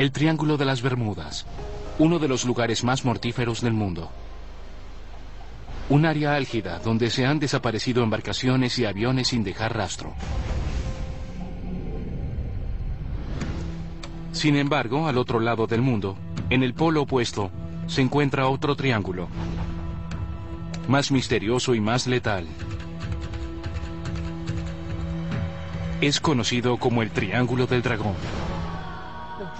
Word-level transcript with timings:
El 0.00 0.12
Triángulo 0.12 0.56
de 0.56 0.64
las 0.64 0.80
Bermudas, 0.80 1.44
uno 1.98 2.18
de 2.18 2.26
los 2.26 2.46
lugares 2.46 2.84
más 2.84 3.04
mortíferos 3.04 3.60
del 3.60 3.74
mundo. 3.74 4.10
Un 5.90 6.06
área 6.06 6.36
álgida 6.36 6.78
donde 6.78 7.10
se 7.10 7.26
han 7.26 7.38
desaparecido 7.38 8.02
embarcaciones 8.02 8.78
y 8.78 8.86
aviones 8.86 9.28
sin 9.28 9.44
dejar 9.44 9.76
rastro. 9.76 10.14
Sin 14.32 14.56
embargo, 14.56 15.06
al 15.06 15.18
otro 15.18 15.38
lado 15.38 15.66
del 15.66 15.82
mundo, 15.82 16.16
en 16.48 16.62
el 16.62 16.72
polo 16.72 17.02
opuesto, 17.02 17.50
se 17.86 18.00
encuentra 18.00 18.48
otro 18.48 18.76
triángulo, 18.76 19.28
más 20.88 21.10
misterioso 21.10 21.74
y 21.74 21.80
más 21.82 22.06
letal. 22.06 22.46
Es 26.00 26.20
conocido 26.20 26.78
como 26.78 27.02
el 27.02 27.10
Triángulo 27.10 27.66
del 27.66 27.82
Dragón. 27.82 28.14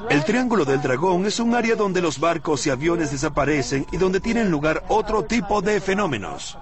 El 0.09 0.25
Triángulo 0.25 0.65
del 0.65 0.83
Dragón 0.83 1.27
es 1.27 1.41
un 1.41 1.55
área 1.55 1.77
donde 1.77 2.02
los 2.02 2.19
barcos 2.19 2.66
y 2.66 2.70
aviones 2.70 3.11
desaparecen 3.11 3.87
y 3.93 3.97
donde 3.97 4.20
tienen 4.20 4.51
lugar 4.51 4.84
otro 4.89 5.25
tipo 5.25 5.62
de 5.62 5.80
fenómenos. 5.80 6.59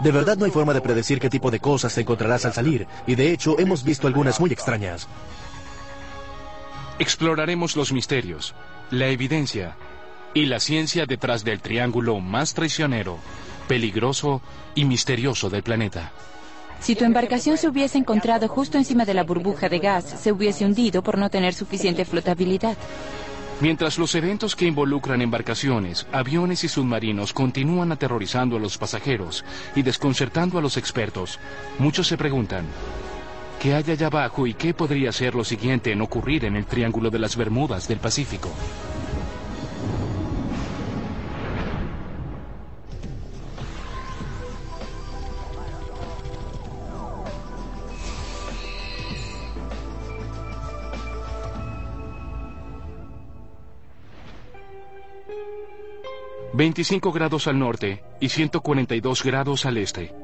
De 0.00 0.10
verdad 0.10 0.36
no 0.36 0.46
hay 0.46 0.50
forma 0.50 0.74
de 0.74 0.80
predecir 0.80 1.20
qué 1.20 1.30
tipo 1.30 1.50
de 1.50 1.60
cosas 1.60 1.94
te 1.94 2.00
encontrarás 2.00 2.44
al 2.44 2.52
salir, 2.52 2.88
y 3.06 3.14
de 3.14 3.32
hecho 3.32 3.58
hemos 3.58 3.84
visto 3.84 4.06
algunas 4.06 4.40
muy 4.40 4.50
extrañas. 4.50 5.06
Exploraremos 6.98 7.76
los 7.76 7.92
misterios, 7.92 8.54
la 8.90 9.06
evidencia 9.06 9.76
y 10.34 10.46
la 10.46 10.60
ciencia 10.60 11.06
detrás 11.06 11.44
del 11.44 11.60
triángulo 11.60 12.18
más 12.20 12.54
traicionero, 12.54 13.18
peligroso 13.68 14.42
y 14.74 14.84
misterioso 14.84 15.50
del 15.50 15.62
planeta. 15.62 16.12
Si 16.82 16.96
tu 16.96 17.04
embarcación 17.04 17.56
se 17.58 17.68
hubiese 17.68 17.96
encontrado 17.96 18.48
justo 18.48 18.76
encima 18.76 19.04
de 19.04 19.14
la 19.14 19.22
burbuja 19.22 19.68
de 19.68 19.78
gas, 19.78 20.04
se 20.20 20.32
hubiese 20.32 20.64
hundido 20.64 21.00
por 21.00 21.16
no 21.16 21.30
tener 21.30 21.54
suficiente 21.54 22.04
flotabilidad. 22.04 22.76
Mientras 23.60 23.98
los 23.98 24.16
eventos 24.16 24.56
que 24.56 24.66
involucran 24.66 25.22
embarcaciones, 25.22 26.08
aviones 26.10 26.64
y 26.64 26.68
submarinos 26.68 27.32
continúan 27.32 27.92
aterrorizando 27.92 28.56
a 28.56 28.58
los 28.58 28.78
pasajeros 28.78 29.44
y 29.76 29.82
desconcertando 29.82 30.58
a 30.58 30.60
los 30.60 30.76
expertos, 30.76 31.38
muchos 31.78 32.08
se 32.08 32.18
preguntan, 32.18 32.64
¿qué 33.60 33.74
hay 33.74 33.88
allá 33.88 34.08
abajo 34.08 34.48
y 34.48 34.54
qué 34.54 34.74
podría 34.74 35.12
ser 35.12 35.36
lo 35.36 35.44
siguiente 35.44 35.92
en 35.92 36.00
ocurrir 36.00 36.44
en 36.46 36.56
el 36.56 36.66
Triángulo 36.66 37.10
de 37.10 37.20
las 37.20 37.36
Bermudas 37.36 37.86
del 37.86 38.00
Pacífico? 38.00 38.50
25 56.54 57.12
grados 57.12 57.46
al 57.46 57.58
norte 57.58 58.04
y 58.20 58.28
142 58.28 59.22
grados 59.24 59.64
al 59.64 59.78
este. 59.78 60.14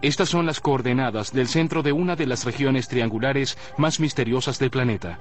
Estas 0.00 0.28
son 0.28 0.46
las 0.46 0.60
coordenadas 0.60 1.32
del 1.32 1.48
centro 1.48 1.82
de 1.82 1.92
una 1.92 2.14
de 2.14 2.26
las 2.26 2.44
regiones 2.44 2.88
triangulares 2.88 3.58
más 3.76 3.98
misteriosas 3.98 4.58
del 4.60 4.70
planeta. 4.70 5.18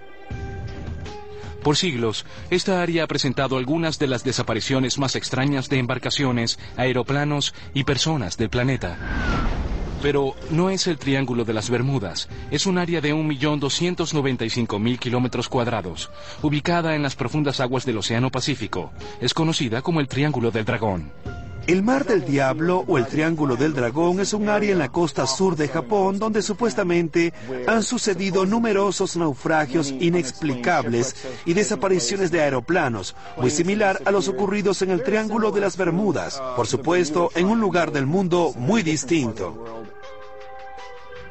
Por 1.63 1.75
siglos, 1.75 2.25
esta 2.51 2.81
área 2.81 3.03
ha 3.03 3.07
presentado 3.07 3.57
algunas 3.57 3.99
de 3.99 4.07
las 4.07 4.23
desapariciones 4.23 4.97
más 4.99 5.15
extrañas 5.15 5.67
de 5.67 5.79
embarcaciones, 5.79 6.59
aeroplanos 6.77 7.53
y 7.73 7.83
personas 7.83 8.37
del 8.37 8.49
planeta. 8.49 8.97
Pero 10.01 10.33
no 10.49 10.69
es 10.69 10.87
el 10.87 10.97
Triángulo 10.97 11.43
de 11.43 11.53
las 11.53 11.69
Bermudas, 11.69 12.29
es 12.51 12.65
un 12.65 12.77
área 12.77 13.01
de 13.01 13.13
1.295.000 13.13 14.97
kilómetros 14.97 15.49
cuadrados, 15.49 16.09
ubicada 16.41 16.95
en 16.95 17.03
las 17.03 17.15
profundas 17.15 17.59
aguas 17.59 17.85
del 17.85 17.97
Océano 17.97 18.31
Pacífico. 18.31 18.91
Es 19.19 19.33
conocida 19.33 19.81
como 19.81 19.99
el 19.99 20.07
Triángulo 20.07 20.51
del 20.51 20.65
Dragón. 20.65 21.11
El 21.69 21.83
Mar 21.83 22.03
del 22.03 22.25
Diablo 22.25 22.83
o 22.87 22.97
el 22.97 23.05
Triángulo 23.05 23.55
del 23.55 23.75
Dragón 23.75 24.19
es 24.19 24.33
un 24.33 24.49
área 24.49 24.71
en 24.71 24.79
la 24.79 24.89
costa 24.89 25.27
sur 25.27 25.55
de 25.55 25.67
Japón 25.67 26.17
donde 26.17 26.41
supuestamente 26.41 27.31
han 27.67 27.83
sucedido 27.83 28.47
numerosos 28.47 29.15
naufragios 29.15 29.91
inexplicables 29.91 31.15
y 31.45 31.53
desapariciones 31.53 32.31
de 32.31 32.41
aeroplanos, 32.41 33.15
muy 33.37 33.51
similar 33.51 34.01
a 34.05 34.09
los 34.09 34.27
ocurridos 34.29 34.81
en 34.81 34.89
el 34.89 35.03
Triángulo 35.03 35.51
de 35.51 35.61
las 35.61 35.77
Bermudas, 35.77 36.41
por 36.55 36.65
supuesto 36.65 37.29
en 37.35 37.45
un 37.45 37.59
lugar 37.59 37.91
del 37.91 38.07
mundo 38.07 38.51
muy 38.55 38.81
distinto. 38.81 39.85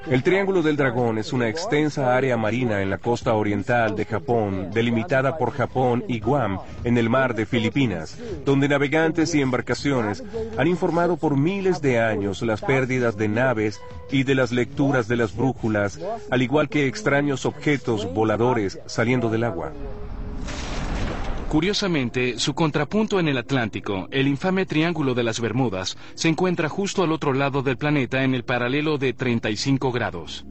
El 0.07 0.23
Triángulo 0.23 0.63
del 0.63 0.77
Dragón 0.77 1.19
es 1.19 1.33
una 1.33 1.49
extensa 1.49 2.17
área 2.17 2.37
marina 2.37 2.81
en 2.81 2.89
la 2.89 2.99
costa 2.99 3.35
oriental 3.35 3.95
de 3.95 4.07
Japón, 4.07 4.71
delimitada 4.73 5.37
por 5.37 5.53
Japón 5.53 6.05
y 6.09 6.21
Guam 6.21 6.61
en 6.85 6.97
el 6.97 7.11
mar 7.11 7.35
de 7.35 7.45
Filipinas, 7.45 8.19
donde 8.45 8.69
navegantes 8.69 9.35
y 9.35 9.43
embarcaciones 9.43 10.25
han 10.57 10.67
informado 10.67 11.17
por 11.19 11.37
miles 11.37 11.83
de 11.83 12.01
años 12.01 12.41
las 12.43 12.63
pérdidas 12.63 13.19
de 13.19 13.29
naves 13.29 13.81
y 14.11 14.23
de 14.23 14.35
las 14.35 14.51
lecturas 14.51 15.09
de 15.09 15.17
las 15.17 15.37
brújulas, 15.37 16.01
al 16.31 16.43
igual 16.43 16.71
que 16.71 16.87
extraños 16.87 17.45
objetos 17.45 18.13
voladores 18.15 18.81
saliendo 18.87 19.29
del 19.29 19.45
agua. 19.45 19.73
Curiosamente, 21.49 22.39
su 22.39 22.53
contrapunto 22.53 23.19
en 23.19 23.27
el 23.27 23.39
Atlántico, 23.39 24.07
el 24.11 24.29
infame 24.29 24.67
Triángulo 24.67 25.15
de 25.15 25.23
las 25.23 25.41
Bermudas, 25.41 25.97
se 26.15 26.29
encuentra 26.29 26.69
justo 26.69 27.03
al 27.03 27.11
otro 27.11 27.33
lado 27.33 27.63
del 27.63 27.79
planeta 27.79 28.23
en 28.23 28.35
el 28.35 28.45
paralelo 28.45 28.99
de 28.99 29.15
35 29.15 29.91
grados. 29.91 30.45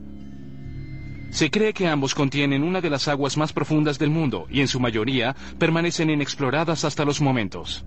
Se 1.29 1.51
cree 1.51 1.73
que 1.73 1.87
ambos 1.87 2.15
contienen 2.15 2.63
una 2.63 2.81
de 2.81 2.89
las 2.89 3.07
aguas 3.07 3.37
más 3.37 3.53
profundas 3.53 3.99
del 3.99 4.09
mundo 4.09 4.47
y 4.49 4.61
en 4.61 4.67
su 4.67 4.79
mayoría 4.79 5.35
permanecen 5.59 6.09
inexploradas 6.09 6.83
hasta 6.83 7.05
los 7.05 7.21
momentos. 7.21 7.85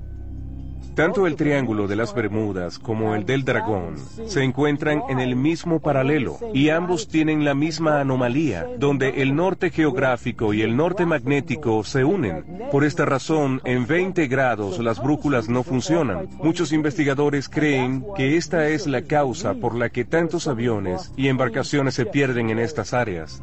Tanto 0.94 1.26
el 1.26 1.36
Triángulo 1.36 1.86
de 1.86 1.96
las 1.96 2.14
Bermudas 2.14 2.78
como 2.78 3.14
el 3.14 3.24
del 3.24 3.44
Dragón 3.44 3.96
se 4.26 4.42
encuentran 4.42 5.02
en 5.08 5.20
el 5.20 5.36
mismo 5.36 5.80
paralelo 5.80 6.38
y 6.52 6.70
ambos 6.70 7.08
tienen 7.08 7.44
la 7.44 7.54
misma 7.54 8.00
anomalía, 8.00 8.66
donde 8.78 9.22
el 9.22 9.34
norte 9.34 9.70
geográfico 9.70 10.52
y 10.52 10.62
el 10.62 10.76
norte 10.76 11.06
magnético 11.06 11.82
se 11.84 12.04
unen. 12.04 12.44
Por 12.70 12.84
esta 12.84 13.04
razón, 13.04 13.60
en 13.64 13.86
20 13.86 14.26
grados 14.26 14.78
las 14.78 15.02
brújulas 15.02 15.48
no 15.48 15.62
funcionan. 15.62 16.28
Muchos 16.42 16.72
investigadores 16.72 17.48
creen 17.48 18.04
que 18.16 18.36
esta 18.36 18.68
es 18.68 18.86
la 18.86 19.02
causa 19.02 19.54
por 19.54 19.74
la 19.74 19.90
que 19.90 20.04
tantos 20.04 20.48
aviones 20.48 21.12
y 21.16 21.28
embarcaciones 21.28 21.94
se 21.94 22.06
pierden 22.06 22.50
en 22.50 22.58
estas 22.58 22.92
áreas. 22.94 23.42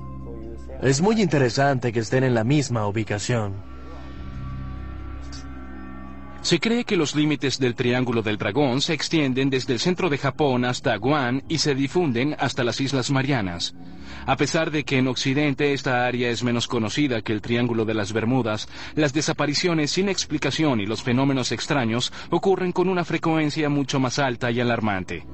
Es 0.81 1.01
muy 1.01 1.19
interesante 1.21 1.91
que 1.91 2.01
estén 2.01 2.23
en 2.23 2.35
la 2.35 2.43
misma 2.43 2.87
ubicación. 2.87 3.66
Se 6.47 6.61
cree 6.61 6.85
que 6.85 6.95
los 6.95 7.13
límites 7.13 7.59
del 7.59 7.75
Triángulo 7.75 8.21
del 8.21 8.37
Dragón 8.37 8.79
se 8.79 8.93
extienden 8.93 9.49
desde 9.49 9.73
el 9.73 9.81
centro 9.81 10.09
de 10.09 10.17
Japón 10.17 10.63
hasta 10.63 10.95
Guam 10.95 11.41
y 11.49 11.57
se 11.57 11.75
difunden 11.75 12.37
hasta 12.39 12.63
las 12.63 12.79
Islas 12.79 13.11
Marianas. 13.11 13.75
A 14.25 14.37
pesar 14.37 14.71
de 14.71 14.85
que 14.85 14.97
en 14.97 15.09
Occidente 15.09 15.73
esta 15.73 16.05
área 16.05 16.29
es 16.29 16.43
menos 16.43 16.69
conocida 16.69 17.21
que 17.21 17.33
el 17.33 17.41
Triángulo 17.41 17.83
de 17.83 17.95
las 17.95 18.13
Bermudas, 18.13 18.69
las 18.95 19.11
desapariciones 19.11 19.91
sin 19.91 20.07
explicación 20.07 20.79
y 20.79 20.85
los 20.85 21.03
fenómenos 21.03 21.51
extraños 21.51 22.13
ocurren 22.29 22.71
con 22.71 22.87
una 22.87 23.03
frecuencia 23.03 23.67
mucho 23.67 23.99
más 23.99 24.17
alta 24.17 24.49
y 24.49 24.61
alarmante. 24.61 25.25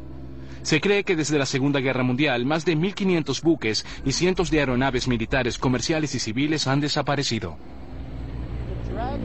Se 0.64 0.82
cree 0.82 1.04
que 1.04 1.16
desde 1.16 1.38
la 1.38 1.46
Segunda 1.46 1.80
Guerra 1.80 2.02
Mundial 2.02 2.44
más 2.48 2.66
de 2.66 2.76
1.500 2.76 3.44
buques 3.44 3.86
y 4.04 4.14
cientos 4.14 4.50
de 4.50 4.62
aeronaves 4.62 5.08
militares, 5.08 5.60
comerciales 5.60 6.16
y 6.16 6.20
civiles 6.20 6.66
han 6.66 6.80
desaparecido. 6.80 7.60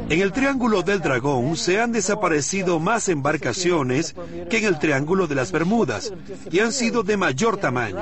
En 0.08 0.20
el 0.20 0.32
Triángulo 0.32 0.82
del 0.82 1.00
Dragón 1.00 1.56
se 1.56 1.80
han 1.80 1.92
desaparecido 1.92 2.78
más 2.80 3.08
embarcaciones 3.08 4.14
que 4.48 4.58
en 4.58 4.64
el 4.64 4.78
Triángulo 4.78 5.26
de 5.26 5.34
las 5.34 5.52
Bermudas 5.52 6.12
y 6.50 6.60
han 6.60 6.72
sido 6.72 7.02
de 7.02 7.16
mayor 7.16 7.58
tamaño. 7.58 7.98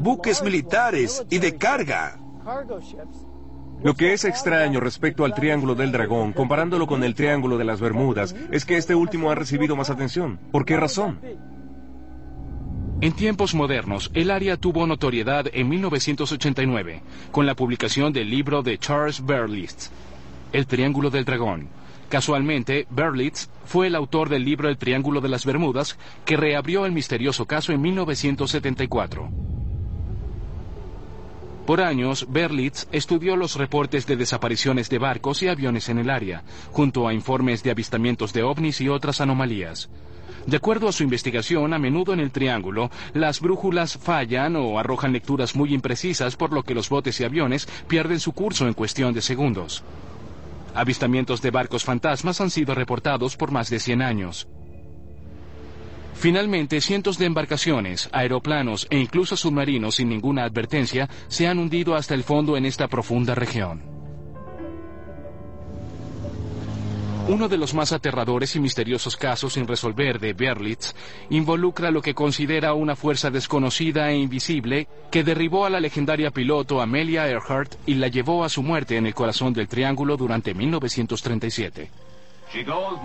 Buques 0.00 0.42
militares 0.42 1.24
y 1.30 1.38
de 1.38 1.56
carga. 1.56 2.18
Lo 3.82 3.94
que 3.94 4.12
es 4.12 4.24
extraño 4.24 4.78
respecto 4.80 5.24
al 5.24 5.34
Triángulo 5.34 5.74
del 5.74 5.92
Dragón, 5.92 6.32
comparándolo 6.32 6.86
con 6.86 7.02
el 7.02 7.14
Triángulo 7.14 7.56
de 7.56 7.64
las 7.64 7.80
Bermudas, 7.80 8.34
es 8.50 8.64
que 8.66 8.76
este 8.76 8.94
último 8.94 9.30
ha 9.30 9.34
recibido 9.34 9.74
más 9.74 9.88
atención. 9.88 10.38
¿Por 10.52 10.66
qué 10.66 10.76
razón? 10.76 11.18
En 13.00 13.12
tiempos 13.12 13.54
modernos, 13.54 14.10
el 14.12 14.30
área 14.30 14.58
tuvo 14.58 14.86
notoriedad 14.86 15.46
en 15.54 15.70
1989, 15.70 17.02
con 17.32 17.46
la 17.46 17.56
publicación 17.56 18.12
del 18.12 18.28
libro 18.28 18.62
de 18.62 18.76
Charles 18.76 19.24
Berlitz, 19.24 19.90
el 20.52 20.66
Triángulo 20.66 21.10
del 21.10 21.24
Dragón. 21.24 21.68
Casualmente, 22.08 22.86
Berlitz 22.90 23.48
fue 23.64 23.86
el 23.86 23.94
autor 23.94 24.28
del 24.28 24.44
libro 24.44 24.68
El 24.68 24.78
Triángulo 24.78 25.20
de 25.20 25.28
las 25.28 25.46
Bermudas, 25.46 25.96
que 26.24 26.36
reabrió 26.36 26.84
el 26.84 26.92
misterioso 26.92 27.46
caso 27.46 27.72
en 27.72 27.80
1974. 27.80 29.30
Por 31.66 31.82
años, 31.82 32.26
Berlitz 32.28 32.88
estudió 32.90 33.36
los 33.36 33.54
reportes 33.54 34.04
de 34.06 34.16
desapariciones 34.16 34.90
de 34.90 34.98
barcos 34.98 35.40
y 35.44 35.48
aviones 35.48 35.88
en 35.88 35.98
el 35.98 36.10
área, 36.10 36.42
junto 36.72 37.06
a 37.06 37.14
informes 37.14 37.62
de 37.62 37.70
avistamientos 37.70 38.32
de 38.32 38.42
ovnis 38.42 38.80
y 38.80 38.88
otras 38.88 39.20
anomalías. 39.20 39.88
De 40.46 40.56
acuerdo 40.56 40.88
a 40.88 40.92
su 40.92 41.04
investigación, 41.04 41.72
a 41.72 41.78
menudo 41.78 42.12
en 42.12 42.18
el 42.18 42.32
triángulo, 42.32 42.90
las 43.12 43.40
brújulas 43.40 43.98
fallan 43.98 44.56
o 44.56 44.80
arrojan 44.80 45.12
lecturas 45.12 45.54
muy 45.54 45.72
imprecisas, 45.72 46.34
por 46.34 46.52
lo 46.52 46.64
que 46.64 46.74
los 46.74 46.88
botes 46.88 47.20
y 47.20 47.24
aviones 47.24 47.68
pierden 47.86 48.18
su 48.18 48.32
curso 48.32 48.66
en 48.66 48.74
cuestión 48.74 49.14
de 49.14 49.22
segundos. 49.22 49.84
Avistamientos 50.74 51.42
de 51.42 51.50
barcos 51.50 51.84
fantasmas 51.84 52.40
han 52.40 52.50
sido 52.50 52.74
reportados 52.74 53.36
por 53.36 53.50
más 53.50 53.70
de 53.70 53.80
100 53.80 54.02
años. 54.02 54.48
Finalmente, 56.14 56.80
cientos 56.82 57.16
de 57.16 57.26
embarcaciones, 57.26 58.10
aeroplanos 58.12 58.86
e 58.90 58.98
incluso 58.98 59.36
submarinos 59.36 59.94
sin 59.96 60.10
ninguna 60.10 60.44
advertencia 60.44 61.08
se 61.28 61.48
han 61.48 61.58
hundido 61.58 61.94
hasta 61.94 62.14
el 62.14 62.24
fondo 62.24 62.56
en 62.58 62.66
esta 62.66 62.88
profunda 62.88 63.34
región. 63.34 63.89
Uno 67.28 67.48
de 67.48 67.56
los 67.56 67.74
más 67.74 67.92
aterradores 67.92 68.56
y 68.56 68.60
misteriosos 68.60 69.16
casos 69.16 69.54
sin 69.54 69.66
resolver 69.66 70.18
de 70.18 70.32
Berlitz 70.32 70.94
involucra 71.30 71.90
lo 71.90 72.02
que 72.02 72.14
considera 72.14 72.74
una 72.74 72.96
fuerza 72.96 73.30
desconocida 73.30 74.10
e 74.10 74.16
invisible 74.16 74.88
que 75.10 75.24
derribó 75.24 75.64
a 75.64 75.70
la 75.70 75.80
legendaria 75.80 76.30
piloto 76.30 76.80
Amelia 76.80 77.28
Earhart 77.28 77.74
y 77.86 77.94
la 77.94 78.08
llevó 78.08 78.44
a 78.44 78.48
su 78.48 78.62
muerte 78.62 78.96
en 78.96 79.06
el 79.06 79.14
corazón 79.14 79.52
del 79.52 79.68
Triángulo 79.68 80.16
durante 80.16 80.54
1937. 80.54 81.90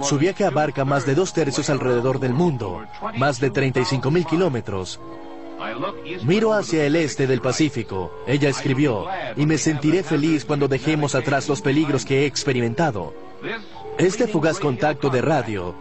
Su 0.01 0.17
viaje 0.17 0.43
abarca 0.43 0.85
más 0.85 1.05
de 1.05 1.13
dos 1.13 1.33
tercios 1.33 1.69
alrededor 1.69 2.19
del 2.19 2.33
mundo, 2.33 2.83
más 3.17 3.39
de 3.39 3.51
35 3.51 4.09
mil 4.09 4.25
kilómetros. 4.25 4.99
Miro 6.23 6.53
hacia 6.53 6.85
el 6.85 6.95
este 6.95 7.27
del 7.27 7.41
Pacífico, 7.41 8.11
ella 8.27 8.49
escribió, 8.49 9.05
y 9.37 9.45
me 9.45 9.57
sentiré 9.57 10.03
feliz 10.03 10.45
cuando 10.45 10.67
dejemos 10.67 11.15
atrás 11.15 11.47
los 11.47 11.61
peligros 11.61 12.05
que 12.05 12.23
he 12.23 12.25
experimentado. 12.25 13.13
Este 13.97 14.27
fugaz 14.27 14.59
contacto 14.59 15.09
de 15.09 15.21
radio 15.21 15.73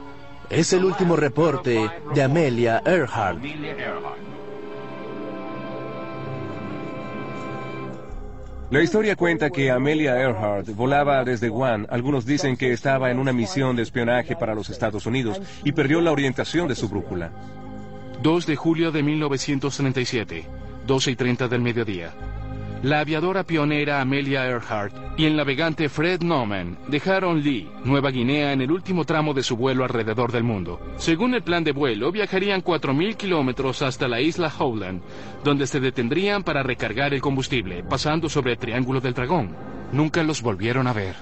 es 0.48 0.72
el 0.72 0.84
último 0.84 1.16
reporte 1.16 1.90
de 2.14 2.22
Amelia 2.22 2.80
Earhart. 2.86 3.42
La 8.70 8.82
historia 8.82 9.16
cuenta 9.16 9.50
que 9.50 9.72
Amelia 9.72 10.16
Earhart 10.16 10.68
volaba 10.76 11.24
desde 11.24 11.48
Guam. 11.48 11.88
Algunos 11.90 12.24
dicen 12.24 12.56
que 12.56 12.72
estaba 12.72 13.10
en 13.10 13.18
una 13.18 13.32
misión 13.32 13.74
de 13.74 13.82
espionaje 13.82 14.36
para 14.36 14.54
los 14.54 14.70
Estados 14.70 15.06
Unidos 15.06 15.42
y 15.64 15.72
perdió 15.72 16.00
la 16.00 16.12
orientación 16.12 16.68
de 16.68 16.76
su 16.76 16.88
brújula. 16.88 17.32
2 18.22 18.46
de 18.46 18.54
julio 18.54 18.92
de 18.92 19.02
1937, 19.02 20.46
12 20.86 21.10
y 21.10 21.16
30 21.16 21.48
del 21.48 21.62
mediodía 21.62 22.14
la 22.84 23.00
aviadora 23.00 23.44
pionera 23.44 24.02
Amelia 24.02 24.46
Earhart 24.46 24.94
y 25.16 25.24
el 25.24 25.36
navegante 25.36 25.88
Fred 25.88 26.20
Norman 26.20 26.76
dejaron 26.86 27.42
Lee, 27.42 27.66
Nueva 27.82 28.10
Guinea, 28.10 28.52
en 28.52 28.60
el 28.60 28.70
último 28.70 29.06
tramo 29.06 29.32
de 29.32 29.42
su 29.42 29.56
vuelo 29.56 29.84
alrededor 29.84 30.30
del 30.30 30.44
mundo. 30.44 30.78
Según 30.98 31.32
el 31.32 31.42
plan 31.42 31.64
de 31.64 31.72
vuelo, 31.72 32.12
viajarían 32.12 32.62
4.000 32.62 33.16
kilómetros 33.16 33.80
hasta 33.80 34.06
la 34.06 34.20
isla 34.20 34.52
Howland, 34.58 35.00
donde 35.42 35.66
se 35.66 35.80
detendrían 35.80 36.42
para 36.44 36.62
recargar 36.62 37.14
el 37.14 37.22
combustible, 37.22 37.82
pasando 37.84 38.28
sobre 38.28 38.52
el 38.52 38.58
Triángulo 38.58 39.00
del 39.00 39.14
Dragón. 39.14 39.56
Nunca 39.90 40.22
los 40.22 40.42
volvieron 40.42 40.86
a 40.86 40.92
ver. 40.92 41.14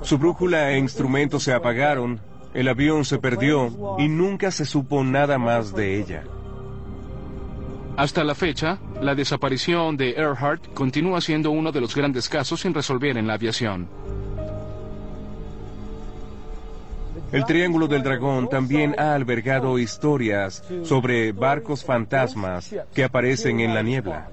Su 0.00 0.16
brújula 0.16 0.72
e 0.72 0.78
instrumentos 0.78 1.42
se 1.42 1.52
apagaron, 1.52 2.20
el 2.54 2.68
avión 2.68 3.04
se 3.04 3.18
perdió 3.18 3.96
y 3.98 4.08
nunca 4.08 4.50
se 4.50 4.64
supo 4.64 5.04
nada 5.04 5.36
más 5.36 5.74
de 5.74 6.00
ella. 6.00 6.24
Hasta 7.96 8.24
la 8.24 8.34
fecha, 8.34 8.78
la 9.00 9.14
desaparición 9.14 9.96
de 9.96 10.12
Earhart 10.12 10.72
continúa 10.74 11.20
siendo 11.20 11.50
uno 11.50 11.72
de 11.72 11.80
los 11.80 11.94
grandes 11.94 12.28
casos 12.28 12.60
sin 12.60 12.72
resolver 12.72 13.16
en 13.16 13.26
la 13.26 13.34
aviación. 13.34 13.88
El 17.32 17.44
Triángulo 17.44 17.86
del 17.86 18.02
Dragón 18.02 18.48
también 18.48 18.94
ha 18.98 19.14
albergado 19.14 19.78
historias 19.78 20.64
sobre 20.82 21.30
barcos 21.30 21.84
fantasmas 21.84 22.74
que 22.92 23.04
aparecen 23.04 23.60
en 23.60 23.74
la 23.74 23.82
niebla. 23.82 24.28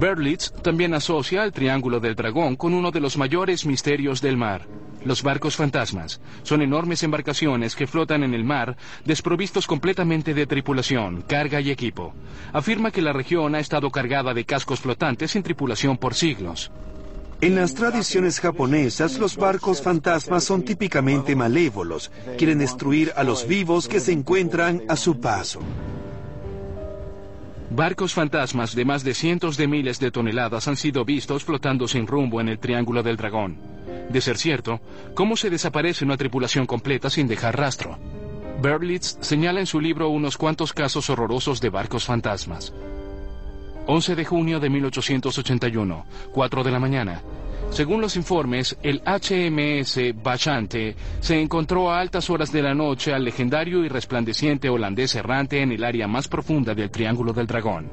Berlitz 0.00 0.50
también 0.62 0.94
asocia 0.94 1.44
el 1.44 1.52
Triángulo 1.52 2.00
del 2.00 2.16
Dragón 2.16 2.56
con 2.56 2.72
uno 2.74 2.90
de 2.90 3.00
los 3.00 3.18
mayores 3.18 3.66
misterios 3.66 4.22
del 4.22 4.36
mar, 4.36 4.66
los 5.04 5.22
barcos 5.22 5.56
fantasmas 5.56 6.20
son 6.42 6.60
enormes 6.60 7.02
embarcaciones 7.02 7.74
que 7.74 7.86
flotan 7.86 8.22
en 8.22 8.34
el 8.34 8.44
mar, 8.44 8.76
desprovistos 9.04 9.66
completamente 9.66 10.34
de 10.34 10.46
tripulación, 10.46 11.22
carga 11.22 11.60
y 11.60 11.70
equipo. 11.70 12.14
Afirma 12.52 12.90
que 12.90 13.00
la 13.00 13.12
región 13.12 13.54
ha 13.54 13.60
estado 13.60 13.90
cargada 13.90 14.34
de 14.34 14.44
cascos 14.44 14.80
flotantes 14.80 15.30
sin 15.30 15.42
tripulación 15.42 15.96
por 15.96 16.14
siglos. 16.14 16.70
En 17.40 17.54
las 17.54 17.74
tradiciones 17.74 18.38
japonesas, 18.40 19.18
los 19.18 19.36
barcos 19.36 19.80
fantasmas 19.80 20.44
son 20.44 20.62
típicamente 20.62 21.34
malévolos. 21.34 22.10
Quieren 22.36 22.58
destruir 22.58 23.12
a 23.16 23.24
los 23.24 23.48
vivos 23.48 23.88
que 23.88 24.00
se 24.00 24.12
encuentran 24.12 24.82
a 24.88 24.96
su 24.96 25.18
paso. 25.20 25.60
Barcos 27.70 28.14
fantasmas 28.14 28.74
de 28.74 28.84
más 28.84 29.04
de 29.04 29.14
cientos 29.14 29.56
de 29.56 29.68
miles 29.68 30.00
de 30.00 30.10
toneladas 30.10 30.66
han 30.66 30.76
sido 30.76 31.04
vistos 31.04 31.44
flotando 31.44 31.86
sin 31.86 32.08
rumbo 32.08 32.40
en 32.40 32.48
el 32.48 32.58
Triángulo 32.58 33.04
del 33.04 33.16
Dragón. 33.16 33.58
De 34.08 34.20
ser 34.20 34.38
cierto, 34.38 34.80
¿cómo 35.14 35.36
se 35.36 35.50
desaparece 35.50 36.04
una 36.04 36.16
tripulación 36.16 36.66
completa 36.66 37.10
sin 37.10 37.28
dejar 37.28 37.56
rastro? 37.56 37.96
Berlitz 38.60 39.18
señala 39.20 39.60
en 39.60 39.66
su 39.66 39.80
libro 39.80 40.08
unos 40.08 40.36
cuantos 40.36 40.72
casos 40.72 41.10
horrorosos 41.10 41.60
de 41.60 41.70
barcos 41.70 42.04
fantasmas. 42.06 42.74
11 43.86 44.16
de 44.16 44.24
junio 44.24 44.58
de 44.58 44.68
1881, 44.68 46.06
4 46.32 46.64
de 46.64 46.70
la 46.72 46.80
mañana. 46.80 47.22
Según 47.70 48.00
los 48.00 48.16
informes, 48.16 48.76
el 48.82 49.00
HMS 49.06 50.20
Bachante 50.20 50.96
se 51.20 51.40
encontró 51.40 51.90
a 51.90 52.00
altas 52.00 52.28
horas 52.28 52.50
de 52.50 52.62
la 52.62 52.74
noche 52.74 53.14
al 53.14 53.24
legendario 53.24 53.84
y 53.84 53.88
resplandeciente 53.88 54.68
holandés 54.68 55.14
errante 55.14 55.62
en 55.62 55.70
el 55.70 55.84
área 55.84 56.08
más 56.08 56.26
profunda 56.26 56.74
del 56.74 56.90
Triángulo 56.90 57.32
del 57.32 57.46
Dragón. 57.46 57.88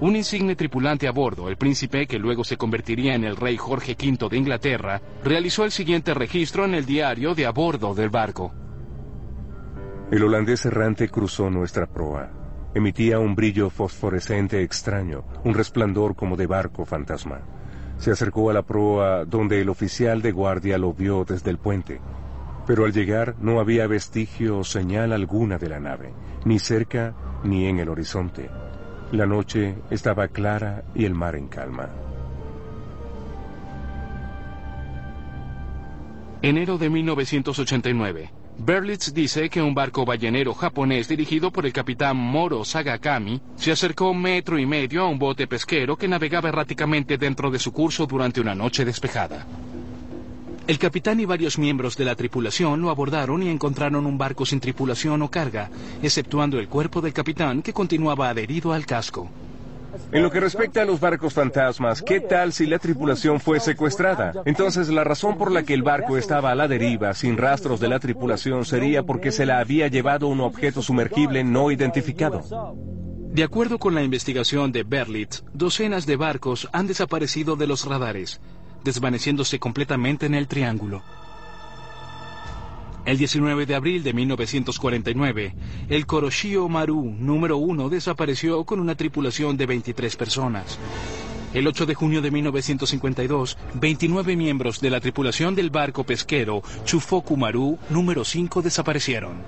Un 0.00 0.16
insigne 0.16 0.56
tripulante 0.56 1.06
a 1.06 1.12
bordo, 1.12 1.48
el 1.48 1.56
príncipe 1.56 2.08
que 2.08 2.18
luego 2.18 2.42
se 2.42 2.56
convertiría 2.56 3.14
en 3.14 3.22
el 3.22 3.36
rey 3.36 3.56
Jorge 3.56 3.92
V 3.92 4.28
de 4.28 4.36
Inglaterra, 4.36 5.00
realizó 5.22 5.64
el 5.64 5.70
siguiente 5.70 6.12
registro 6.12 6.64
en 6.64 6.74
el 6.74 6.84
diario 6.84 7.34
de 7.34 7.46
a 7.46 7.52
bordo 7.52 7.94
del 7.94 8.10
barco. 8.10 8.52
El 10.10 10.24
holandés 10.24 10.66
errante 10.66 11.08
cruzó 11.08 11.50
nuestra 11.50 11.86
proa. 11.86 12.32
Emitía 12.74 13.20
un 13.20 13.36
brillo 13.36 13.70
fosforescente 13.70 14.62
extraño, 14.62 15.24
un 15.44 15.54
resplandor 15.54 16.16
como 16.16 16.36
de 16.36 16.48
barco 16.48 16.84
fantasma. 16.84 17.59
Se 18.00 18.10
acercó 18.10 18.48
a 18.48 18.54
la 18.54 18.62
proa 18.62 19.26
donde 19.26 19.60
el 19.60 19.68
oficial 19.68 20.22
de 20.22 20.32
guardia 20.32 20.78
lo 20.78 20.94
vio 20.94 21.26
desde 21.26 21.50
el 21.50 21.58
puente. 21.58 22.00
Pero 22.66 22.86
al 22.86 22.94
llegar 22.94 23.34
no 23.40 23.60
había 23.60 23.86
vestigio 23.86 24.58
o 24.58 24.64
señal 24.64 25.12
alguna 25.12 25.58
de 25.58 25.68
la 25.68 25.80
nave, 25.80 26.14
ni 26.46 26.58
cerca 26.58 27.14
ni 27.44 27.66
en 27.66 27.78
el 27.78 27.90
horizonte. 27.90 28.48
La 29.12 29.26
noche 29.26 29.74
estaba 29.90 30.28
clara 30.28 30.82
y 30.94 31.04
el 31.04 31.14
mar 31.14 31.36
en 31.36 31.48
calma. 31.48 31.90
Enero 36.40 36.78
de 36.78 36.88
1989. 36.88 38.39
Berlitz 38.62 39.14
dice 39.14 39.48
que 39.48 39.62
un 39.62 39.72
barco 39.72 40.04
ballenero 40.04 40.52
japonés 40.52 41.08
dirigido 41.08 41.50
por 41.50 41.64
el 41.64 41.72
capitán 41.72 42.18
Moro 42.18 42.62
Sagakami 42.62 43.40
se 43.56 43.72
acercó 43.72 44.10
un 44.10 44.20
metro 44.20 44.58
y 44.58 44.66
medio 44.66 45.00
a 45.02 45.08
un 45.08 45.18
bote 45.18 45.46
pesquero 45.46 45.96
que 45.96 46.06
navegaba 46.06 46.50
erráticamente 46.50 47.16
dentro 47.16 47.50
de 47.50 47.58
su 47.58 47.72
curso 47.72 48.04
durante 48.04 48.38
una 48.38 48.54
noche 48.54 48.84
despejada. 48.84 49.46
El 50.66 50.78
capitán 50.78 51.20
y 51.20 51.24
varios 51.24 51.58
miembros 51.58 51.96
de 51.96 52.04
la 52.04 52.14
tripulación 52.14 52.82
lo 52.82 52.90
abordaron 52.90 53.42
y 53.42 53.48
encontraron 53.48 54.04
un 54.04 54.18
barco 54.18 54.44
sin 54.44 54.60
tripulación 54.60 55.22
o 55.22 55.30
carga, 55.30 55.70
exceptuando 56.02 56.58
el 56.58 56.68
cuerpo 56.68 57.00
del 57.00 57.14
capitán 57.14 57.62
que 57.62 57.72
continuaba 57.72 58.28
adherido 58.28 58.74
al 58.74 58.84
casco. 58.84 59.30
En 60.12 60.22
lo 60.22 60.30
que 60.30 60.40
respecta 60.40 60.82
a 60.82 60.84
los 60.84 61.00
barcos 61.00 61.34
fantasmas, 61.34 62.02
¿qué 62.02 62.20
tal 62.20 62.52
si 62.52 62.66
la 62.66 62.78
tripulación 62.78 63.40
fue 63.40 63.60
secuestrada? 63.60 64.32
Entonces 64.44 64.88
la 64.88 65.04
razón 65.04 65.38
por 65.38 65.50
la 65.50 65.62
que 65.62 65.74
el 65.74 65.82
barco 65.82 66.16
estaba 66.16 66.50
a 66.50 66.54
la 66.54 66.68
deriva, 66.68 67.14
sin 67.14 67.36
rastros 67.36 67.80
de 67.80 67.88
la 67.88 67.98
tripulación, 67.98 68.64
sería 68.64 69.02
porque 69.02 69.32
se 69.32 69.46
la 69.46 69.58
había 69.58 69.88
llevado 69.88 70.28
un 70.28 70.40
objeto 70.40 70.82
sumergible 70.82 71.44
no 71.44 71.70
identificado. 71.70 72.42
De 73.32 73.44
acuerdo 73.44 73.78
con 73.78 73.94
la 73.94 74.02
investigación 74.02 74.72
de 74.72 74.82
Berlitz, 74.82 75.44
docenas 75.52 76.04
de 76.06 76.16
barcos 76.16 76.68
han 76.72 76.88
desaparecido 76.88 77.56
de 77.56 77.66
los 77.68 77.86
radares 77.86 78.40
desvaneciéndose 78.84 79.58
completamente 79.58 80.26
en 80.26 80.34
el 80.34 80.48
triángulo. 80.48 81.02
El 83.10 83.18
19 83.18 83.66
de 83.66 83.74
abril 83.74 84.04
de 84.04 84.12
1949, 84.12 85.52
el 85.88 86.06
Koroshio 86.06 86.68
Maru 86.68 87.12
número 87.18 87.56
1 87.56 87.88
desapareció 87.88 88.62
con 88.62 88.78
una 88.78 88.94
tripulación 88.94 89.56
de 89.56 89.66
23 89.66 90.14
personas. 90.14 90.78
El 91.52 91.66
8 91.66 91.86
de 91.86 91.94
junio 91.96 92.22
de 92.22 92.30
1952, 92.30 93.58
29 93.74 94.36
miembros 94.36 94.80
de 94.80 94.90
la 94.90 95.00
tripulación 95.00 95.56
del 95.56 95.70
barco 95.70 96.04
pesquero 96.04 96.62
Chufoku 96.84 97.36
Maru 97.36 97.80
número 97.88 98.24
5 98.24 98.62
desaparecieron. 98.62 99.38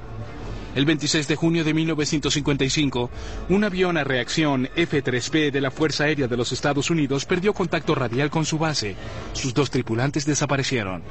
El 0.74 0.84
26 0.84 1.28
de 1.28 1.36
junio 1.36 1.62
de 1.62 1.72
1955, 1.72 3.10
un 3.48 3.62
avión 3.62 3.96
a 3.96 4.02
reacción 4.02 4.70
F-3B 4.74 5.52
de 5.52 5.60
la 5.60 5.70
Fuerza 5.70 6.04
Aérea 6.04 6.26
de 6.26 6.36
los 6.36 6.50
Estados 6.50 6.90
Unidos 6.90 7.26
perdió 7.26 7.54
contacto 7.54 7.94
radial 7.94 8.28
con 8.28 8.44
su 8.44 8.58
base. 8.58 8.96
Sus 9.34 9.54
dos 9.54 9.70
tripulantes 9.70 10.26
desaparecieron. 10.26 11.04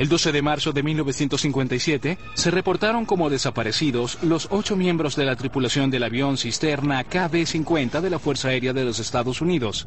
El 0.00 0.08
12 0.08 0.32
de 0.32 0.40
marzo 0.40 0.72
de 0.72 0.82
1957 0.82 2.16
se 2.32 2.50
reportaron 2.50 3.04
como 3.04 3.28
desaparecidos 3.28 4.16
los 4.22 4.48
ocho 4.50 4.74
miembros 4.74 5.14
de 5.14 5.26
la 5.26 5.36
tripulación 5.36 5.90
del 5.90 6.04
avión 6.04 6.38
cisterna 6.38 7.04
KB-50 7.04 8.00
de 8.00 8.08
la 8.08 8.18
Fuerza 8.18 8.48
Aérea 8.48 8.72
de 8.72 8.86
los 8.86 8.98
Estados 8.98 9.42
Unidos. 9.42 9.86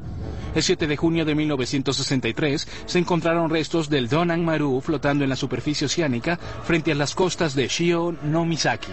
El 0.54 0.62
7 0.62 0.86
de 0.86 0.98
junio 0.98 1.26
de 1.26 1.34
1963 1.34 2.68
se 2.86 3.00
encontraron 3.00 3.50
restos 3.50 3.90
del 3.90 4.08
Donan 4.08 4.46
Maru 4.46 4.82
flotando 4.82 5.24
en 5.24 5.32
la 5.32 5.36
superficie 5.36 5.86
oceánica 5.86 6.38
frente 6.64 6.92
a 6.92 6.96
las 6.96 7.16
costas 7.16 7.56
de 7.56 7.68
Shio 7.68 8.16
no 8.22 8.46
Misaki. 8.46 8.92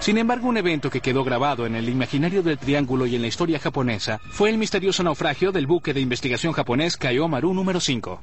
Sin 0.00 0.18
embargo, 0.18 0.48
un 0.48 0.56
evento 0.56 0.90
que 0.90 1.00
quedó 1.00 1.24
grabado 1.24 1.66
en 1.66 1.74
el 1.74 1.88
imaginario 1.88 2.42
del 2.42 2.58
Triángulo 2.58 3.06
y 3.06 3.16
en 3.16 3.22
la 3.22 3.28
historia 3.28 3.58
japonesa 3.58 4.20
fue 4.30 4.50
el 4.50 4.58
misterioso 4.58 5.02
naufragio 5.02 5.50
del 5.50 5.66
buque 5.66 5.94
de 5.94 6.00
investigación 6.00 6.52
japonés 6.52 6.96
Kaio 6.96 7.26
Maru 7.28 7.54
número 7.54 7.80
5. 7.80 8.20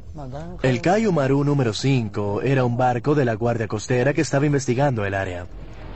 El 0.62 0.82
Kaio 0.82 1.12
Maru 1.12 1.44
número 1.44 1.74
5 1.74 2.42
era 2.44 2.66
un 2.66 2.78
barco 2.78 3.16
de 3.16 3.26
la 3.26 3.34
Guardia 3.34 3.68
Costera 3.68 4.14
que 4.14 4.22
estaba 4.22 4.46
investigando 4.46 5.06
el 5.06 5.16
área. 5.16 5.48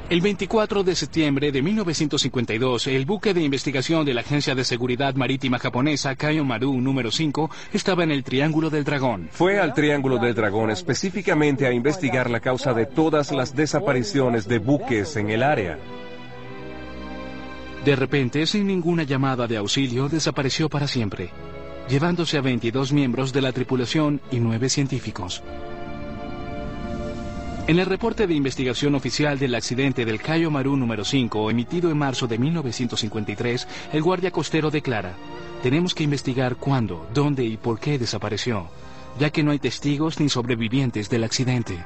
El 0.08 0.22
24 0.22 0.84
de 0.84 0.94
septiembre 0.94 1.52
de 1.52 1.64
1952, 1.64 2.86
el 2.86 3.08
buque 3.08 3.34
de 3.34 3.42
investigación 3.42 4.06
de 4.06 4.14
la 4.14 4.22
Agencia 4.22 4.54
de 4.54 4.64
Seguridad 4.64 5.16
Marítima 5.16 5.58
japonesa 5.58 6.16
Kaio 6.16 6.46
Maru 6.46 6.80
número 6.80 7.10
5 7.10 7.50
estaba 7.74 8.04
en 8.04 8.12
el 8.12 8.24
Triángulo 8.24 8.70
del 8.70 8.84
Dragón. 8.84 9.30
Fue 9.32 9.60
al 9.60 9.74
Triángulo 9.74 10.20
del 10.20 10.36
Dragón 10.36 10.70
específicamente 10.70 11.66
a 11.66 11.72
investigar 11.72 12.30
la 12.30 12.40
causa 12.40 12.76
de 12.76 12.86
todas 12.86 13.32
las 13.32 13.56
desapariciones 13.56 14.48
de 14.48 14.60
buques 14.60 15.16
en 15.16 15.32
el 15.32 15.42
área. 15.42 15.80
De 17.84 17.96
repente, 17.96 18.46
sin 18.46 18.68
ninguna 18.68 19.02
llamada 19.02 19.48
de 19.48 19.58
auxilio, 19.58 20.08
desapareció 20.08 20.70
para 20.70 20.88
siempre, 20.88 21.32
llevándose 21.90 22.38
a 22.38 22.42
22 22.42 22.94
miembros 22.94 23.34
de 23.34 23.42
la 23.42 23.52
tripulación 23.54 24.22
y 24.32 24.40
9 24.40 24.70
científicos. 24.70 25.42
En 27.68 27.80
el 27.80 27.88
reporte 27.88 28.28
de 28.28 28.36
investigación 28.36 28.94
oficial 28.94 29.40
del 29.40 29.56
accidente 29.56 30.06
del 30.06 30.22
Cayo 30.22 30.52
Maru 30.52 30.78
número 30.78 31.04
5, 31.04 31.50
emitido 31.50 31.90
en 31.90 31.98
marzo 31.98 32.28
de 32.28 32.38
1953, 32.38 33.68
el 33.92 34.04
guardia 34.04 34.30
costero 34.30 34.70
declara, 34.70 35.16
tenemos 35.64 35.96
que 35.96 36.04
investigar 36.04 36.58
cuándo, 36.58 37.10
dónde 37.12 37.44
y 37.44 37.58
por 37.58 37.80
qué 37.80 37.98
desapareció, 37.98 38.68
ya 39.18 39.32
que 39.32 39.42
no 39.42 39.50
hay 39.50 39.58
testigos 39.58 40.20
ni 40.20 40.30
sobrevivientes 40.30 41.10
del 41.10 41.24
accidente. 41.24 41.84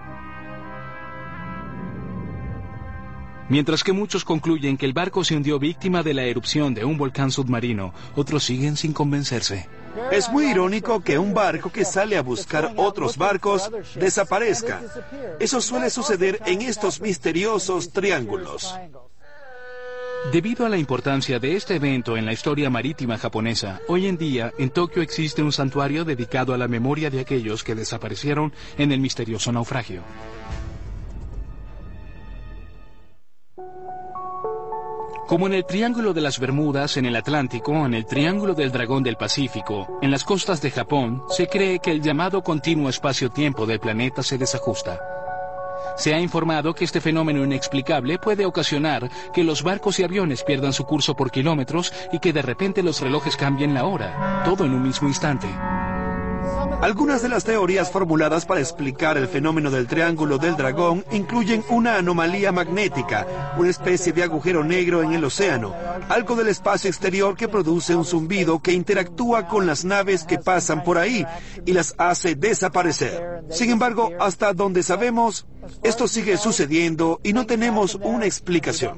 Mientras 3.47 3.81
que 3.81 3.93
muchos 3.93 4.25
concluyen 4.25 4.75
que 4.75 4.85
el 4.85 4.91
barco 4.91 5.23
se 5.23 5.37
hundió 5.37 5.59
víctima 5.59 6.03
de 6.03 6.13
la 6.13 6.23
erupción 6.23 6.73
de 6.73 6.83
un 6.83 6.97
volcán 6.97 7.31
submarino, 7.31 7.93
otros 8.17 8.43
siguen 8.43 8.75
sin 8.75 8.91
convencerse. 8.91 9.69
Es 10.11 10.29
muy 10.29 10.47
irónico 10.47 11.01
que 11.01 11.17
un 11.17 11.33
barco 11.33 11.71
que 11.71 11.85
sale 11.85 12.17
a 12.17 12.21
buscar 12.21 12.73
otros 12.77 13.17
barcos 13.17 13.69
desaparezca. 13.95 14.81
Eso 15.39 15.61
suele 15.61 15.89
suceder 15.89 16.39
en 16.45 16.61
estos 16.61 17.01
misteriosos 17.01 17.91
triángulos. 17.91 18.75
Debido 20.31 20.65
a 20.65 20.69
la 20.69 20.77
importancia 20.77 21.39
de 21.39 21.55
este 21.55 21.75
evento 21.75 22.17
en 22.17 22.25
la 22.25 22.33
historia 22.33 22.69
marítima 22.69 23.17
japonesa, 23.17 23.79
hoy 23.87 24.05
en 24.05 24.17
día 24.17 24.53
en 24.59 24.69
Tokio 24.69 25.01
existe 25.01 25.41
un 25.41 25.51
santuario 25.51 26.03
dedicado 26.03 26.53
a 26.53 26.57
la 26.57 26.67
memoria 26.67 27.09
de 27.09 27.21
aquellos 27.21 27.63
que 27.63 27.73
desaparecieron 27.73 28.53
en 28.77 28.91
el 28.91 28.99
misterioso 28.99 29.51
naufragio. 29.51 30.03
Como 35.29 35.45
en 35.45 35.53
el 35.53 35.63
Triángulo 35.63 36.15
de 36.15 36.21
las 36.21 36.39
Bermudas 36.39 36.97
en 36.97 37.05
el 37.05 37.15
Atlántico, 37.15 37.85
en 37.85 37.93
el 37.93 38.07
Triángulo 38.07 38.55
del 38.55 38.71
Dragón 38.71 39.03
del 39.03 39.15
Pacífico, 39.15 39.99
en 40.01 40.09
las 40.09 40.23
costas 40.23 40.59
de 40.59 40.71
Japón, 40.71 41.21
se 41.29 41.45
cree 41.45 41.77
que 41.77 41.91
el 41.91 42.01
llamado 42.01 42.41
continuo 42.41 42.89
espacio-tiempo 42.89 43.67
del 43.67 43.79
planeta 43.79 44.23
se 44.23 44.39
desajusta. 44.39 44.99
Se 45.97 46.15
ha 46.15 46.19
informado 46.19 46.73
que 46.73 46.83
este 46.83 46.99
fenómeno 46.99 47.43
inexplicable 47.43 48.17
puede 48.17 48.43
ocasionar 48.47 49.07
que 49.31 49.43
los 49.43 49.61
barcos 49.61 49.99
y 49.99 50.03
aviones 50.03 50.43
pierdan 50.43 50.73
su 50.73 50.85
curso 50.85 51.15
por 51.15 51.29
kilómetros 51.29 51.93
y 52.11 52.17
que 52.17 52.33
de 52.33 52.41
repente 52.41 52.81
los 52.81 52.99
relojes 52.99 53.37
cambien 53.37 53.75
la 53.75 53.85
hora, 53.85 54.41
todo 54.45 54.65
en 54.65 54.73
un 54.73 54.81
mismo 54.81 55.07
instante. 55.07 55.47
Algunas 56.81 57.21
de 57.21 57.27
las 57.27 57.43
teorías 57.43 57.91
formuladas 57.91 58.45
para 58.45 58.61
explicar 58.61 59.17
el 59.17 59.27
fenómeno 59.27 59.69
del 59.69 59.85
Triángulo 59.85 60.37
del 60.37 60.55
Dragón 60.55 61.03
incluyen 61.11 61.61
una 61.69 61.97
anomalía 61.97 62.53
magnética, 62.53 63.27
una 63.57 63.69
especie 63.69 64.13
de 64.13 64.23
agujero 64.23 64.63
negro 64.63 65.03
en 65.03 65.11
el 65.11 65.25
océano, 65.25 65.75
algo 66.07 66.37
del 66.37 66.47
espacio 66.47 66.89
exterior 66.89 67.35
que 67.35 67.49
produce 67.49 67.95
un 67.95 68.05
zumbido 68.05 68.61
que 68.61 68.71
interactúa 68.71 69.47
con 69.47 69.67
las 69.67 69.83
naves 69.83 70.23
que 70.23 70.39
pasan 70.39 70.85
por 70.85 70.97
ahí 70.97 71.25
y 71.65 71.73
las 71.73 71.95
hace 71.97 72.35
desaparecer. 72.35 73.43
Sin 73.49 73.71
embargo, 73.71 74.11
hasta 74.17 74.53
donde 74.53 74.81
sabemos, 74.81 75.45
esto 75.83 76.07
sigue 76.07 76.37
sucediendo 76.37 77.19
y 77.23 77.33
no 77.33 77.45
tenemos 77.45 77.95
una 77.95 78.25
explicación. 78.25 78.97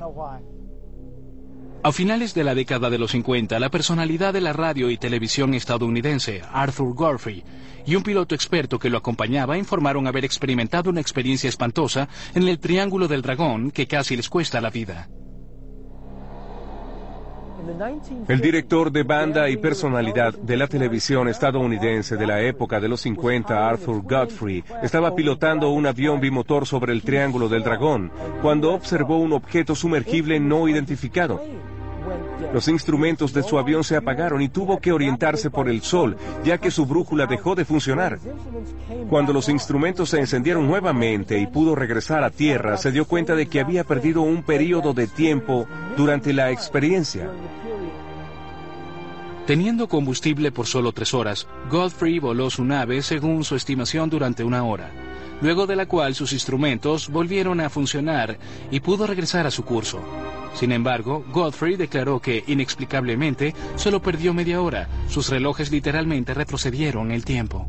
A 1.83 1.91
finales 1.91 2.35
de 2.35 2.43
la 2.43 2.53
década 2.53 2.91
de 2.91 3.00
los 3.00 3.09
50, 3.09 3.59
la 3.59 3.71
personalidad 3.71 4.33
de 4.33 4.41
la 4.41 4.53
radio 4.53 4.91
y 4.91 4.97
televisión 4.97 5.55
estadounidense, 5.55 6.43
Arthur 6.51 6.93
Godfrey, 6.93 7.43
y 7.88 7.95
un 7.95 8.03
piloto 8.03 8.35
experto 8.35 8.77
que 8.77 8.91
lo 8.91 9.00
acompañaba 9.00 9.57
informaron 9.57 10.05
haber 10.05 10.23
experimentado 10.23 10.91
una 10.91 11.01
experiencia 11.01 11.50
espantosa 11.50 12.07
en 12.35 12.47
el 12.47 12.59
Triángulo 12.59 13.07
del 13.07 13.23
Dragón 13.23 13.71
que 13.71 13.88
casi 13.88 14.15
les 14.15 14.29
cuesta 14.29 14.61
la 14.61 14.69
vida. 14.69 15.09
El 18.27 18.41
director 18.41 18.91
de 18.91 19.03
banda 19.03 19.50
y 19.50 19.58
personalidad 19.58 20.34
de 20.34 20.58
la 20.58 20.68
televisión 20.68 21.27
estadounidense 21.27 22.15
de 22.15 22.27
la 22.27 22.41
época 22.41 22.80
de 22.80 22.88
los 22.88 23.01
50, 23.01 23.68
Arthur 23.70 24.01
Godfrey, 24.01 24.63
estaba 24.82 25.15
pilotando 25.15 25.70
un 25.70 25.86
avión 25.86 26.20
bimotor 26.20 26.65
sobre 26.65 26.94
el 26.94 27.03
Triángulo 27.03 27.50
del 27.50 27.63
Dragón 27.63 28.12
cuando 28.41 28.74
observó 28.74 29.18
un 29.18 29.34
objeto 29.34 29.75
sumergible 29.75 30.39
no 30.39 30.68
identificado. 30.68 31.41
Los 32.53 32.67
instrumentos 32.67 33.34
de 33.34 33.43
su 33.43 33.58
avión 33.58 33.84
se 33.84 33.96
apagaron 33.96 34.41
y 34.41 34.50
tuvo 34.50 34.79
que 34.79 34.91
orientarse 34.91 35.50
por 35.50 35.70
el 35.70 35.81
sol, 35.81 36.17
ya 36.43 36.58
que 36.58 36.70
su 36.70 36.86
brújula 36.86 37.25
dejó 37.25 37.55
de 37.55 37.63
funcionar. 37.63 38.20
Cuando 39.10 39.31
los 39.31 39.48
instrumentos 39.48 40.10
se 40.10 40.20
encendieron 40.20 40.67
nuevamente 40.67 41.39
y 41.39 41.48
pudo 41.48 41.75
regresar 41.75 42.24
a 42.24 42.29
tierra, 42.29 42.77
se 42.77 42.91
dio 42.91 43.05
cuenta 43.05 43.36
de 43.36 43.48
que 43.48 43.62
había 43.62 43.86
perdido 43.86 44.22
un 44.22 44.43
periodo 44.43 44.93
de 44.93 45.08
tiempo 45.08 45.65
durante 45.96 46.34
la 46.34 46.51
experiencia. 46.51 47.29
Teniendo 49.48 49.88
combustible 49.88 50.51
por 50.51 50.67
solo 50.67 50.91
tres 50.91 51.13
horas, 51.13 51.48
Godfrey 51.70 52.20
voló 52.20 52.50
su 52.50 52.63
nave 52.63 53.01
según 53.01 53.43
su 53.43 53.55
estimación 53.55 54.10
durante 54.10 54.43
una 54.43 54.63
hora, 54.63 54.91
luego 55.41 55.67
de 55.67 55.75
la 55.75 55.88
cual 55.88 56.15
sus 56.15 56.34
instrumentos 56.34 57.10
volvieron 57.10 57.60
a 57.60 57.70
funcionar 57.70 58.38
y 58.70 58.81
pudo 58.81 59.08
regresar 59.08 59.48
a 59.48 59.51
su 59.51 59.63
curso. 59.65 60.00
Sin 60.53 60.72
embargo, 60.72 61.24
Godfrey 61.31 61.75
declaró 61.75 62.20
que, 62.20 62.43
inexplicablemente, 62.48 63.55
solo 63.75 64.01
perdió 64.01 64.34
media 64.34 64.62
hora. 64.62 64.89
Sus 65.08 65.29
relojes 65.29 65.72
literalmente 65.72 66.34
retrocedieron 66.34 67.12
el 67.12 67.25
tiempo. 67.25 67.67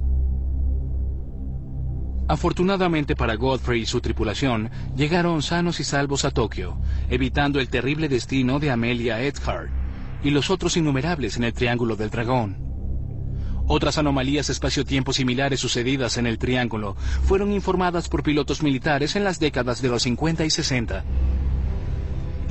Afortunadamente 2.28 3.16
para 3.16 3.34
Godfrey 3.34 3.82
y 3.82 3.86
su 3.86 4.00
tripulación, 4.00 4.70
llegaron 4.96 5.42
sanos 5.42 5.80
y 5.80 5.84
salvos 5.84 6.24
a 6.24 6.30
Tokio, 6.30 6.78
evitando 7.10 7.60
el 7.60 7.68
terrible 7.68 8.08
destino 8.08 8.58
de 8.58 8.70
Amelia 8.70 9.22
Earhart 9.22 9.70
y 10.22 10.30
los 10.30 10.50
otros 10.50 10.76
innumerables 10.76 11.36
en 11.36 11.44
el 11.44 11.52
Triángulo 11.52 11.96
del 11.96 12.10
Dragón. 12.10 12.56
Otras 13.66 13.98
anomalías 13.98 14.50
espacio-tiempo 14.50 15.12
similares 15.12 15.60
sucedidas 15.60 16.16
en 16.16 16.26
el 16.26 16.38
Triángulo 16.38 16.96
fueron 17.24 17.52
informadas 17.52 18.08
por 18.08 18.22
pilotos 18.22 18.62
militares 18.62 19.14
en 19.16 19.24
las 19.24 19.38
décadas 19.38 19.82
de 19.82 19.88
los 19.88 20.02
50 20.02 20.44
y 20.44 20.50
60 20.50 21.04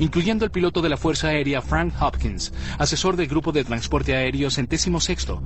incluyendo 0.02 0.44
el 0.44 0.50
piloto 0.50 0.82
de 0.82 0.88
la 0.88 0.96
Fuerza 0.96 1.28
Aérea 1.28 1.62
Frank 1.62 1.94
Hopkins, 2.00 2.52
asesor 2.76 3.14
del 3.14 3.28
Grupo 3.28 3.52
de 3.52 3.62
Transporte 3.62 4.16
Aéreo 4.16 4.50
Centésimo 4.50 5.00
Sexto. 5.00 5.40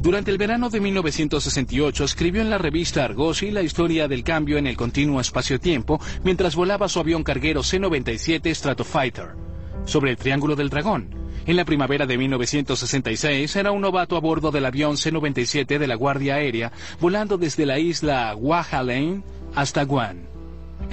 Durante 0.00 0.32
el 0.32 0.38
verano 0.38 0.70
de 0.70 0.80
1968 0.80 2.02
escribió 2.02 2.42
en 2.42 2.50
la 2.50 2.58
revista 2.58 3.04
Argosy 3.04 3.52
la 3.52 3.62
historia 3.62 4.08
del 4.08 4.24
cambio 4.24 4.58
en 4.58 4.66
el 4.66 4.76
continuo 4.76 5.20
espacio-tiempo 5.20 6.00
mientras 6.24 6.56
volaba 6.56 6.88
su 6.88 6.98
avión 6.98 7.22
carguero 7.22 7.62
C-97 7.62 8.52
Stratofighter 8.52 9.36
sobre 9.84 10.10
el 10.10 10.16
Triángulo 10.16 10.56
del 10.56 10.68
Dragón. 10.68 11.14
En 11.46 11.54
la 11.54 11.64
primavera 11.64 12.04
de 12.04 12.18
1966 12.18 13.54
era 13.54 13.70
un 13.70 13.82
novato 13.82 14.16
a 14.16 14.20
bordo 14.20 14.50
del 14.50 14.66
avión 14.66 14.96
C-97 14.96 15.78
de 15.78 15.86
la 15.86 15.94
Guardia 15.94 16.34
Aérea 16.34 16.72
volando 17.00 17.38
desde 17.38 17.66
la 17.66 17.78
isla 17.78 18.34
Kwajalein 18.36 19.22
hasta 19.54 19.84
Guam. 19.84 20.31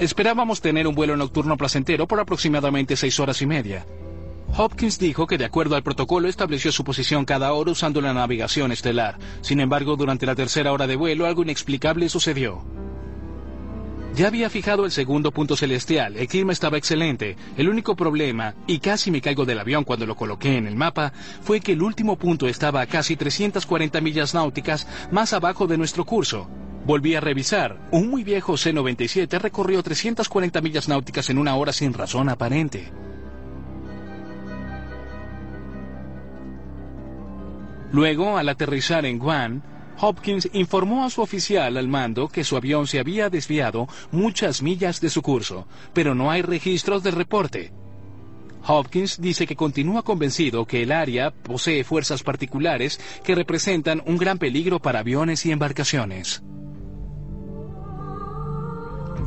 Esperábamos 0.00 0.62
tener 0.62 0.86
un 0.86 0.94
vuelo 0.94 1.14
nocturno 1.14 1.58
placentero 1.58 2.08
por 2.08 2.20
aproximadamente 2.20 2.96
seis 2.96 3.20
horas 3.20 3.42
y 3.42 3.46
media. 3.46 3.84
Hopkins 4.56 4.98
dijo 4.98 5.26
que 5.26 5.36
de 5.36 5.44
acuerdo 5.44 5.76
al 5.76 5.82
protocolo 5.82 6.26
estableció 6.26 6.72
su 6.72 6.84
posición 6.84 7.26
cada 7.26 7.52
hora 7.52 7.72
usando 7.72 8.00
la 8.00 8.14
navegación 8.14 8.72
estelar. 8.72 9.18
Sin 9.42 9.60
embargo, 9.60 9.96
durante 9.96 10.24
la 10.24 10.34
tercera 10.34 10.72
hora 10.72 10.86
de 10.86 10.96
vuelo 10.96 11.26
algo 11.26 11.42
inexplicable 11.42 12.08
sucedió. 12.08 12.64
Ya 14.16 14.28
había 14.28 14.48
fijado 14.48 14.86
el 14.86 14.90
segundo 14.90 15.32
punto 15.32 15.54
celestial, 15.54 16.16
el 16.16 16.28
clima 16.28 16.54
estaba 16.54 16.78
excelente. 16.78 17.36
El 17.58 17.68
único 17.68 17.94
problema, 17.94 18.54
y 18.66 18.78
casi 18.78 19.10
me 19.10 19.20
caigo 19.20 19.44
del 19.44 19.60
avión 19.60 19.84
cuando 19.84 20.06
lo 20.06 20.16
coloqué 20.16 20.56
en 20.56 20.66
el 20.66 20.76
mapa, 20.76 21.12
fue 21.42 21.60
que 21.60 21.72
el 21.72 21.82
último 21.82 22.16
punto 22.16 22.48
estaba 22.48 22.80
a 22.80 22.86
casi 22.86 23.16
340 23.16 24.00
millas 24.00 24.32
náuticas 24.32 24.88
más 25.12 25.34
abajo 25.34 25.66
de 25.66 25.76
nuestro 25.76 26.06
curso. 26.06 26.48
Volví 26.84 27.14
a 27.14 27.20
revisar. 27.20 27.76
Un 27.90 28.08
muy 28.08 28.24
viejo 28.24 28.56
C-97 28.56 29.38
recorrió 29.38 29.82
340 29.82 30.60
millas 30.60 30.88
náuticas 30.88 31.28
en 31.30 31.38
una 31.38 31.54
hora 31.56 31.72
sin 31.72 31.92
razón 31.92 32.28
aparente. 32.28 32.90
Luego, 37.92 38.38
al 38.38 38.48
aterrizar 38.48 39.04
en 39.04 39.18
Guam, 39.18 39.62
Hopkins 40.00 40.48
informó 40.52 41.04
a 41.04 41.10
su 41.10 41.20
oficial 41.20 41.76
al 41.76 41.88
mando 41.88 42.28
que 42.28 42.44
su 42.44 42.56
avión 42.56 42.86
se 42.86 42.98
había 42.98 43.28
desviado 43.28 43.86
muchas 44.10 44.62
millas 44.62 45.00
de 45.00 45.10
su 45.10 45.20
curso, 45.20 45.66
pero 45.92 46.14
no 46.14 46.30
hay 46.30 46.40
registros 46.40 47.02
del 47.02 47.14
reporte. 47.14 47.72
Hopkins 48.66 49.20
dice 49.20 49.46
que 49.46 49.56
continúa 49.56 50.02
convencido 50.02 50.66
que 50.66 50.82
el 50.82 50.92
área 50.92 51.30
posee 51.30 51.84
fuerzas 51.84 52.22
particulares 52.22 53.00
que 53.24 53.34
representan 53.34 54.02
un 54.06 54.16
gran 54.16 54.38
peligro 54.38 54.78
para 54.78 55.00
aviones 55.00 55.44
y 55.44 55.52
embarcaciones. 55.52 56.42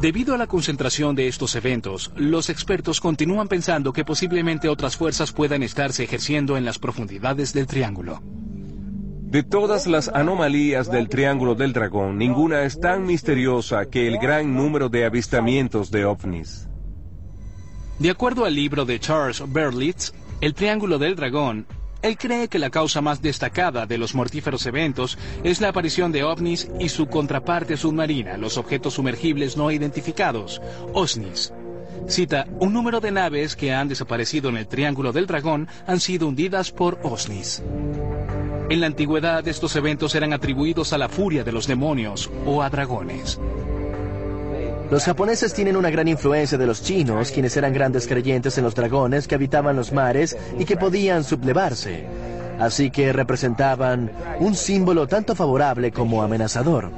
Debido 0.04 0.36
a 0.36 0.38
la 0.38 0.48
concentración 0.48 1.16
de 1.16 1.30
estos 1.30 1.56
eventos, 1.56 2.12
los 2.18 2.50
expertos 2.50 3.00
continúan 3.00 3.48
pensando 3.48 3.94
que 3.94 4.04
posiblemente 4.04 4.68
otras 4.68 4.98
fuerzas 4.98 5.32
puedan 5.32 5.64
estarse 5.64 6.04
ejerciendo 6.04 6.58
en 6.58 6.66
las 6.66 6.78
profundidades 6.78 7.54
del 7.54 7.68
triángulo. 7.68 8.22
De 8.22 9.44
todas 9.44 9.88
las 9.88 10.10
anomalías 10.10 10.92
del 10.92 11.08
Triángulo 11.08 11.56
del 11.56 11.72
Dragón, 11.72 12.18
ninguna 12.18 12.64
es 12.64 12.82
tan 12.82 13.06
misteriosa 13.06 13.86
que 13.86 14.06
el 14.06 14.18
gran 14.18 14.54
número 14.54 14.90
de 14.90 15.06
avistamientos 15.06 15.90
de 15.90 16.04
ovnis. 16.04 16.68
De 17.98 18.10
acuerdo 18.10 18.44
al 18.44 18.56
libro 18.56 18.84
de 18.84 19.00
Charles 19.00 19.42
Berlitz, 19.54 20.12
El 20.42 20.54
Triángulo 20.54 21.00
del 21.00 21.16
Dragón, 21.16 21.66
él 22.04 22.18
cree 22.18 22.50
que 22.50 22.60
la 22.60 22.70
causa 22.70 23.02
más 23.02 23.22
destacada 23.22 23.86
de 23.86 23.98
los 23.98 24.14
mortíferos 24.14 24.66
eventos 24.66 25.18
es 25.44 25.62
la 25.62 25.70
aparición 25.70 26.12
de 26.12 26.24
ovnis 26.24 26.70
y 26.80 26.90
su 26.90 27.08
contraparte 27.08 27.78
submarina, 27.78 28.38
los 28.38 28.58
objetos 28.58 28.96
sumergibles 28.96 29.58
no 29.58 29.72
identificados, 29.72 30.62
OSNIs. 30.94 31.54
Cita, 32.08 32.46
un 32.60 32.74
número 32.74 33.00
de 33.00 33.12
naves 33.12 33.56
que 33.56 33.74
han 33.74 33.88
desaparecido 33.88 34.50
en 34.50 34.58
el 34.58 34.68
Triángulo 34.68 35.14
del 35.14 35.26
Dragón 35.26 35.70
han 35.88 36.02
sido 36.02 36.28
hundidas 36.28 36.72
por 36.72 37.00
OSNIs. 37.04 37.64
En 38.70 38.82
la 38.82 38.88
antigüedad 38.88 39.48
estos 39.48 39.76
eventos 39.78 40.14
eran 40.16 40.34
atribuidos 40.34 40.92
a 40.92 40.98
la 40.98 41.08
furia 41.08 41.46
de 41.46 41.54
los 41.54 41.68
demonios 41.68 42.30
o 42.46 42.62
a 42.62 42.70
dragones. 42.70 43.40
Los 44.94 45.06
japoneses 45.06 45.56
tienen 45.56 45.76
una 45.76 45.90
gran 45.90 46.08
influencia 46.08 46.56
de 46.56 46.68
los 46.68 46.84
chinos, 46.84 47.32
quienes 47.32 47.58
eran 47.58 47.74
grandes 47.74 48.06
creyentes 48.06 48.60
en 48.60 48.64
los 48.64 48.76
dragones 48.76 49.28
que 49.28 49.34
habitaban 49.34 49.76
los 49.76 49.92
mares 49.92 50.38
y 50.60 50.66
que 50.66 50.78
podían 50.78 51.24
sublevarse. 51.24 52.06
Así 52.60 52.92
que 52.92 53.12
representaban 53.12 54.12
un 54.40 54.54
símbolo 54.54 55.08
tanto 55.08 55.34
favorable 55.34 55.92
como 55.92 56.22
amenazador. 56.22 56.92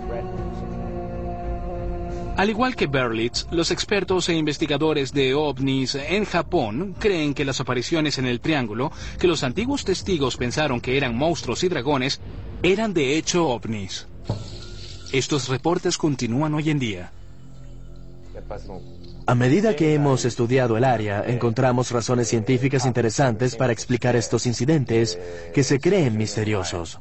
Al 2.35 2.49
igual 2.49 2.75
que 2.75 2.87
Berlitz, 2.87 3.47
los 3.51 3.71
expertos 3.71 4.27
e 4.27 4.33
investigadores 4.33 5.13
de 5.13 5.33
ovnis 5.33 5.95
en 5.95 6.25
Japón 6.25 6.97
creen 6.99 7.33
que 7.33 7.45
las 7.45 7.61
apariciones 7.61 8.17
en 8.17 8.25
el 8.25 8.41
triángulo, 8.41 8.91
que 9.17 9.27
los 9.27 9.41
antiguos 9.41 9.85
testigos 9.85 10.35
pensaron 10.35 10.81
que 10.81 10.97
eran 10.97 11.15
monstruos 11.15 11.63
y 11.63 11.69
dragones, 11.69 12.19
eran 12.61 12.93
de 12.93 13.15
hecho 13.15 13.47
ovnis. 13.47 14.05
Estos 15.13 15.47
reportes 15.47 15.97
continúan 15.97 16.53
hoy 16.55 16.71
en 16.71 16.79
día. 16.79 17.13
A 19.27 19.35
medida 19.35 19.75
que 19.75 19.95
hemos 19.95 20.23
estudiado 20.23 20.77
el 20.77 20.83
área, 20.83 21.23
encontramos 21.25 21.91
razones 21.91 22.27
científicas 22.27 22.85
interesantes 22.85 23.55
para 23.55 23.73
explicar 23.73 24.15
estos 24.15 24.45
incidentes 24.45 25.17
que 25.53 25.63
se 25.63 25.79
creen 25.79 26.17
misteriosos. 26.17 26.99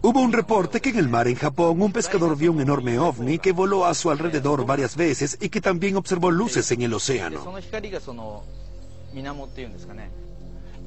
Hubo 0.00 0.20
un 0.20 0.32
reporte 0.32 0.80
que 0.80 0.90
en 0.90 0.98
el 0.98 1.08
mar 1.08 1.26
en 1.26 1.34
Japón 1.34 1.82
un 1.82 1.92
pescador 1.92 2.36
vio 2.36 2.52
un 2.52 2.60
enorme 2.60 2.98
ovni 2.98 3.38
que 3.38 3.52
voló 3.52 3.86
a 3.86 3.94
su 3.94 4.10
alrededor 4.10 4.64
varias 4.64 4.94
veces 4.94 5.36
y 5.40 5.48
que 5.48 5.60
también 5.60 5.96
observó 5.96 6.30
luces 6.30 6.70
en 6.70 6.82
el 6.82 6.94
océano. 6.94 7.42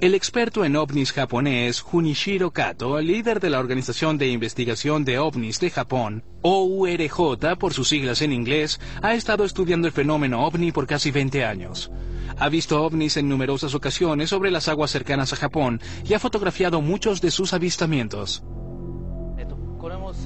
El 0.01 0.15
experto 0.15 0.65
en 0.65 0.75
ovnis 0.77 1.12
japonés 1.12 1.79
Junichiro 1.79 2.50
Kato, 2.50 3.00
líder 3.00 3.39
de 3.39 3.51
la 3.51 3.59
Organización 3.59 4.18
de 4.18 4.29
Investigación 4.29 5.05
de 5.05 5.20
OVNIs 5.20 5.59
de 5.59 5.70
Japón, 5.70 6.24
OURJ 6.42 7.55
por 7.59 7.75
sus 7.75 7.90
siglas 7.90 8.24
en 8.24 8.33
inglés, 8.33 8.79
ha 9.03 9.14
estado 9.14 9.46
estudiando 9.46 9.85
el 9.85 9.94
fenómeno 9.94 10.44
ovni 10.44 10.72
por 10.72 10.87
casi 10.87 11.11
20 11.11 11.46
años. 11.46 11.92
Ha 12.35 12.50
visto 12.50 12.81
ovnis 12.81 13.16
en 13.18 13.29
numerosas 13.29 13.75
ocasiones 13.75 14.31
sobre 14.31 14.50
las 14.50 14.68
aguas 14.70 14.90
cercanas 14.90 15.33
a 15.33 15.35
Japón 15.35 15.79
y 16.03 16.16
ha 16.16 16.20
fotografiado 16.20 16.81
muchos 16.81 17.22
de 17.22 17.29
sus 17.29 17.53
avistamientos. 17.53 18.44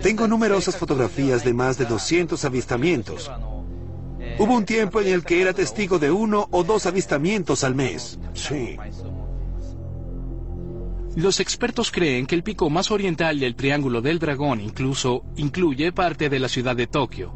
Tengo 0.01 0.25
numerosas 0.29 0.77
fotografías 0.77 1.43
de 1.43 1.53
más 1.53 1.77
de 1.77 1.83
200 1.83 2.45
avistamientos. 2.45 3.29
Hubo 4.39 4.55
un 4.55 4.63
tiempo 4.63 5.01
en 5.01 5.09
el 5.09 5.25
que 5.25 5.41
era 5.41 5.51
testigo 5.51 5.99
de 5.99 6.11
uno 6.11 6.47
o 6.51 6.63
dos 6.63 6.85
avistamientos 6.85 7.65
al 7.65 7.75
mes. 7.75 8.17
Sí. 8.33 8.77
Los 11.15 11.39
expertos 11.39 11.91
creen 11.91 12.25
que 12.25 12.35
el 12.35 12.43
pico 12.43 12.69
más 12.69 12.91
oriental 12.91 13.39
del 13.39 13.55
Triángulo 13.55 14.01
del 14.01 14.19
Dragón 14.19 14.59
incluso 14.59 15.23
incluye 15.37 15.93
parte 15.93 16.29
de 16.29 16.39
la 16.39 16.49
ciudad 16.49 16.75
de 16.75 16.87
Tokio. 16.87 17.33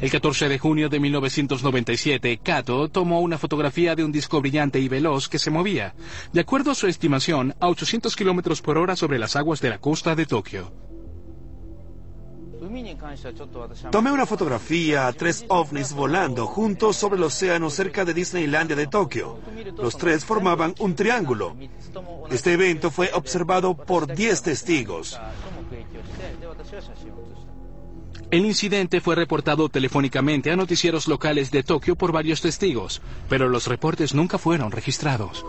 El 0.00 0.10
14 0.10 0.48
de 0.48 0.58
junio 0.58 0.88
de 0.88 0.98
1997, 0.98 2.40
Kato 2.42 2.88
tomó 2.88 3.20
una 3.20 3.38
fotografía 3.38 3.94
de 3.94 4.02
un 4.02 4.10
disco 4.10 4.40
brillante 4.40 4.80
y 4.80 4.88
veloz 4.88 5.28
que 5.28 5.38
se 5.38 5.52
movía, 5.52 5.94
de 6.32 6.40
acuerdo 6.40 6.72
a 6.72 6.74
su 6.74 6.88
estimación, 6.88 7.54
a 7.60 7.68
800 7.68 8.16
kilómetros 8.16 8.62
por 8.62 8.76
hora 8.78 8.96
sobre 8.96 9.20
las 9.20 9.36
aguas 9.36 9.60
de 9.60 9.70
la 9.70 9.78
costa 9.78 10.16
de 10.16 10.26
Tokio. 10.26 10.89
Tomé 13.90 14.12
una 14.12 14.26
fotografía 14.26 15.06
a 15.06 15.12
tres 15.12 15.44
ovnis 15.48 15.92
volando 15.92 16.46
juntos 16.46 16.96
sobre 16.96 17.16
el 17.16 17.24
océano 17.24 17.70
cerca 17.70 18.04
de 18.04 18.14
Disneylandia 18.14 18.76
de 18.76 18.86
Tokio. 18.86 19.38
Los 19.76 19.96
tres 19.96 20.24
formaban 20.24 20.74
un 20.78 20.94
triángulo. 20.94 21.56
Este 22.30 22.52
evento 22.52 22.90
fue 22.90 23.10
observado 23.12 23.74
por 23.74 24.14
10 24.14 24.42
testigos. 24.42 25.18
El 28.30 28.46
incidente 28.46 29.00
fue 29.00 29.16
reportado 29.16 29.68
telefónicamente 29.68 30.52
a 30.52 30.56
noticieros 30.56 31.08
locales 31.08 31.50
de 31.50 31.64
Tokio 31.64 31.96
por 31.96 32.12
varios 32.12 32.40
testigos, 32.40 33.02
pero 33.28 33.48
los 33.48 33.66
reportes 33.66 34.14
nunca 34.14 34.38
fueron 34.38 34.70
registrados. 34.70 35.44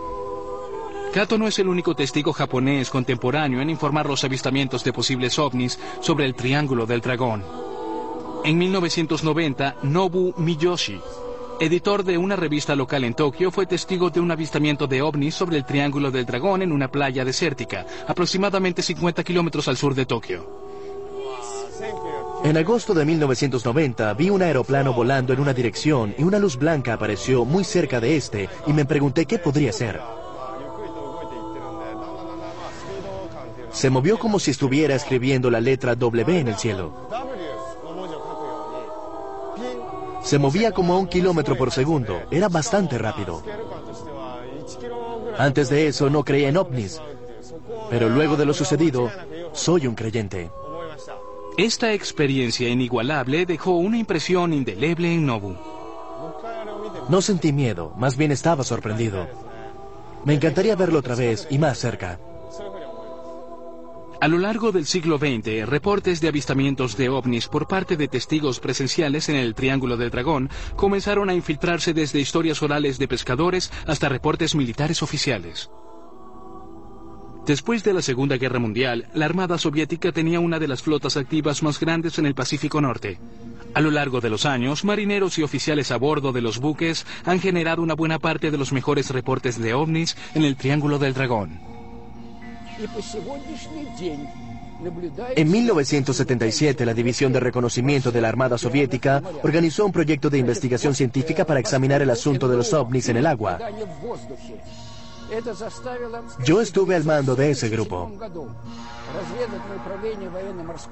Kato 1.12 1.36
no 1.36 1.46
es 1.46 1.58
el 1.58 1.68
único 1.68 1.94
testigo 1.94 2.32
japonés 2.32 2.88
contemporáneo 2.88 3.60
en 3.60 3.68
informar 3.68 4.06
los 4.06 4.24
avistamientos 4.24 4.82
de 4.82 4.94
posibles 4.94 5.38
ovnis 5.38 5.78
sobre 6.00 6.24
el 6.24 6.34
Triángulo 6.34 6.86
del 6.86 7.02
Dragón. 7.02 7.44
En 8.44 8.56
1990, 8.56 9.76
Nobu 9.82 10.32
Miyoshi, 10.38 10.98
editor 11.60 12.02
de 12.02 12.16
una 12.16 12.34
revista 12.34 12.74
local 12.74 13.04
en 13.04 13.12
Tokio, 13.12 13.50
fue 13.50 13.66
testigo 13.66 14.08
de 14.08 14.20
un 14.20 14.30
avistamiento 14.30 14.86
de 14.86 15.02
ovnis 15.02 15.34
sobre 15.34 15.58
el 15.58 15.66
Triángulo 15.66 16.10
del 16.10 16.24
Dragón 16.24 16.62
en 16.62 16.72
una 16.72 16.90
playa 16.90 17.26
desértica, 17.26 17.84
aproximadamente 18.08 18.80
50 18.80 19.22
kilómetros 19.22 19.68
al 19.68 19.76
sur 19.76 19.94
de 19.94 20.06
Tokio. 20.06 20.62
En 22.42 22.56
agosto 22.56 22.94
de 22.94 23.04
1990 23.04 24.14
vi 24.14 24.30
un 24.30 24.40
aeroplano 24.40 24.94
volando 24.94 25.34
en 25.34 25.40
una 25.40 25.52
dirección 25.52 26.14
y 26.16 26.22
una 26.22 26.38
luz 26.38 26.56
blanca 26.56 26.94
apareció 26.94 27.44
muy 27.44 27.64
cerca 27.64 28.00
de 28.00 28.16
este 28.16 28.48
y 28.66 28.72
me 28.72 28.86
pregunté 28.86 29.26
qué 29.26 29.38
podría 29.38 29.72
ser. 29.74 30.00
Se 33.72 33.90
movió 33.90 34.18
como 34.18 34.38
si 34.38 34.50
estuviera 34.50 34.94
escribiendo 34.94 35.50
la 35.50 35.60
letra 35.60 35.94
W 35.94 36.38
en 36.38 36.48
el 36.48 36.56
cielo. 36.56 37.08
Se 40.22 40.38
movía 40.38 40.72
como 40.72 40.94
a 40.94 40.98
un 40.98 41.08
kilómetro 41.08 41.56
por 41.56 41.72
segundo. 41.72 42.22
Era 42.30 42.48
bastante 42.48 42.98
rápido. 42.98 43.42
Antes 45.38 45.68
de 45.68 45.88
eso 45.88 46.10
no 46.10 46.24
creía 46.24 46.48
en 46.48 46.56
ovnis. 46.56 47.00
Pero 47.90 48.08
luego 48.08 48.36
de 48.36 48.46
lo 48.46 48.54
sucedido, 48.54 49.10
soy 49.52 49.86
un 49.86 49.94
creyente. 49.94 50.50
Esta 51.56 51.92
experiencia 51.92 52.68
inigualable 52.68 53.44
dejó 53.44 53.72
una 53.72 53.98
impresión 53.98 54.52
indeleble 54.52 55.12
en 55.12 55.26
Nobu. 55.26 55.56
No 57.08 57.20
sentí 57.20 57.52
miedo, 57.52 57.92
más 57.96 58.16
bien 58.16 58.32
estaba 58.32 58.64
sorprendido. 58.64 59.26
Me 60.24 60.34
encantaría 60.34 60.76
verlo 60.76 61.00
otra 61.00 61.14
vez 61.14 61.46
y 61.50 61.58
más 61.58 61.78
cerca. 61.78 62.18
A 64.22 64.28
lo 64.28 64.38
largo 64.38 64.70
del 64.70 64.86
siglo 64.86 65.18
XX, 65.18 65.66
reportes 65.68 66.20
de 66.20 66.28
avistamientos 66.28 66.96
de 66.96 67.08
ovnis 67.08 67.48
por 67.48 67.66
parte 67.66 67.96
de 67.96 68.06
testigos 68.06 68.60
presenciales 68.60 69.28
en 69.28 69.34
el 69.34 69.56
Triángulo 69.56 69.96
del 69.96 70.12
Dragón 70.12 70.48
comenzaron 70.76 71.28
a 71.28 71.34
infiltrarse 71.34 71.92
desde 71.92 72.20
historias 72.20 72.62
orales 72.62 73.00
de 73.00 73.08
pescadores 73.08 73.72
hasta 73.84 74.08
reportes 74.08 74.54
militares 74.54 75.02
oficiales. 75.02 75.70
Después 77.46 77.82
de 77.82 77.94
la 77.94 78.00
Segunda 78.00 78.36
Guerra 78.36 78.60
Mundial, 78.60 79.08
la 79.12 79.24
Armada 79.24 79.58
Soviética 79.58 80.12
tenía 80.12 80.38
una 80.38 80.60
de 80.60 80.68
las 80.68 80.82
flotas 80.82 81.16
activas 81.16 81.64
más 81.64 81.80
grandes 81.80 82.16
en 82.20 82.26
el 82.26 82.36
Pacífico 82.36 82.80
Norte. 82.80 83.18
A 83.74 83.80
lo 83.80 83.90
largo 83.90 84.20
de 84.20 84.30
los 84.30 84.46
años, 84.46 84.84
marineros 84.84 85.36
y 85.40 85.42
oficiales 85.42 85.90
a 85.90 85.96
bordo 85.96 86.30
de 86.30 86.42
los 86.42 86.60
buques 86.60 87.06
han 87.24 87.40
generado 87.40 87.82
una 87.82 87.94
buena 87.94 88.20
parte 88.20 88.52
de 88.52 88.58
los 88.58 88.72
mejores 88.72 89.10
reportes 89.10 89.60
de 89.60 89.74
ovnis 89.74 90.16
en 90.36 90.44
el 90.44 90.54
Triángulo 90.54 91.00
del 91.00 91.12
Dragón. 91.12 91.71
En 95.36 95.50
1977, 95.50 96.84
la 96.84 96.94
División 96.94 97.32
de 97.32 97.40
Reconocimiento 97.40 98.10
de 98.10 98.20
la 98.20 98.28
Armada 98.28 98.58
Soviética 98.58 99.22
organizó 99.42 99.86
un 99.86 99.92
proyecto 99.92 100.28
de 100.28 100.38
investigación 100.38 100.94
científica 100.94 101.44
para 101.44 101.60
examinar 101.60 102.02
el 102.02 102.10
asunto 102.10 102.48
de 102.48 102.56
los 102.56 102.72
ovnis 102.72 103.08
en 103.08 103.16
el 103.18 103.26
agua. 103.26 103.58
Yo 106.44 106.60
estuve 106.60 106.94
al 106.94 107.04
mando 107.04 107.34
de 107.34 107.50
ese 107.52 107.68
grupo. 107.68 108.10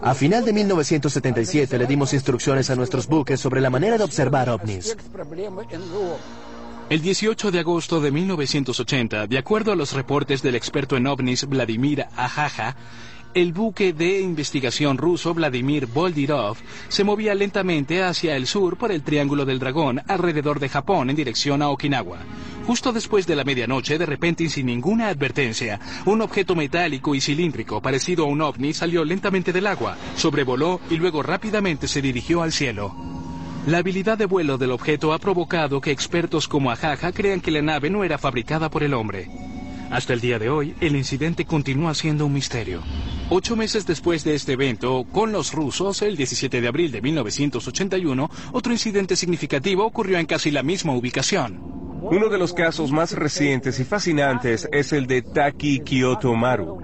A 0.02 0.14
final 0.14 0.44
de 0.44 0.52
1977 0.52 1.78
le 1.78 1.86
dimos 1.86 2.14
instrucciones 2.14 2.70
a 2.70 2.76
nuestros 2.76 3.06
buques 3.06 3.40
sobre 3.40 3.60
la 3.60 3.70
manera 3.70 3.98
de 3.98 4.04
observar 4.04 4.48
ovnis. 4.48 4.96
El 6.90 7.02
18 7.02 7.52
de 7.52 7.60
agosto 7.60 8.00
de 8.00 8.10
1980, 8.10 9.28
de 9.28 9.38
acuerdo 9.38 9.70
a 9.70 9.76
los 9.76 9.92
reportes 9.92 10.42
del 10.42 10.56
experto 10.56 10.96
en 10.96 11.06
ovnis 11.06 11.46
Vladimir 11.46 12.06
Ajaja, 12.16 12.74
el 13.32 13.52
buque 13.52 13.92
de 13.92 14.20
investigación 14.20 14.98
ruso 14.98 15.32
Vladimir 15.32 15.86
Boldirov 15.86 16.56
se 16.88 17.04
movía 17.04 17.36
lentamente 17.36 18.02
hacia 18.02 18.34
el 18.34 18.48
sur 18.48 18.76
por 18.76 18.90
el 18.90 19.04
Triángulo 19.04 19.44
del 19.44 19.60
Dragón 19.60 20.02
alrededor 20.08 20.58
de 20.58 20.68
Japón 20.68 21.10
en 21.10 21.14
dirección 21.14 21.62
a 21.62 21.68
Okinawa. 21.68 22.18
Justo 22.66 22.92
después 22.92 23.24
de 23.24 23.36
la 23.36 23.44
medianoche, 23.44 23.96
de 23.96 24.06
repente 24.06 24.42
y 24.42 24.48
sin 24.48 24.66
ninguna 24.66 25.10
advertencia, 25.10 25.78
un 26.06 26.22
objeto 26.22 26.56
metálico 26.56 27.14
y 27.14 27.20
cilíndrico 27.20 27.80
parecido 27.80 28.24
a 28.24 28.28
un 28.28 28.40
ovni 28.40 28.74
salió 28.74 29.04
lentamente 29.04 29.52
del 29.52 29.68
agua, 29.68 29.96
sobrevoló 30.16 30.80
y 30.90 30.96
luego 30.96 31.22
rápidamente 31.22 31.86
se 31.86 32.02
dirigió 32.02 32.42
al 32.42 32.50
cielo. 32.50 33.29
La 33.66 33.78
habilidad 33.78 34.16
de 34.16 34.24
vuelo 34.24 34.56
del 34.56 34.70
objeto 34.70 35.12
ha 35.12 35.18
provocado 35.18 35.82
que 35.82 35.90
expertos 35.90 36.48
como 36.48 36.70
Ajaja 36.70 37.12
crean 37.12 37.42
que 37.42 37.50
la 37.50 37.60
nave 37.60 37.90
no 37.90 38.04
era 38.04 38.16
fabricada 38.16 38.70
por 38.70 38.82
el 38.82 38.94
hombre. 38.94 39.28
Hasta 39.90 40.14
el 40.14 40.20
día 40.20 40.38
de 40.38 40.48
hoy, 40.48 40.74
el 40.80 40.96
incidente 40.96 41.44
continúa 41.44 41.94
siendo 41.94 42.24
un 42.24 42.32
misterio. 42.32 42.80
Ocho 43.28 43.56
meses 43.56 43.86
después 43.86 44.24
de 44.24 44.34
este 44.34 44.54
evento, 44.54 45.04
con 45.12 45.30
los 45.30 45.52
rusos, 45.52 46.00
el 46.00 46.16
17 46.16 46.60
de 46.60 46.68
abril 46.68 46.90
de 46.90 47.02
1981, 47.02 48.30
otro 48.52 48.72
incidente 48.72 49.14
significativo 49.14 49.84
ocurrió 49.84 50.18
en 50.18 50.26
casi 50.26 50.50
la 50.50 50.62
misma 50.62 50.94
ubicación. 50.94 51.60
Uno 52.02 52.30
de 52.30 52.38
los 52.38 52.54
casos 52.54 52.90
más 52.92 53.12
recientes 53.12 53.78
y 53.78 53.84
fascinantes 53.84 54.68
es 54.72 54.94
el 54.94 55.06
de 55.06 55.20
Taki 55.20 55.80
Kyoto 55.80 56.34
Maru, 56.34 56.78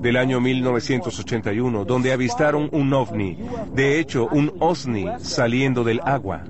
del 0.00 0.16
año 0.16 0.40
1981, 0.40 1.84
donde 1.84 2.12
avistaron 2.12 2.68
un 2.72 2.92
ovni, 2.92 3.38
de 3.74 3.98
hecho 3.98 4.28
un 4.30 4.52
OSNI, 4.58 5.06
saliendo 5.18 5.84
del 5.84 6.00
agua. 6.04 6.44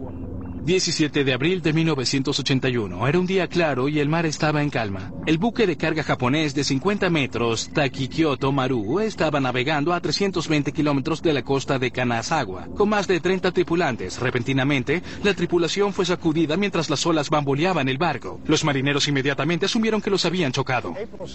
17 0.62 1.24
de 1.24 1.32
abril 1.32 1.62
de 1.62 1.72
1981. 1.72 3.08
Era 3.08 3.18
un 3.18 3.26
día 3.26 3.48
claro 3.48 3.88
y 3.88 3.98
el 3.98 4.10
mar 4.10 4.26
estaba 4.26 4.62
en 4.62 4.68
calma. 4.68 5.10
El 5.26 5.38
buque 5.38 5.66
de 5.66 5.76
carga 5.76 6.02
japonés 6.02 6.54
de 6.54 6.64
50 6.64 7.08
metros, 7.08 7.70
Takikyoto 7.72 8.52
Maru, 8.52 9.00
estaba 9.00 9.40
navegando 9.40 9.94
a 9.94 10.00
320 10.00 10.72
kilómetros 10.72 11.22
de 11.22 11.32
la 11.32 11.42
costa 11.42 11.78
de 11.78 11.90
Kanazawa, 11.90 12.66
con 12.76 12.90
más 12.90 13.08
de 13.08 13.20
30 13.20 13.52
tripulantes. 13.52 14.20
Repentinamente, 14.20 15.02
la 15.22 15.32
tripulación 15.32 15.94
fue 15.94 16.04
sacudida 16.04 16.58
mientras 16.58 16.90
las 16.90 17.06
olas 17.06 17.30
bamboleaban 17.30 17.88
el 17.88 17.96
barco. 17.96 18.38
Los 18.44 18.62
marineros 18.64 19.08
inmediatamente 19.08 19.66
asumieron 19.66 20.02
que 20.02 20.10
los 20.10 20.26
habían 20.26 20.52
chocado. 20.52 20.94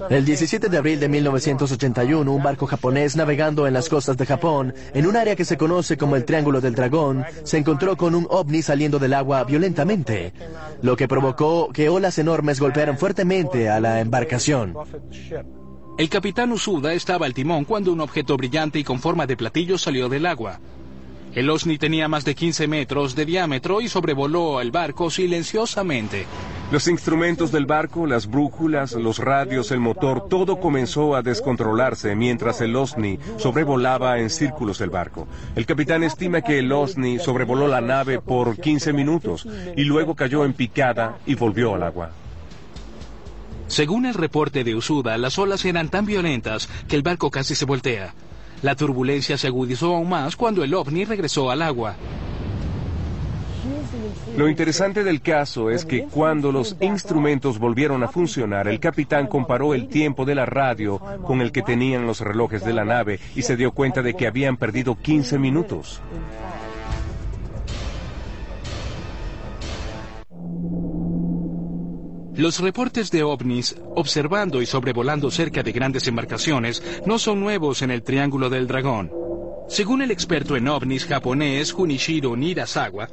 El 0.09 0.23
17 0.23 0.69
de 0.69 0.77
abril 0.77 0.99
de 0.99 1.09
1981, 1.09 2.31
un 2.31 2.43
barco 2.43 2.67
japonés 2.67 3.15
navegando 3.15 3.65
en 3.65 3.73
las 3.73 3.89
costas 3.89 4.17
de 4.17 4.25
Japón, 4.27 4.73
en 4.93 5.07
un 5.07 5.15
área 5.15 5.35
que 5.35 5.45
se 5.45 5.57
conoce 5.57 5.97
como 5.97 6.15
el 6.15 6.25
Triángulo 6.25 6.61
del 6.61 6.75
Dragón, 6.75 7.25
se 7.43 7.57
encontró 7.57 7.97
con 7.97 8.13
un 8.13 8.27
ovni 8.29 8.61
saliendo 8.61 8.99
del 8.99 9.14
agua 9.15 9.43
violentamente, 9.43 10.33
lo 10.81 10.95
que 10.95 11.07
provocó 11.07 11.69
que 11.73 11.89
olas 11.89 12.19
enormes 12.19 12.59
golpearan 12.59 12.97
fuertemente 12.97 13.69
a 13.69 13.79
la 13.79 13.99
embarcación. 13.99 14.75
El 15.97 16.09
capitán 16.09 16.51
Usuda 16.51 16.93
estaba 16.93 17.25
al 17.25 17.33
timón 17.33 17.63
cuando 17.65 17.91
un 17.91 18.01
objeto 18.01 18.35
brillante 18.37 18.79
y 18.79 18.83
con 18.83 18.99
forma 18.99 19.25
de 19.25 19.37
platillo 19.37 19.77
salió 19.77 20.09
del 20.09 20.25
agua. 20.25 20.59
El 21.33 21.49
OSNI 21.49 21.77
tenía 21.77 22.07
más 22.07 22.23
de 22.23 22.35
15 22.35 22.67
metros 22.67 23.15
de 23.15 23.25
diámetro 23.25 23.81
y 23.81 23.89
sobrevoló 23.89 24.61
el 24.61 24.71
barco 24.71 25.09
silenciosamente. 25.09 26.25
Los 26.71 26.87
instrumentos 26.87 27.51
del 27.51 27.67
barco, 27.67 28.07
las 28.07 28.25
brújulas, 28.27 28.93
los 28.93 29.19
radios, 29.19 29.69
el 29.71 29.79
motor, 29.79 30.27
todo 30.27 30.59
comenzó 30.59 31.15
a 31.15 31.21
descontrolarse 31.21 32.15
mientras 32.15 32.59
el 32.59 32.75
OSNI 32.75 33.19
sobrevolaba 33.37 34.19
en 34.19 34.31
círculos 34.31 34.81
el 34.81 34.89
barco. 34.89 35.27
El 35.55 35.67
capitán 35.67 36.03
estima 36.03 36.41
que 36.41 36.57
el 36.57 36.71
OSNI 36.71 37.19
sobrevoló 37.19 37.67
la 37.67 37.81
nave 37.81 38.19
por 38.19 38.59
15 38.59 38.93
minutos 38.93 39.47
y 39.77 39.83
luego 39.83 40.15
cayó 40.15 40.43
en 40.43 40.53
picada 40.53 41.19
y 41.27 41.35
volvió 41.35 41.75
al 41.75 41.83
agua. 41.83 42.09
Según 43.67 44.07
el 44.07 44.15
reporte 44.15 44.63
de 44.63 44.73
Usuda, 44.73 45.19
las 45.19 45.37
olas 45.37 45.63
eran 45.65 45.89
tan 45.89 46.07
violentas 46.07 46.67
que 46.87 46.95
el 46.95 47.03
barco 47.03 47.29
casi 47.29 47.53
se 47.53 47.65
voltea. 47.65 48.15
La 48.63 48.75
turbulencia 48.75 49.37
se 49.37 49.47
agudizó 49.47 49.95
aún 49.95 50.09
más 50.09 50.35
cuando 50.35 50.63
el 50.63 50.73
ovni 50.73 51.05
regresó 51.05 51.51
al 51.51 51.61
agua. 51.61 51.95
Lo 54.37 54.49
interesante 54.49 55.03
del 55.03 55.21
caso 55.21 55.69
es 55.69 55.85
que 55.85 56.03
cuando 56.03 56.51
los 56.51 56.75
instrumentos 56.81 57.59
volvieron 57.59 58.03
a 58.03 58.07
funcionar, 58.07 58.67
el 58.67 58.79
capitán 58.79 59.27
comparó 59.27 59.73
el 59.73 59.87
tiempo 59.87 60.25
de 60.25 60.35
la 60.35 60.45
radio 60.45 60.99
con 61.23 61.41
el 61.41 61.51
que 61.51 61.61
tenían 61.61 62.05
los 62.05 62.21
relojes 62.21 62.63
de 62.65 62.73
la 62.73 62.85
nave 62.85 63.19
y 63.35 63.43
se 63.43 63.55
dio 63.55 63.71
cuenta 63.71 64.01
de 64.01 64.13
que 64.13 64.27
habían 64.27 64.57
perdido 64.57 64.95
15 64.95 65.39
minutos. 65.39 66.01
Los 72.35 72.59
reportes 72.59 73.11
de 73.11 73.23
ovnis 73.23 73.77
observando 73.95 74.61
y 74.61 74.65
sobrevolando 74.65 75.31
cerca 75.31 75.63
de 75.63 75.71
grandes 75.71 76.05
embarcaciones 76.09 76.83
no 77.05 77.17
son 77.17 77.39
nuevos 77.39 77.81
en 77.81 77.91
el 77.91 78.03
Triángulo 78.03 78.49
del 78.49 78.67
Dragón. 78.67 79.09
Según 79.69 80.01
el 80.01 80.11
experto 80.11 80.57
en 80.57 80.67
ovnis 80.67 81.05
japonés 81.05 81.71
Junichiro 81.71 82.35
Nirasawa, 82.35 83.07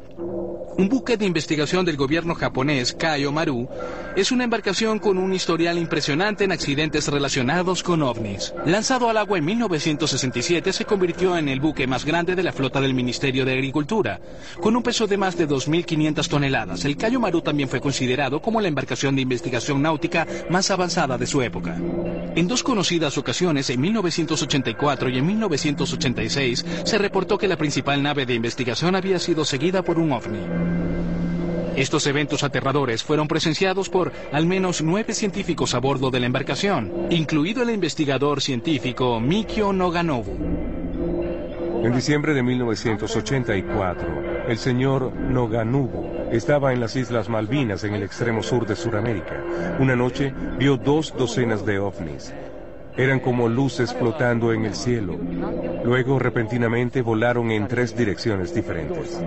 un 0.76 0.88
buque 0.88 1.16
de 1.16 1.26
investigación 1.26 1.84
del 1.84 1.96
gobierno 1.96 2.34
japonés, 2.34 2.94
Kaio 2.94 3.32
Maru, 3.32 3.68
es 4.16 4.32
una 4.32 4.44
embarcación 4.44 4.98
con 4.98 5.18
un 5.18 5.32
historial 5.32 5.78
impresionante 5.78 6.44
en 6.44 6.52
accidentes 6.52 7.08
relacionados 7.08 7.82
con 7.82 8.02
ovnis. 8.02 8.54
Lanzado 8.66 9.08
al 9.08 9.16
agua 9.16 9.38
en 9.38 9.44
1967, 9.44 10.72
se 10.72 10.84
convirtió 10.84 11.36
en 11.36 11.48
el 11.48 11.60
buque 11.60 11.86
más 11.86 12.04
grande 12.04 12.34
de 12.34 12.42
la 12.42 12.52
flota 12.52 12.80
del 12.80 12.94
Ministerio 12.94 13.44
de 13.44 13.52
Agricultura. 13.52 14.20
Con 14.60 14.76
un 14.76 14.82
peso 14.82 15.06
de 15.06 15.16
más 15.16 15.36
de 15.36 15.48
2.500 15.48 16.28
toneladas, 16.28 16.84
el 16.84 16.96
Kaio 16.96 17.20
Maru 17.20 17.42
también 17.42 17.68
fue 17.68 17.80
considerado 17.80 18.40
como 18.40 18.60
la 18.60 18.68
embarcación 18.68 19.14
de 19.16 19.22
investigación 19.22 19.82
náutica 19.82 20.26
más 20.50 20.70
avanzada 20.70 21.18
de 21.18 21.26
su 21.26 21.42
época. 21.42 21.76
En 22.34 22.48
dos 22.48 22.62
conocidas 22.62 23.18
ocasiones, 23.18 23.68
en 23.68 23.80
1984 23.80 25.10
y 25.10 25.18
en 25.18 25.26
1986, 25.26 26.64
se 26.84 26.98
reportó 26.98 27.36
que 27.36 27.48
la 27.48 27.58
principal 27.58 28.02
nave 28.02 28.24
de 28.24 28.34
investigación 28.34 28.96
había 28.96 29.18
sido 29.18 29.44
seguida 29.44 29.82
por 29.82 29.98
un 29.98 30.12
ovni. 30.12 30.61
Estos 31.76 32.06
eventos 32.06 32.44
aterradores 32.44 33.02
fueron 33.02 33.28
presenciados 33.28 33.88
por 33.88 34.12
al 34.30 34.46
menos 34.46 34.82
nueve 34.82 35.14
científicos 35.14 35.74
a 35.74 35.78
bordo 35.78 36.10
de 36.10 36.20
la 36.20 36.26
embarcación, 36.26 36.92
incluido 37.10 37.62
el 37.62 37.70
investigador 37.70 38.42
científico 38.42 39.18
Mikio 39.20 39.72
Noganobu. 39.72 40.36
En 41.82 41.94
diciembre 41.94 42.34
de 42.34 42.42
1984, 42.42 44.44
el 44.48 44.58
señor 44.58 45.12
Noganobu 45.14 46.28
estaba 46.30 46.72
en 46.72 46.80
las 46.80 46.94
Islas 46.94 47.28
Malvinas, 47.28 47.84
en 47.84 47.94
el 47.94 48.02
extremo 48.02 48.42
sur 48.42 48.66
de 48.66 48.76
Sudamérica. 48.76 49.42
Una 49.80 49.96
noche 49.96 50.32
vio 50.58 50.76
dos 50.76 51.14
docenas 51.16 51.66
de 51.66 51.78
ovnis. 51.78 52.32
Eran 52.96 53.20
como 53.20 53.48
luces 53.48 53.94
flotando 53.94 54.52
en 54.52 54.66
el 54.66 54.74
cielo. 54.74 55.16
Luego, 55.84 56.18
repentinamente, 56.18 57.02
volaron 57.02 57.50
en 57.50 57.66
tres 57.66 57.96
direcciones 57.96 58.54
diferentes. 58.54 59.20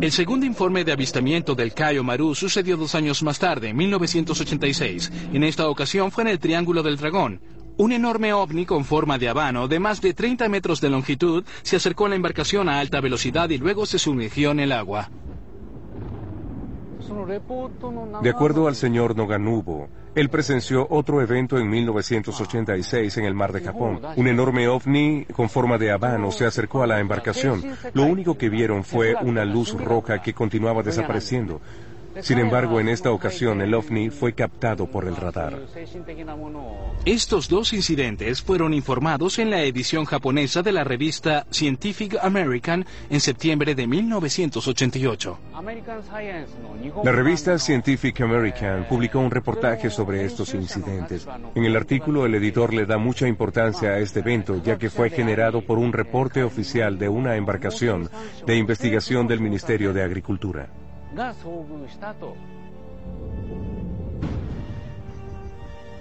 El 0.00 0.12
segundo 0.12 0.46
informe 0.46 0.84
de 0.84 0.92
avistamiento 0.92 1.56
del 1.56 1.74
Cayo 1.74 2.04
Maru 2.04 2.32
sucedió 2.32 2.76
dos 2.76 2.94
años 2.94 3.24
más 3.24 3.40
tarde, 3.40 3.70
en 3.70 3.76
1986. 3.76 5.10
En 5.32 5.42
esta 5.42 5.68
ocasión 5.68 6.12
fue 6.12 6.22
en 6.22 6.28
el 6.28 6.38
Triángulo 6.38 6.84
del 6.84 6.96
Dragón. 6.96 7.40
Un 7.78 7.90
enorme 7.90 8.32
ovni 8.32 8.64
con 8.64 8.84
forma 8.84 9.18
de 9.18 9.28
habano 9.28 9.66
de 9.66 9.80
más 9.80 10.00
de 10.00 10.14
30 10.14 10.48
metros 10.48 10.80
de 10.80 10.90
longitud 10.90 11.44
se 11.62 11.74
acercó 11.74 12.06
a 12.06 12.10
la 12.10 12.14
embarcación 12.14 12.68
a 12.68 12.78
alta 12.78 13.00
velocidad 13.00 13.50
y 13.50 13.58
luego 13.58 13.86
se 13.86 13.98
sumergió 13.98 14.52
en 14.52 14.60
el 14.60 14.70
agua. 14.70 15.10
De 18.22 18.30
acuerdo 18.30 18.68
al 18.68 18.76
señor 18.76 19.16
Noganubo, 19.16 19.88
él 20.18 20.30
presenció 20.30 20.84
otro 20.90 21.22
evento 21.22 21.58
en 21.58 21.70
1986 21.70 23.18
en 23.18 23.24
el 23.24 23.34
mar 23.34 23.52
de 23.52 23.60
Japón. 23.60 24.00
Un 24.16 24.26
enorme 24.26 24.66
ovni 24.66 25.24
con 25.26 25.48
forma 25.48 25.78
de 25.78 25.92
habano 25.92 26.32
se 26.32 26.44
acercó 26.44 26.82
a 26.82 26.88
la 26.88 26.98
embarcación. 26.98 27.62
Lo 27.92 28.02
único 28.02 28.36
que 28.36 28.48
vieron 28.48 28.82
fue 28.82 29.14
una 29.14 29.44
luz 29.44 29.72
roja 29.80 30.20
que 30.20 30.34
continuaba 30.34 30.82
desapareciendo. 30.82 31.60
Sin 32.22 32.38
embargo, 32.38 32.80
en 32.80 32.88
esta 32.88 33.10
ocasión 33.10 33.60
el 33.60 33.74
ovni 33.74 34.10
fue 34.10 34.32
captado 34.32 34.86
por 34.86 35.06
el 35.06 35.16
radar. 35.16 35.58
Estos 37.04 37.48
dos 37.48 37.72
incidentes 37.72 38.42
fueron 38.42 38.74
informados 38.74 39.38
en 39.38 39.50
la 39.50 39.62
edición 39.62 40.04
japonesa 40.04 40.62
de 40.62 40.72
la 40.72 40.84
revista 40.84 41.46
Scientific 41.50 42.16
American 42.20 42.86
en 43.10 43.20
septiembre 43.20 43.74
de 43.74 43.86
1988. 43.86 45.38
La 47.04 47.12
revista 47.12 47.58
Scientific 47.58 48.20
American 48.20 48.86
publicó 48.88 49.18
un 49.20 49.30
reportaje 49.30 49.90
sobre 49.90 50.24
estos 50.24 50.54
incidentes. 50.54 51.26
En 51.54 51.64
el 51.64 51.76
artículo 51.76 52.26
el 52.26 52.34
editor 52.34 52.72
le 52.74 52.86
da 52.86 52.98
mucha 52.98 53.28
importancia 53.28 53.90
a 53.90 53.98
este 53.98 54.20
evento 54.20 54.62
ya 54.62 54.78
que 54.78 54.90
fue 54.90 55.10
generado 55.10 55.62
por 55.62 55.78
un 55.78 55.92
reporte 55.92 56.42
oficial 56.42 56.98
de 56.98 57.08
una 57.08 57.36
embarcación 57.36 58.08
de 58.46 58.56
investigación 58.56 59.26
del 59.26 59.40
Ministerio 59.40 59.92
de 59.92 60.02
Agricultura. 60.02 60.68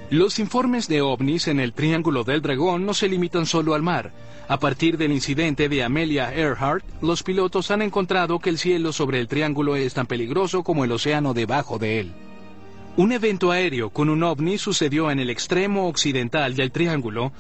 Los 0.10 0.39
informes 0.39 0.88
de 0.88 1.02
ovnis 1.02 1.48
en 1.50 1.60
el 1.60 1.74
Triángulo 1.74 2.24
del 2.24 2.41
Dragón 2.41 2.86
no 2.86 2.93
se 2.93 3.10
limitan 3.10 3.46
solo 3.46 3.74
al 3.74 3.82
mar. 3.82 4.12
A 4.48 4.58
partir 4.58 4.98
del 4.98 5.12
incidente 5.12 5.67
de 5.67 5.84
Amelia 5.84 6.34
Earhart, 6.34 6.86
los 7.02 7.24
pilotos 7.24 7.70
han 7.72 7.82
encontrado 7.82 8.39
que 8.39 8.50
el 8.50 8.58
cielo 8.58 8.93
sobre 8.93 9.20
el 9.20 9.28
triángulo 9.28 9.76
es 9.76 9.93
tan 9.93 10.08
peligroso 10.08 10.63
como 10.63 10.86
el 10.86 10.93
océano 10.93 11.34
debajo 11.34 11.78
de 11.78 12.00
él. 12.00 12.13
Un 12.96 13.12
evento 13.12 13.52
aéreo 13.52 13.89
con 13.89 14.10
un 14.10 14.24
ovni 14.24 14.58
sucedió 14.58 15.12
en 15.12 15.20
el 15.20 15.30
extremo 15.30 15.89
occidental 15.89 16.56
del 16.56 16.72
triángulo, 16.72 17.34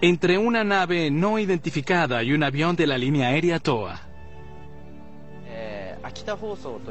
entre 0.00 0.36
una 0.38 0.64
nave 0.64 1.12
no 1.12 1.38
identificada 1.38 2.24
y 2.24 2.32
un 2.32 2.42
avión 2.42 2.74
de 2.74 2.88
la 2.88 2.98
línea 2.98 3.28
aérea 3.28 3.60
TOA. 3.60 4.11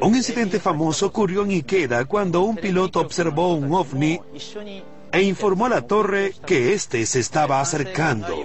Un 0.02 0.16
incidente 0.16 0.60
famoso 0.60 1.08
ocurrió 1.08 1.44
en 1.44 1.52
Ikeda 1.52 2.06
cuando 2.06 2.42
un 2.42 2.56
piloto 2.56 3.00
observó 3.00 3.54
un 3.54 3.74
ovni 3.74 4.20
e 5.12 5.22
informó 5.22 5.66
a 5.66 5.70
la 5.70 5.82
torre 5.82 6.34
que 6.46 6.74
éste 6.74 7.06
se 7.06 7.20
estaba 7.20 7.60
acercando. 7.62 8.36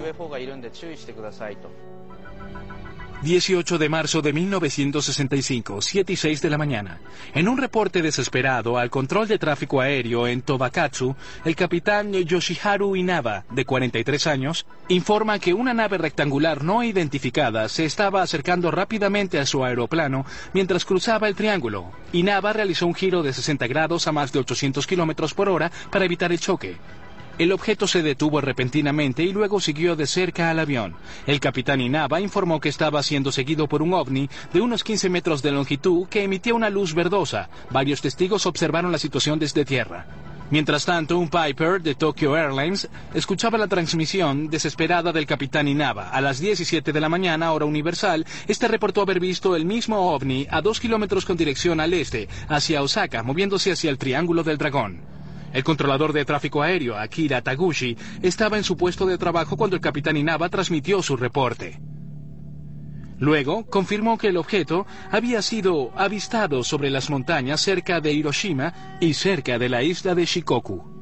18 3.26 3.78
de 3.78 3.88
marzo 3.88 4.22
de 4.22 4.32
1965, 4.32 5.82
7 5.82 6.12
y 6.12 6.16
6 6.16 6.42
de 6.42 6.48
la 6.48 6.58
mañana. 6.58 7.00
En 7.34 7.48
un 7.48 7.58
reporte 7.58 8.00
desesperado 8.00 8.78
al 8.78 8.88
control 8.88 9.26
de 9.26 9.36
tráfico 9.36 9.80
aéreo 9.80 10.28
en 10.28 10.42
Tobakatsu, 10.42 11.16
el 11.44 11.56
capitán 11.56 12.12
Yoshiharu 12.12 12.94
Inaba, 12.94 13.44
de 13.50 13.64
43 13.64 14.28
años, 14.28 14.64
informa 14.86 15.40
que 15.40 15.54
una 15.54 15.74
nave 15.74 15.98
rectangular 15.98 16.62
no 16.62 16.84
identificada 16.84 17.68
se 17.68 17.84
estaba 17.84 18.22
acercando 18.22 18.70
rápidamente 18.70 19.40
a 19.40 19.46
su 19.46 19.64
aeroplano 19.64 20.24
mientras 20.52 20.84
cruzaba 20.84 21.26
el 21.26 21.34
triángulo. 21.34 21.90
Inaba 22.12 22.52
realizó 22.52 22.86
un 22.86 22.94
giro 22.94 23.24
de 23.24 23.32
60 23.32 23.66
grados 23.66 24.06
a 24.06 24.12
más 24.12 24.30
de 24.30 24.38
800 24.38 24.86
kilómetros 24.86 25.34
por 25.34 25.48
hora 25.48 25.72
para 25.90 26.04
evitar 26.04 26.30
el 26.30 26.38
choque. 26.38 26.76
El 27.38 27.52
objeto 27.52 27.86
se 27.86 28.02
detuvo 28.02 28.40
repentinamente 28.40 29.22
y 29.22 29.32
luego 29.32 29.60
siguió 29.60 29.94
de 29.94 30.06
cerca 30.06 30.48
al 30.50 30.58
avión. 30.58 30.94
El 31.26 31.38
capitán 31.38 31.82
Inaba 31.82 32.18
informó 32.18 32.60
que 32.60 32.70
estaba 32.70 33.02
siendo 33.02 33.30
seguido 33.30 33.68
por 33.68 33.82
un 33.82 33.92
ovni 33.92 34.30
de 34.54 34.62
unos 34.62 34.82
15 34.82 35.10
metros 35.10 35.42
de 35.42 35.52
longitud 35.52 36.08
que 36.08 36.22
emitía 36.22 36.54
una 36.54 36.70
luz 36.70 36.94
verdosa. 36.94 37.50
Varios 37.68 38.00
testigos 38.00 38.46
observaron 38.46 38.90
la 38.90 38.96
situación 38.96 39.38
desde 39.38 39.66
tierra. 39.66 40.06
Mientras 40.50 40.86
tanto, 40.86 41.18
un 41.18 41.28
Piper 41.28 41.82
de 41.82 41.94
Tokyo 41.94 42.36
Airlines 42.36 42.88
escuchaba 43.12 43.58
la 43.58 43.66
transmisión 43.66 44.48
desesperada 44.48 45.12
del 45.12 45.26
capitán 45.26 45.68
Inaba. 45.68 46.08
A 46.08 46.22
las 46.22 46.38
17 46.38 46.90
de 46.90 47.00
la 47.00 47.10
mañana, 47.10 47.52
hora 47.52 47.66
universal, 47.66 48.24
este 48.46 48.68
reportó 48.68 49.02
haber 49.02 49.20
visto 49.20 49.56
el 49.56 49.66
mismo 49.66 50.14
ovni 50.14 50.46
a 50.50 50.62
dos 50.62 50.80
kilómetros 50.80 51.26
con 51.26 51.36
dirección 51.36 51.80
al 51.80 51.92
este, 51.92 52.28
hacia 52.48 52.82
Osaka, 52.82 53.22
moviéndose 53.22 53.72
hacia 53.72 53.90
el 53.90 53.98
Triángulo 53.98 54.42
del 54.42 54.56
Dragón. 54.56 55.15
El 55.52 55.64
controlador 55.64 56.12
de 56.12 56.24
tráfico 56.24 56.62
aéreo, 56.62 56.96
Akira 56.96 57.42
Taguchi, 57.42 57.96
estaba 58.22 58.56
en 58.56 58.64
su 58.64 58.76
puesto 58.76 59.06
de 59.06 59.18
trabajo 59.18 59.56
cuando 59.56 59.76
el 59.76 59.82
capitán 59.82 60.16
Inaba 60.16 60.48
transmitió 60.48 61.02
su 61.02 61.16
reporte. 61.16 61.80
Luego, 63.18 63.64
confirmó 63.66 64.18
que 64.18 64.28
el 64.28 64.36
objeto 64.36 64.86
había 65.10 65.40
sido 65.40 65.90
avistado 65.96 66.62
sobre 66.62 66.90
las 66.90 67.08
montañas 67.08 67.62
cerca 67.62 68.00
de 68.00 68.12
Hiroshima 68.12 68.98
y 69.00 69.14
cerca 69.14 69.58
de 69.58 69.68
la 69.70 69.82
isla 69.82 70.14
de 70.14 70.26
Shikoku. 70.26 70.96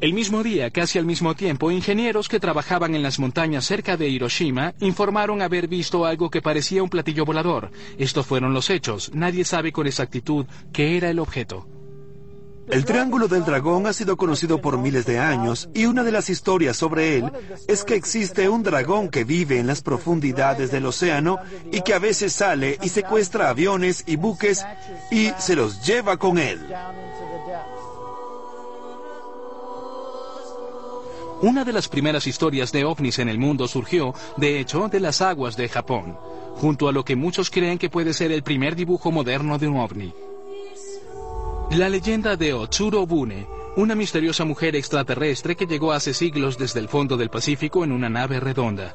El 0.00 0.12
mismo 0.12 0.42
día, 0.42 0.70
casi 0.70 0.98
al 0.98 1.06
mismo 1.06 1.34
tiempo, 1.34 1.70
ingenieros 1.70 2.28
que 2.28 2.40
trabajaban 2.40 2.94
en 2.94 3.02
las 3.02 3.18
montañas 3.18 3.64
cerca 3.64 3.96
de 3.96 4.08
Hiroshima 4.08 4.74
informaron 4.80 5.40
haber 5.40 5.68
visto 5.68 6.04
algo 6.04 6.28
que 6.28 6.42
parecía 6.42 6.82
un 6.82 6.90
platillo 6.90 7.24
volador. 7.24 7.70
Estos 7.98 8.26
fueron 8.26 8.52
los 8.52 8.68
hechos. 8.68 9.10
Nadie 9.14 9.44
sabe 9.44 9.72
con 9.72 9.86
exactitud 9.86 10.44
qué 10.72 10.98
era 10.98 11.08
el 11.08 11.18
objeto. 11.18 11.75
El 12.68 12.84
Triángulo 12.84 13.28
del 13.28 13.44
Dragón 13.44 13.86
ha 13.86 13.92
sido 13.92 14.16
conocido 14.16 14.60
por 14.60 14.76
miles 14.76 15.06
de 15.06 15.18
años 15.20 15.68
y 15.72 15.86
una 15.86 16.02
de 16.02 16.10
las 16.10 16.28
historias 16.28 16.76
sobre 16.76 17.16
él 17.16 17.30
es 17.68 17.84
que 17.84 17.94
existe 17.94 18.48
un 18.48 18.64
dragón 18.64 19.08
que 19.08 19.24
vive 19.24 19.60
en 19.60 19.68
las 19.68 19.82
profundidades 19.82 20.72
del 20.72 20.86
océano 20.86 21.38
y 21.70 21.82
que 21.82 21.94
a 21.94 22.00
veces 22.00 22.32
sale 22.32 22.78
y 22.82 22.88
secuestra 22.88 23.50
aviones 23.50 24.02
y 24.06 24.16
buques 24.16 24.64
y 25.12 25.30
se 25.38 25.54
los 25.54 25.86
lleva 25.86 26.16
con 26.16 26.38
él. 26.38 26.60
Una 31.42 31.64
de 31.64 31.72
las 31.72 31.86
primeras 31.88 32.26
historias 32.26 32.72
de 32.72 32.84
ovnis 32.84 33.18
en 33.18 33.28
el 33.28 33.38
mundo 33.38 33.68
surgió, 33.68 34.14
de 34.36 34.58
hecho, 34.58 34.88
de 34.88 35.00
las 35.00 35.20
aguas 35.20 35.56
de 35.56 35.68
Japón, 35.68 36.18
junto 36.56 36.88
a 36.88 36.92
lo 36.92 37.04
que 37.04 37.14
muchos 37.14 37.50
creen 37.50 37.78
que 37.78 37.90
puede 37.90 38.14
ser 38.14 38.32
el 38.32 38.42
primer 38.42 38.74
dibujo 38.74 39.12
moderno 39.12 39.58
de 39.58 39.68
un 39.68 39.76
ovni. 39.76 40.14
La 41.72 41.88
leyenda 41.88 42.36
de 42.36 42.54
Otsuro 42.54 43.06
Bune, 43.06 43.48
una 43.76 43.96
misteriosa 43.96 44.44
mujer 44.44 44.76
extraterrestre 44.76 45.56
que 45.56 45.66
llegó 45.66 45.92
hace 45.92 46.14
siglos 46.14 46.56
desde 46.56 46.78
el 46.78 46.88
fondo 46.88 47.16
del 47.16 47.28
Pacífico 47.28 47.82
en 47.82 47.90
una 47.90 48.08
nave 48.08 48.38
redonda. 48.38 48.94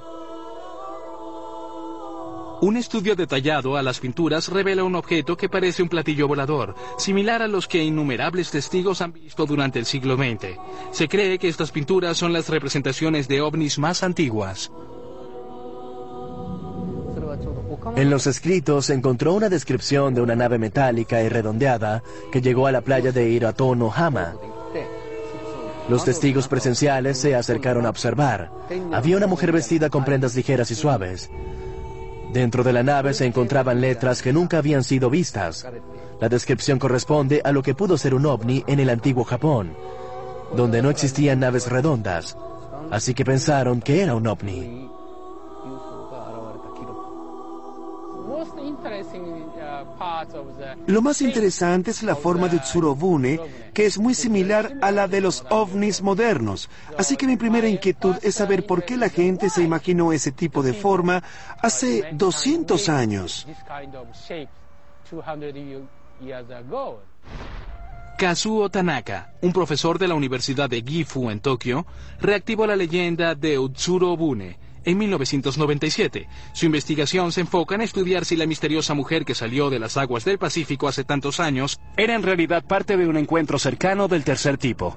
Un 2.62 2.78
estudio 2.78 3.16
detallado 3.16 3.76
a 3.76 3.84
las 3.84 4.00
pinturas 4.00 4.48
revela 4.48 4.86
un 4.86 4.96
objeto 4.96 5.36
que 5.36 5.50
parece 5.50 5.84
un 5.84 5.90
platillo 5.90 6.28
volador, 6.28 6.76
similar 6.98 7.42
a 7.42 7.48
los 7.48 7.68
que 7.68 7.84
innumerables 7.84 8.52
testigos 8.52 9.02
han 9.02 9.14
visto 9.14 9.46
durante 9.46 9.78
el 9.78 9.86
siglo 9.86 10.16
XX. 10.16 10.58
Se 10.92 11.10
cree 11.10 11.40
que 11.40 11.50
estas 11.50 11.72
pinturas 11.72 12.18
son 12.18 12.32
las 12.32 12.48
representaciones 12.50 13.28
de 13.28 13.42
ovnis 13.42 13.80
más 13.80 14.02
antiguas. 14.02 14.72
En 17.96 18.10
los 18.10 18.28
escritos 18.28 18.86
se 18.86 18.94
encontró 18.94 19.34
una 19.34 19.50
descripción 19.50 20.14
de 20.14 20.22
una 20.22 20.36
nave 20.36 20.58
metálica 20.58 21.22
y 21.22 21.30
redondeada 21.30 22.04
que 22.32 22.42
llegó 22.42 22.68
a 22.68 22.72
la 22.72 22.82
playa 22.82 23.12
de 23.12 23.30
Hiratono 23.30 23.92
Hama. 23.94 24.36
Los 25.90 26.06
testigos 26.06 26.48
presenciales 26.48 27.18
se 27.18 27.36
acercaron 27.36 27.86
a 27.86 27.90
observar. 27.90 28.52
Había 28.94 29.18
una 29.18 29.28
mujer 29.28 29.52
vestida 29.52 29.90
con 29.90 30.06
prendas 30.06 30.36
ligeras 30.36 30.72
y 30.72 30.76
suaves. 30.76 31.30
Dentro 32.32 32.64
de 32.64 32.72
la 32.72 32.84
nave 32.84 33.14
se 33.14 33.26
encontraban 33.26 33.82
letras 33.82 34.22
que 34.22 34.32
nunca 34.32 34.60
habían 34.60 34.84
sido 34.84 35.10
vistas. 35.10 35.68
La 36.22 36.30
descripción 36.30 36.80
corresponde 36.80 37.42
a 37.44 37.52
lo 37.52 37.62
que 37.62 37.76
pudo 37.76 37.98
ser 37.98 38.14
un 38.14 38.26
ovni 38.26 38.64
en 38.68 38.80
el 38.80 38.90
antiguo 38.90 39.26
Japón, 39.26 39.74
donde 40.56 40.82
no 40.82 40.90
existían 40.90 41.40
naves 41.40 41.70
redondas. 41.70 42.38
Así 42.90 43.14
que 43.14 43.26
pensaron 43.26 43.82
que 43.82 44.02
era 44.02 44.16
un 44.16 44.28
ovni. 44.28 44.81
Lo 50.88 51.02
más 51.02 51.22
interesante 51.22 51.92
es 51.92 52.04
la 52.04 52.16
forma 52.16 52.48
de 52.48 52.60
Tsurobune, 52.60 53.40
que 53.74 53.86
es 53.86 53.98
muy 53.98 54.14
similar 54.14 54.78
a 54.82 54.92
la 54.92 55.08
de 55.08 55.22
los 55.22 55.46
ovnis 55.50 56.02
modernos. 56.02 56.70
Así 56.98 57.16
que 57.18 57.28
mi 57.28 57.38
primera 57.38 57.68
inquietud 57.68 58.16
es 58.22 58.36
saber 58.36 58.66
por 58.66 58.84
qué 58.84 58.98
la 58.98 59.10
gente 59.10 59.50
se 59.50 59.64
imaginó 59.64 60.12
ese 60.12 60.32
tipo 60.32 60.64
de 60.64 60.74
forma 60.74 61.24
hace 61.62 62.10
200 62.14 62.90
años. 62.90 63.48
Kazuo 68.18 68.70
Tanaka, 68.70 69.34
un 69.42 69.52
profesor 69.54 69.98
de 69.98 70.08
la 70.08 70.16
Universidad 70.16 70.70
de 70.70 70.82
Gifu 70.82 71.30
en 71.32 71.40
Tokio, 71.40 71.86
reactivó 72.20 72.68
la 72.68 72.76
leyenda 72.76 73.34
de 73.36 73.58
Utsurobune 73.58 74.58
en 74.86 74.98
1997. 74.98 76.28
Su 76.54 76.66
investigación 76.66 77.32
se 77.32 77.42
enfoca 77.42 77.76
en 77.76 77.82
estudiar 77.82 78.26
si 78.26 78.36
la 78.36 78.46
misteriosa 78.46 78.94
mujer 78.94 79.26
que 79.26 79.36
salió 79.36 79.70
de 79.70 79.80
las 79.80 79.98
aguas 79.98 80.26
del 80.26 80.38
Pacífico 80.38 80.88
hace 80.88 81.04
tantos 81.04 81.40
años 81.40 81.80
era 81.98 82.16
en 82.16 82.24
realidad 82.24 82.64
parte 82.64 82.98
de 82.98 83.08
un 83.08 83.18
encuentro 83.18 83.60
cercano 83.60 84.08
del 84.08 84.24
tercer 84.24 84.58
tipo. 84.58 84.96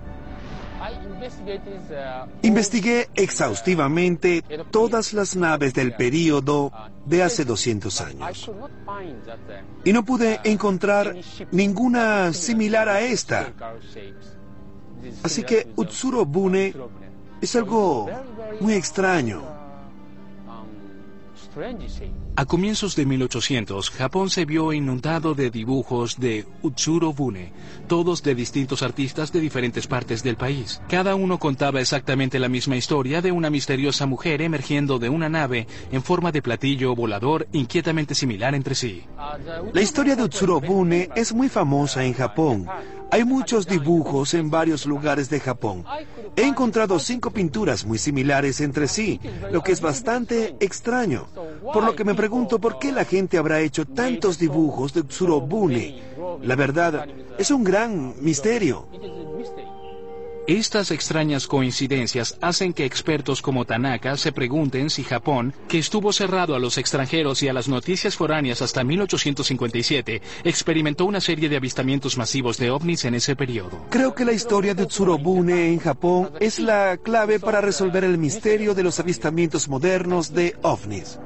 Investigué 2.43 3.09
exhaustivamente 3.15 4.43
todas 4.71 5.13
las 5.13 5.37
naves 5.37 5.73
del 5.73 5.95
período 5.95 6.71
de 7.07 7.23
hace 7.23 7.45
200 7.45 8.01
años 8.01 8.51
y 9.85 9.93
no 9.93 10.05
pude 10.05 10.41
encontrar 10.45 11.17
ninguna 11.51 12.33
similar 12.33 12.89
a 12.89 13.01
esta. 13.01 13.53
Así 15.23 15.43
que 15.43 15.69
Utsuro 15.77 16.25
Bune 16.25 16.75
es 17.41 17.57
algo 17.57 18.09
muy 18.61 18.75
extraño. 18.75 19.54
A 22.37 22.47
comienzos 22.47 22.97
de 22.97 23.07
1800, 23.07 23.91
Japón 23.91 24.29
se 24.29 24.45
vio 24.45 24.73
inundado 24.73 25.35
de 25.35 25.51
dibujos 25.51 26.19
de 26.19 26.47
Utsuro 26.63 27.13
Bune, 27.13 27.53
todos 27.87 28.25
de 28.25 28.35
distintos 28.35 28.83
artistas 28.83 29.33
de 29.33 29.41
diferentes 29.41 29.87
partes 29.87 30.25
del 30.25 30.37
país. 30.37 30.83
Cada 30.89 31.15
uno 31.15 31.39
contaba 31.39 31.81
exactamente 31.81 32.41
la 32.41 32.49
misma 32.49 32.77
historia 32.77 33.23
de 33.23 33.31
una 33.31 33.51
misteriosa 33.51 34.07
mujer 34.07 34.43
emergiendo 34.43 34.99
de 34.99 35.11
una 35.11 35.29
nave 35.29 35.69
en 35.93 36.03
forma 36.03 36.33
de 36.33 36.43
platillo 36.43 36.95
volador 36.97 37.47
inquietamente 37.53 38.17
similar 38.17 38.55
entre 38.57 38.75
sí. 38.75 39.05
La 39.73 39.81
historia 39.81 40.17
de 40.17 40.25
Utsuro 40.25 40.61
Bune 40.61 41.11
es 41.15 41.33
muy 41.33 41.49
famosa 41.49 42.05
en 42.05 42.15
Japón. 42.15 42.67
Hay 43.11 43.25
muchos 43.25 43.67
dibujos 43.67 44.35
en 44.35 44.51
varios 44.51 44.87
lugares 44.87 45.31
de 45.31 45.41
Japón. 45.41 45.85
He 46.37 46.43
encontrado 46.43 46.99
cinco 46.99 47.31
pinturas 47.31 47.85
muy 47.85 47.99
similares 47.99 48.61
entre 48.61 48.89
sí, 48.89 49.21
lo 49.53 49.63
que 49.63 49.73
es 49.73 49.81
bastante 49.81 50.57
extraño. 50.61 51.29
Por 51.73 51.85
lo 51.85 51.95
que 51.95 52.05
me 52.05 52.15
pregunto 52.15 52.59
por 52.59 52.79
qué 52.79 52.93
la 52.93 53.05
gente 53.05 53.39
habrá 53.39 53.61
hecho 53.61 53.85
tantos 53.85 54.39
dibujos 54.39 54.93
de 54.95 55.05
Tsurobune. 55.05 56.03
La 56.43 56.57
verdad, 56.57 57.07
es 57.39 57.51
un 57.51 57.65
gran 57.65 58.15
misterio. 58.21 58.87
Estas 60.47 60.91
extrañas 60.91 61.47
coincidencias 61.47 62.37
hacen 62.43 62.75
que 62.75 62.85
expertos 62.85 63.41
como 63.41 63.65
Tanaka 63.65 64.19
se 64.19 64.31
pregunten 64.31 64.91
si 64.91 65.03
Japón, 65.03 65.55
que 65.69 65.79
estuvo 65.79 66.13
cerrado 66.13 66.55
a 66.55 66.59
los 66.59 66.77
extranjeros 66.77 67.43
y 67.43 67.49
a 67.49 67.55
las 67.55 67.67
noticias 67.67 68.15
foráneas 68.15 68.61
hasta 68.61 68.85
1857, 68.85 70.21
experimentó 70.45 71.07
una 71.07 71.23
serie 71.23 71.49
de 71.49 71.57
avistamientos 71.57 72.19
masivos 72.19 72.59
de 72.59 72.71
ovnis 72.71 73.07
en 73.07 73.15
ese 73.15 73.37
periodo. 73.37 73.87
Creo 73.89 74.15
que 74.15 74.27
la 74.27 74.33
historia 74.33 74.75
de 74.75 74.85
Tsurobune 74.85 75.73
en 75.73 75.79
Japón 75.79 76.33
es 76.41 76.59
la 76.59 76.99
clave 76.99 77.41
para 77.41 77.63
resolver 77.63 78.05
el 78.05 78.19
misterio 78.19 78.75
de 78.75 78.83
los 78.83 79.01
avistamientos 79.01 79.71
modernos 79.71 80.35
de 80.35 80.57
ovnis. 80.61 81.19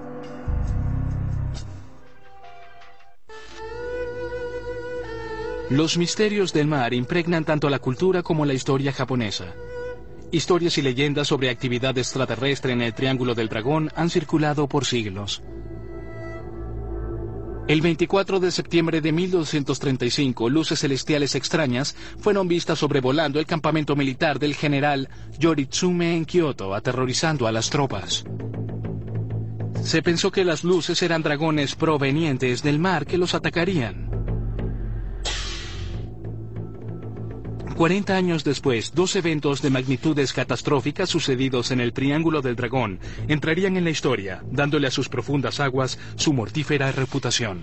Los 5.71 5.99
misterios 5.99 6.55
del 6.55 6.67
mar 6.67 6.95
impregnan 6.95 7.45
tanto 7.45 7.69
la 7.69 7.79
cultura 7.79 8.23
como 8.23 8.47
la 8.47 8.55
historia 8.55 8.91
japonesa. 8.91 9.55
Historias 10.31 10.79
y 10.79 10.83
leyendas 10.83 11.29
sobre 11.29 11.51
actividad 11.51 11.97
extraterrestre 11.99 12.73
en 12.73 12.81
el 12.81 12.95
Triángulo 12.95 13.35
del 13.35 13.51
Dragón 13.51 13.91
han 13.95 14.09
circulado 14.09 14.67
por 14.67 14.87
siglos. 14.87 15.43
El 17.69 17.83
24 17.83 18.41
de 18.41 18.51
septiembre 18.51 19.03
de 19.03 19.13
1235, 19.13 20.49
luces 20.49 20.81
celestiales 20.81 21.35
extrañas 21.35 21.95
fueron 22.19 22.49
vistas 22.49 22.79
sobrevolando 22.79 23.39
el 23.39 23.45
campamento 23.45 23.95
militar 23.95 24.39
del 24.39 24.55
general 24.55 25.11
Yoritsume 25.39 26.17
en 26.17 26.25
Kioto, 26.25 26.75
aterrorizando 26.75 27.47
a 27.47 27.53
las 27.53 27.69
tropas. 27.69 28.25
Se 29.83 30.01
pensó 30.01 30.31
que 30.31 30.47
las 30.47 30.65
luces 30.65 31.03
eran 31.03 31.23
dragones 31.23 31.75
provenientes 31.75 32.63
del 32.63 32.79
mar 32.79 33.05
que 33.05 33.19
los 33.19 33.35
atacarían. 33.35 34.08
40 37.79 38.17
años 38.17 38.43
después, 38.43 38.93
dos 38.93 39.15
eventos 39.15 39.63
de 39.63 39.71
magnitudes 39.71 40.33
catastróficas 40.33 41.09
sucedidos 41.09 41.71
en 41.71 41.79
el 41.79 41.93
Triángulo 41.93 42.43
del 42.43 42.57
Dragón 42.57 42.99
entrarían 43.29 43.77
en 43.77 43.85
la 43.85 43.91
historia, 43.91 44.43
dándole 44.51 44.89
a 44.89 44.91
sus 44.91 45.09
profundas 45.09 45.61
aguas 45.61 45.97
su 46.17 46.33
mortífera 46.33 46.91
reputación. 46.91 47.61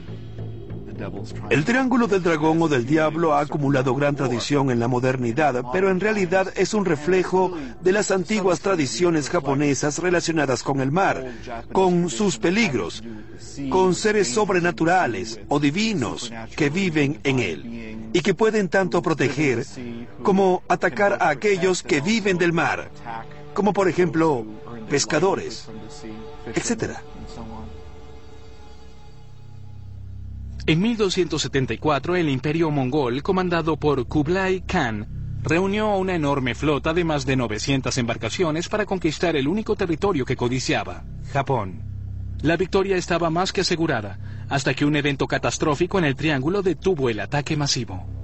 El 1.49 1.65
Triángulo 1.65 2.07
del 2.07 2.23
Dragón 2.23 2.61
o 2.61 2.67
del 2.67 2.85
Diablo 2.85 3.33
ha 3.33 3.41
acumulado 3.41 3.93
gran 3.95 4.15
tradición 4.15 4.71
en 4.71 4.79
la 4.79 4.87
modernidad, 4.87 5.63
pero 5.73 5.89
en 5.89 5.99
realidad 5.99 6.53
es 6.55 6.73
un 6.73 6.85
reflejo 6.85 7.53
de 7.81 7.91
las 7.91 8.11
antiguas 8.11 8.61
tradiciones 8.61 9.29
japonesas 9.29 9.99
relacionadas 9.99 10.63
con 10.63 10.79
el 10.79 10.91
mar, 10.91 11.31
con 11.71 12.09
sus 12.09 12.37
peligros, 12.37 13.03
con 13.69 13.93
seres 13.95 14.29
sobrenaturales 14.29 15.39
o 15.49 15.59
divinos 15.59 16.31
que 16.55 16.69
viven 16.69 17.19
en 17.23 17.39
él 17.39 18.09
y 18.13 18.21
que 18.21 18.33
pueden 18.33 18.69
tanto 18.69 19.01
proteger 19.01 19.65
como 20.23 20.63
atacar 20.67 21.17
a 21.21 21.29
aquellos 21.29 21.83
que 21.83 22.01
viven 22.01 22.37
del 22.37 22.53
mar, 22.53 22.89
como 23.53 23.73
por 23.73 23.89
ejemplo 23.89 24.45
pescadores, 24.89 25.67
etc. 26.53 26.99
En 30.67 30.81
1274, 30.81 32.15
el 32.15 32.27
imperio 32.27 32.71
mongol, 32.71 33.21
comandado 33.21 33.77
por 33.77 34.07
Kublai 34.07 34.61
Khan, 34.61 35.07
reunió 35.43 35.91
a 35.91 35.97
una 35.97 36.15
enorme 36.15 36.55
flota 36.55 36.91
de 36.91 37.03
más 37.03 37.23
de 37.27 37.35
900 37.35 37.95
embarcaciones 37.99 38.67
para 38.67 38.87
conquistar 38.87 39.35
el 39.35 39.47
único 39.47 39.75
territorio 39.75 40.25
que 40.25 40.35
codiciaba, 40.35 41.03
Japón. 41.31 41.83
La 42.41 42.57
victoria 42.57 42.97
estaba 42.97 43.29
más 43.29 43.53
que 43.53 43.61
asegurada, 43.61 44.17
hasta 44.49 44.73
que 44.73 44.85
un 44.85 44.95
evento 44.95 45.27
catastrófico 45.27 45.99
en 45.99 46.05
el 46.05 46.15
triángulo 46.15 46.63
detuvo 46.63 47.11
el 47.11 47.19
ataque 47.19 47.55
masivo. 47.55 48.14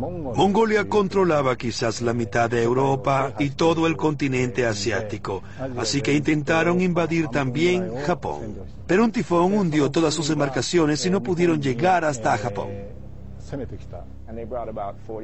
Mongolia 0.00 0.88
controlaba 0.88 1.56
quizás 1.56 2.00
la 2.00 2.14
mitad 2.14 2.48
de 2.48 2.62
Europa 2.62 3.34
y 3.38 3.50
todo 3.50 3.86
el 3.86 3.96
continente 3.96 4.64
asiático, 4.64 5.42
así 5.76 6.00
que 6.00 6.14
intentaron 6.14 6.80
invadir 6.80 7.28
también 7.28 7.94
Japón. 8.06 8.60
Pero 8.86 9.04
un 9.04 9.12
tifón 9.12 9.52
hundió 9.52 9.90
todas 9.90 10.14
sus 10.14 10.30
embarcaciones 10.30 11.04
y 11.04 11.10
no 11.10 11.22
pudieron 11.22 11.60
llegar 11.60 12.04
hasta 12.04 12.38
Japón. 12.38 12.99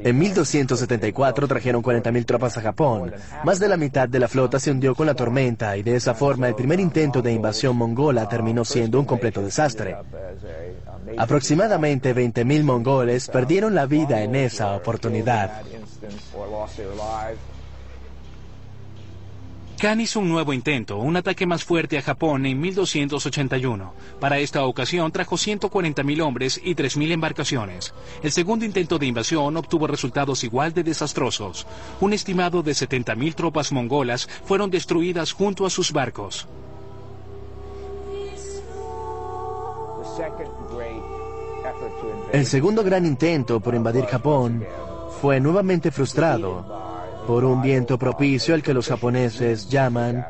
En 0.04 0.18
1274 0.18 1.48
trajeron 1.48 1.82
40.000 1.82 2.24
tropas 2.24 2.56
a 2.58 2.60
Japón. 2.60 3.12
Más 3.44 3.58
de 3.58 3.68
la 3.68 3.76
mitad 3.76 4.08
de 4.08 4.18
la 4.18 4.28
flota 4.28 4.58
se 4.58 4.70
hundió 4.70 4.94
con 4.94 5.06
la 5.06 5.14
tormenta 5.14 5.76
y 5.76 5.82
de 5.82 5.96
esa 5.96 6.14
forma 6.14 6.48
el 6.48 6.54
primer 6.54 6.80
intento 6.80 7.22
de 7.22 7.32
invasión 7.32 7.76
mongola 7.76 8.28
terminó 8.28 8.64
siendo 8.64 8.98
un 8.98 9.06
completo 9.06 9.42
desastre. 9.42 9.96
Aproximadamente 11.16 12.14
20.000 12.14 12.62
mongoles 12.64 13.28
perdieron 13.28 13.74
la 13.74 13.86
vida 13.86 14.22
en 14.22 14.34
esa 14.34 14.74
oportunidad. 14.74 15.62
Khan 19.78 20.00
hizo 20.00 20.20
un 20.20 20.30
nuevo 20.30 20.54
intento, 20.54 20.96
un 20.96 21.16
ataque 21.18 21.44
más 21.44 21.62
fuerte 21.62 21.98
a 21.98 22.02
Japón 22.02 22.46
en 22.46 22.58
1281. 22.58 23.92
Para 24.18 24.38
esta 24.38 24.64
ocasión 24.64 25.12
trajo 25.12 25.36
140.000 25.36 26.22
hombres 26.22 26.58
y 26.64 26.74
3.000 26.74 27.12
embarcaciones. 27.12 27.92
El 28.22 28.32
segundo 28.32 28.64
intento 28.64 28.98
de 28.98 29.04
invasión 29.04 29.54
obtuvo 29.54 29.86
resultados 29.86 30.44
igual 30.44 30.72
de 30.72 30.82
desastrosos. 30.82 31.66
Un 32.00 32.14
estimado 32.14 32.62
de 32.62 32.72
70.000 32.72 33.34
tropas 33.34 33.70
mongolas 33.70 34.26
fueron 34.46 34.70
destruidas 34.70 35.32
junto 35.32 35.66
a 35.66 35.70
sus 35.70 35.92
barcos. 35.92 36.48
El 42.32 42.46
segundo 42.46 42.82
gran 42.82 43.04
intento 43.04 43.60
por 43.60 43.74
invadir 43.74 44.06
Japón 44.06 44.64
fue 45.20 45.38
nuevamente 45.38 45.90
frustrado 45.90 46.85
por 47.26 47.44
un 47.44 47.60
viento 47.60 47.98
propicio 47.98 48.54
al 48.54 48.62
que 48.62 48.74
los 48.74 48.88
japoneses 48.88 49.68
llaman 49.68 50.26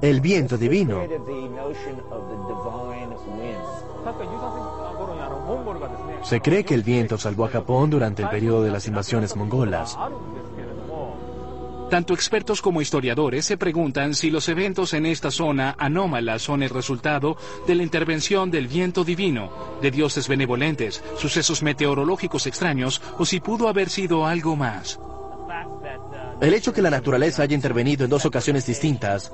el 0.00 0.20
viento 0.20 0.56
divino. 0.56 1.02
Se 6.22 6.40
cree 6.40 6.64
que 6.64 6.74
el 6.74 6.82
viento 6.82 7.18
salvó 7.18 7.44
a 7.44 7.48
Japón 7.48 7.90
durante 7.90 8.22
el 8.22 8.28
periodo 8.28 8.62
de 8.62 8.70
las 8.70 8.86
invasiones 8.86 9.34
mongolas. 9.36 9.98
Tanto 11.90 12.12
expertos 12.12 12.60
como 12.60 12.82
historiadores 12.82 13.46
se 13.46 13.56
preguntan 13.56 14.14
si 14.14 14.30
los 14.30 14.48
eventos 14.50 14.92
en 14.92 15.06
esta 15.06 15.30
zona 15.30 15.74
anómala 15.78 16.38
son 16.38 16.62
el 16.62 16.68
resultado 16.68 17.38
de 17.66 17.74
la 17.74 17.82
intervención 17.82 18.50
del 18.50 18.68
viento 18.68 19.04
divino, 19.04 19.50
de 19.80 19.90
dioses 19.90 20.28
benevolentes, 20.28 21.02
sucesos 21.16 21.62
meteorológicos 21.62 22.46
extraños 22.46 23.00
o 23.18 23.24
si 23.24 23.40
pudo 23.40 23.68
haber 23.68 23.88
sido 23.88 24.26
algo 24.26 24.54
más. 24.54 25.00
El 26.40 26.54
hecho 26.54 26.72
que 26.72 26.82
la 26.82 26.90
naturaleza 26.90 27.42
haya 27.42 27.54
intervenido 27.54 28.04
en 28.04 28.10
dos 28.10 28.24
ocasiones 28.24 28.64
distintas 28.66 29.32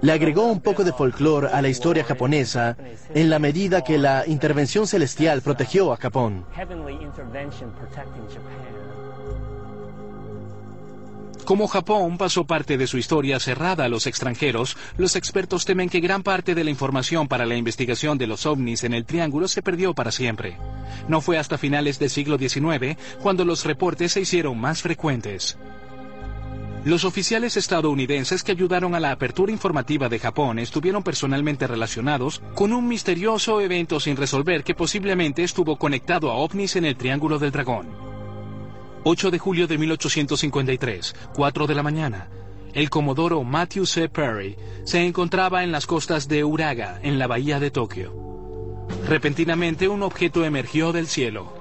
le 0.00 0.12
agregó 0.12 0.46
un 0.46 0.60
poco 0.60 0.84
de 0.84 0.92
folclore 0.92 1.48
a 1.48 1.60
la 1.60 1.68
historia 1.68 2.04
japonesa 2.04 2.76
en 3.14 3.28
la 3.28 3.38
medida 3.38 3.82
que 3.82 3.98
la 3.98 4.24
intervención 4.26 4.86
celestial 4.86 5.42
protegió 5.42 5.92
a 5.92 5.96
Japón. 5.96 6.46
Como 11.44 11.68
Japón 11.68 12.16
pasó 12.16 12.46
parte 12.46 12.78
de 12.78 12.86
su 12.86 12.96
historia 12.96 13.38
cerrada 13.38 13.84
a 13.84 13.88
los 13.88 14.06
extranjeros, 14.06 14.78
los 14.96 15.14
expertos 15.14 15.66
temen 15.66 15.90
que 15.90 16.00
gran 16.00 16.22
parte 16.22 16.54
de 16.54 16.64
la 16.64 16.70
información 16.70 17.28
para 17.28 17.44
la 17.44 17.54
investigación 17.54 18.16
de 18.16 18.26
los 18.26 18.46
ovnis 18.46 18.82
en 18.82 18.94
el 18.94 19.04
Triángulo 19.04 19.46
se 19.46 19.60
perdió 19.60 19.92
para 19.92 20.10
siempre. 20.10 20.56
No 21.06 21.20
fue 21.20 21.36
hasta 21.36 21.58
finales 21.58 21.98
del 21.98 22.08
siglo 22.08 22.38
XIX 22.38 22.96
cuando 23.20 23.44
los 23.44 23.66
reportes 23.66 24.12
se 24.12 24.22
hicieron 24.22 24.58
más 24.58 24.80
frecuentes. 24.80 25.58
Los 26.86 27.04
oficiales 27.04 27.58
estadounidenses 27.58 28.42
que 28.42 28.52
ayudaron 28.52 28.94
a 28.94 29.00
la 29.00 29.10
apertura 29.10 29.52
informativa 29.52 30.08
de 30.08 30.18
Japón 30.18 30.58
estuvieron 30.58 31.02
personalmente 31.02 31.66
relacionados 31.66 32.40
con 32.54 32.72
un 32.72 32.88
misterioso 32.88 33.60
evento 33.60 34.00
sin 34.00 34.16
resolver 34.16 34.64
que 34.64 34.74
posiblemente 34.74 35.44
estuvo 35.44 35.76
conectado 35.76 36.30
a 36.30 36.36
ovnis 36.36 36.76
en 36.76 36.86
el 36.86 36.96
Triángulo 36.96 37.38
del 37.38 37.52
Dragón. 37.52 38.13
8 39.06 39.30
de 39.30 39.38
julio 39.38 39.66
de 39.66 39.76
1853, 39.76 41.14
4 41.34 41.66
de 41.66 41.74
la 41.74 41.82
mañana. 41.82 42.28
El 42.72 42.88
comodoro 42.88 43.44
Matthew 43.44 43.84
C. 43.84 44.08
Perry 44.08 44.56
se 44.84 45.04
encontraba 45.04 45.62
en 45.62 45.72
las 45.72 45.86
costas 45.86 46.26
de 46.26 46.42
Uraga, 46.42 47.00
en 47.02 47.18
la 47.18 47.26
bahía 47.26 47.60
de 47.60 47.70
Tokio. 47.70 48.14
Repentinamente 49.06 49.88
un 49.88 50.02
objeto 50.02 50.42
emergió 50.42 50.90
del 50.92 51.06
cielo. 51.06 51.52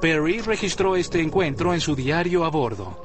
Perry 0.00 0.40
registró 0.40 0.96
este 0.96 1.20
encuentro 1.20 1.74
en 1.74 1.82
su 1.82 1.94
diario 1.94 2.46
a 2.46 2.48
bordo. 2.48 2.98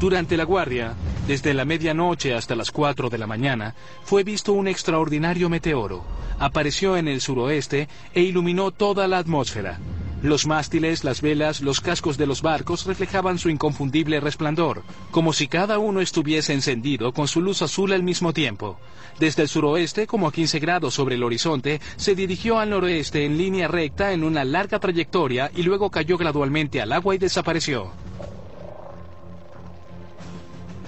Durante 0.00 0.36
la 0.36 0.44
guardia, 0.44 0.94
desde 1.28 1.54
la 1.54 1.64
medianoche 1.64 2.34
hasta 2.34 2.56
las 2.56 2.72
4 2.72 3.08
de 3.08 3.18
la 3.18 3.28
mañana, 3.28 3.76
fue 4.02 4.24
visto 4.24 4.52
un 4.52 4.66
extraordinario 4.66 5.48
meteoro. 5.48 6.02
Apareció 6.40 6.96
en 6.96 7.06
el 7.06 7.20
suroeste 7.20 7.88
e 8.12 8.22
iluminó 8.22 8.72
toda 8.72 9.06
la 9.06 9.18
atmósfera. 9.18 9.78
Los 10.24 10.46
mástiles, 10.46 11.04
las 11.04 11.20
velas, 11.20 11.60
los 11.60 11.82
cascos 11.82 12.16
de 12.16 12.26
los 12.26 12.40
barcos 12.40 12.86
reflejaban 12.86 13.38
su 13.38 13.50
inconfundible 13.50 14.20
resplandor, 14.20 14.82
como 15.10 15.34
si 15.34 15.48
cada 15.48 15.78
uno 15.78 16.00
estuviese 16.00 16.54
encendido 16.54 17.12
con 17.12 17.28
su 17.28 17.42
luz 17.42 17.60
azul 17.60 17.92
al 17.92 18.02
mismo 18.02 18.32
tiempo. 18.32 18.78
Desde 19.20 19.42
el 19.42 19.50
suroeste, 19.50 20.06
como 20.06 20.26
a 20.26 20.32
15 20.32 20.60
grados 20.60 20.94
sobre 20.94 21.16
el 21.16 21.24
horizonte, 21.24 21.78
se 21.96 22.14
dirigió 22.14 22.58
al 22.58 22.70
noroeste 22.70 23.26
en 23.26 23.36
línea 23.36 23.68
recta 23.68 24.12
en 24.12 24.24
una 24.24 24.46
larga 24.46 24.80
trayectoria 24.80 25.50
y 25.54 25.62
luego 25.62 25.90
cayó 25.90 26.16
gradualmente 26.16 26.80
al 26.80 26.92
agua 26.92 27.14
y 27.14 27.18
desapareció. 27.18 27.92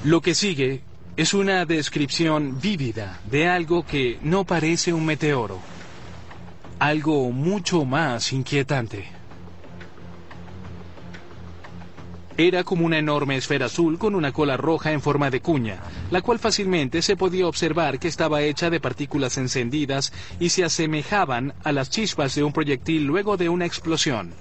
Lo 0.02 0.22
que 0.22 0.34
sigue 0.34 0.80
es 1.18 1.34
una 1.34 1.66
descripción 1.66 2.58
vívida 2.58 3.20
de 3.30 3.48
algo 3.48 3.84
que 3.84 4.18
no 4.22 4.44
parece 4.44 4.94
un 4.94 5.04
meteoro. 5.04 5.60
Algo 6.78 7.30
mucho 7.32 7.84
más 7.84 8.32
inquietante. 8.32 9.15
Era 12.38 12.64
como 12.64 12.84
una 12.84 12.98
enorme 12.98 13.36
esfera 13.36 13.66
azul 13.66 13.98
con 13.98 14.14
una 14.14 14.30
cola 14.30 14.58
roja 14.58 14.92
en 14.92 15.00
forma 15.00 15.30
de 15.30 15.40
cuña, 15.40 15.80
la 16.10 16.20
cual 16.20 16.38
fácilmente 16.38 17.00
se 17.00 17.16
podía 17.16 17.46
observar 17.46 17.98
que 17.98 18.08
estaba 18.08 18.42
hecha 18.42 18.68
de 18.68 18.78
partículas 18.78 19.38
encendidas 19.38 20.12
y 20.38 20.50
se 20.50 20.62
asemejaban 20.62 21.54
a 21.64 21.72
las 21.72 21.88
chispas 21.88 22.34
de 22.34 22.44
un 22.44 22.52
proyectil 22.52 23.06
luego 23.06 23.38
de 23.38 23.48
una 23.48 23.64
explosión. 23.64 24.34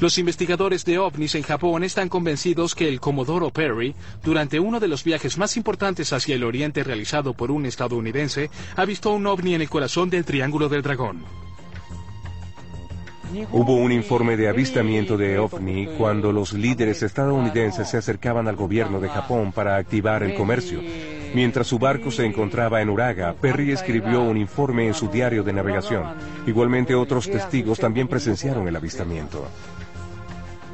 Los 0.00 0.18
investigadores 0.18 0.84
de 0.84 0.98
ovnis 0.98 1.34
en 1.34 1.42
Japón 1.42 1.82
están 1.82 2.10
convencidos 2.10 2.74
que 2.74 2.88
el 2.88 3.00
Comodoro 3.00 3.50
Perry, 3.50 3.96
durante 4.22 4.60
uno 4.60 4.78
de 4.80 4.86
los 4.86 5.02
viajes 5.02 5.38
más 5.38 5.56
importantes 5.56 6.12
hacia 6.12 6.36
el 6.36 6.44
oriente 6.44 6.84
realizado 6.84 7.32
por 7.32 7.50
un 7.50 7.64
estadounidense, 7.64 8.50
ha 8.76 8.84
visto 8.84 9.10
un 9.10 9.26
ovni 9.26 9.54
en 9.54 9.62
el 9.62 9.70
corazón 9.70 10.10
del 10.10 10.24
Triángulo 10.24 10.68
del 10.68 10.82
Dragón. 10.82 11.47
Hubo 13.52 13.74
un 13.74 13.92
informe 13.92 14.36
de 14.36 14.48
avistamiento 14.48 15.16
de 15.16 15.38
ovni 15.38 15.86
cuando 15.98 16.32
los 16.32 16.52
líderes 16.52 17.02
estadounidenses 17.02 17.88
se 17.88 17.98
acercaban 17.98 18.48
al 18.48 18.56
gobierno 18.56 19.00
de 19.00 19.08
Japón 19.08 19.52
para 19.52 19.76
activar 19.76 20.22
el 20.22 20.34
comercio. 20.34 20.80
Mientras 21.34 21.66
su 21.66 21.78
barco 21.78 22.10
se 22.10 22.24
encontraba 22.24 22.80
en 22.80 22.88
Uraga, 22.88 23.34
Perry 23.34 23.72
escribió 23.72 24.22
un 24.22 24.38
informe 24.38 24.86
en 24.86 24.94
su 24.94 25.08
diario 25.08 25.42
de 25.42 25.52
navegación. 25.52 26.04
Igualmente 26.46 26.94
otros 26.94 27.30
testigos 27.30 27.78
también 27.78 28.08
presenciaron 28.08 28.66
el 28.66 28.76
avistamiento. 28.76 29.46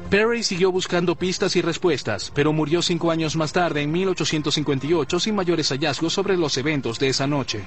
Perry 0.09 0.43
siguió 0.43 0.71
buscando 0.71 1.15
pistas 1.15 1.55
y 1.55 1.61
respuestas, 1.61 2.31
pero 2.33 2.53
murió 2.53 2.81
cinco 2.81 3.11
años 3.11 3.35
más 3.35 3.51
tarde, 3.51 3.81
en 3.81 3.91
1858, 3.91 5.19
sin 5.19 5.35
mayores 5.35 5.69
hallazgos 5.69 6.13
sobre 6.13 6.37
los 6.37 6.57
eventos 6.57 6.99
de 6.99 7.07
esa 7.09 7.27
noche. 7.27 7.65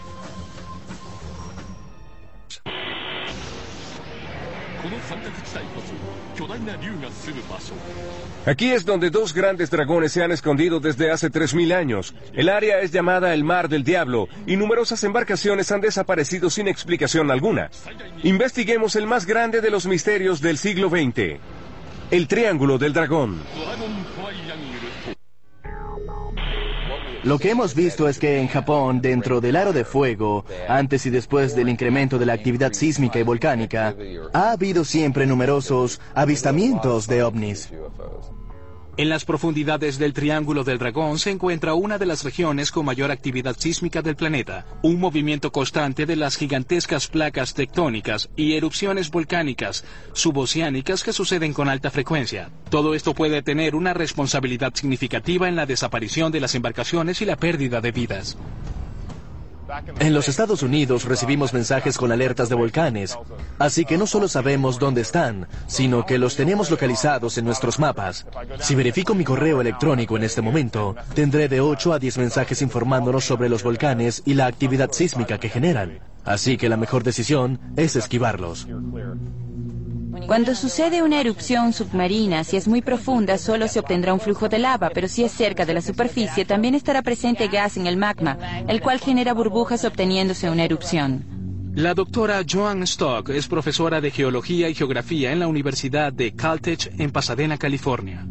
Aquí 8.46 8.70
es 8.70 8.84
donde 8.84 9.10
dos 9.10 9.34
grandes 9.34 9.70
dragones 9.70 10.12
se 10.12 10.22
han 10.22 10.32
escondido 10.32 10.80
desde 10.80 11.10
hace 11.10 11.30
3.000 11.30 11.74
años. 11.74 12.14
El 12.32 12.48
área 12.48 12.80
es 12.80 12.92
llamada 12.92 13.34
el 13.34 13.44
Mar 13.44 13.68
del 13.68 13.84
Diablo 13.84 14.28
y 14.46 14.56
numerosas 14.56 15.04
embarcaciones 15.04 15.70
han 15.72 15.80
desaparecido 15.80 16.50
sin 16.50 16.68
explicación 16.68 17.30
alguna. 17.30 17.70
Investiguemos 18.22 18.96
el 18.96 19.06
más 19.06 19.26
grande 19.26 19.60
de 19.60 19.70
los 19.70 19.86
misterios 19.86 20.40
del 20.40 20.58
siglo 20.58 20.88
XX, 20.88 21.38
el 22.10 22.28
Triángulo 22.28 22.78
del 22.78 22.92
Dragón. 22.92 23.38
Lo 27.28 27.38
que 27.38 27.50
hemos 27.50 27.74
visto 27.74 28.08
es 28.08 28.18
que 28.18 28.40
en 28.40 28.48
Japón, 28.48 29.02
dentro 29.02 29.42
del 29.42 29.56
aro 29.56 29.74
de 29.74 29.84
fuego, 29.84 30.46
antes 30.66 31.04
y 31.04 31.10
después 31.10 31.54
del 31.54 31.68
incremento 31.68 32.18
de 32.18 32.24
la 32.24 32.32
actividad 32.32 32.72
sísmica 32.72 33.18
y 33.18 33.22
volcánica, 33.22 33.94
ha 34.32 34.52
habido 34.52 34.82
siempre 34.82 35.26
numerosos 35.26 36.00
avistamientos 36.14 37.06
de 37.06 37.22
ovnis. 37.22 37.68
En 38.98 39.08
las 39.08 39.24
profundidades 39.24 39.96
del 39.96 40.12
Triángulo 40.12 40.64
del 40.64 40.78
Dragón 40.78 41.20
se 41.20 41.30
encuentra 41.30 41.74
una 41.74 41.98
de 41.98 42.06
las 42.06 42.24
regiones 42.24 42.72
con 42.72 42.84
mayor 42.84 43.12
actividad 43.12 43.54
sísmica 43.56 44.02
del 44.02 44.16
planeta, 44.16 44.66
un 44.82 44.98
movimiento 44.98 45.52
constante 45.52 46.04
de 46.04 46.16
las 46.16 46.36
gigantescas 46.36 47.06
placas 47.06 47.54
tectónicas 47.54 48.28
y 48.34 48.54
erupciones 48.54 49.12
volcánicas 49.12 49.84
suboceánicas 50.14 51.04
que 51.04 51.12
suceden 51.12 51.52
con 51.52 51.68
alta 51.68 51.92
frecuencia. 51.92 52.50
Todo 52.70 52.92
esto 52.92 53.14
puede 53.14 53.40
tener 53.40 53.76
una 53.76 53.94
responsabilidad 53.94 54.74
significativa 54.74 55.46
en 55.46 55.54
la 55.54 55.64
desaparición 55.64 56.32
de 56.32 56.40
las 56.40 56.56
embarcaciones 56.56 57.22
y 57.22 57.24
la 57.24 57.36
pérdida 57.36 57.80
de 57.80 57.92
vidas. 57.92 58.36
En 59.98 60.14
los 60.14 60.28
Estados 60.28 60.62
Unidos 60.62 61.04
recibimos 61.04 61.52
mensajes 61.52 61.96
con 61.98 62.12
alertas 62.12 62.48
de 62.48 62.54
volcanes, 62.54 63.18
así 63.58 63.84
que 63.84 63.98
no 63.98 64.06
solo 64.06 64.28
sabemos 64.28 64.78
dónde 64.78 65.02
están, 65.02 65.46
sino 65.66 66.06
que 66.06 66.18
los 66.18 66.36
tenemos 66.36 66.70
localizados 66.70 67.38
en 67.38 67.44
nuestros 67.44 67.78
mapas. 67.78 68.26
Si 68.60 68.74
verifico 68.74 69.14
mi 69.14 69.24
correo 69.24 69.60
electrónico 69.60 70.16
en 70.16 70.24
este 70.24 70.42
momento, 70.42 70.96
tendré 71.14 71.48
de 71.48 71.60
8 71.60 71.92
a 71.92 71.98
10 71.98 72.18
mensajes 72.18 72.62
informándonos 72.62 73.24
sobre 73.24 73.48
los 73.48 73.62
volcanes 73.62 74.22
y 74.24 74.34
la 74.34 74.46
actividad 74.46 74.92
sísmica 74.92 75.38
que 75.38 75.48
generan. 75.48 76.00
Así 76.24 76.56
que 76.56 76.68
la 76.68 76.76
mejor 76.76 77.04
decisión 77.04 77.58
es 77.76 77.96
esquivarlos. 77.96 78.66
Cuando 80.26 80.54
sucede 80.54 81.02
una 81.02 81.20
erupción 81.20 81.72
submarina, 81.72 82.44
si 82.44 82.56
es 82.56 82.68
muy 82.68 82.82
profunda, 82.82 83.38
solo 83.38 83.68
se 83.68 83.78
obtendrá 83.78 84.12
un 84.12 84.20
flujo 84.20 84.48
de 84.48 84.58
lava, 84.58 84.90
pero 84.90 85.08
si 85.08 85.24
es 85.24 85.32
cerca 85.32 85.64
de 85.64 85.74
la 85.74 85.80
superficie, 85.80 86.44
también 86.44 86.74
estará 86.74 87.02
presente 87.02 87.48
gas 87.48 87.76
en 87.76 87.86
el 87.86 87.96
magma, 87.96 88.38
el 88.66 88.80
cual 88.80 89.00
genera 89.00 89.34
burbujas 89.34 89.84
obteniéndose 89.84 90.50
una 90.50 90.64
erupción. 90.64 91.24
La 91.74 91.94
doctora 91.94 92.42
Joan 92.48 92.82
Stock 92.82 93.28
es 93.28 93.46
profesora 93.46 94.00
de 94.00 94.10
Geología 94.10 94.68
y 94.68 94.74
Geografía 94.74 95.32
en 95.32 95.38
la 95.38 95.46
Universidad 95.46 96.12
de 96.12 96.34
Caltech 96.34 96.90
en 96.98 97.10
Pasadena, 97.12 97.56
California. 97.56 98.26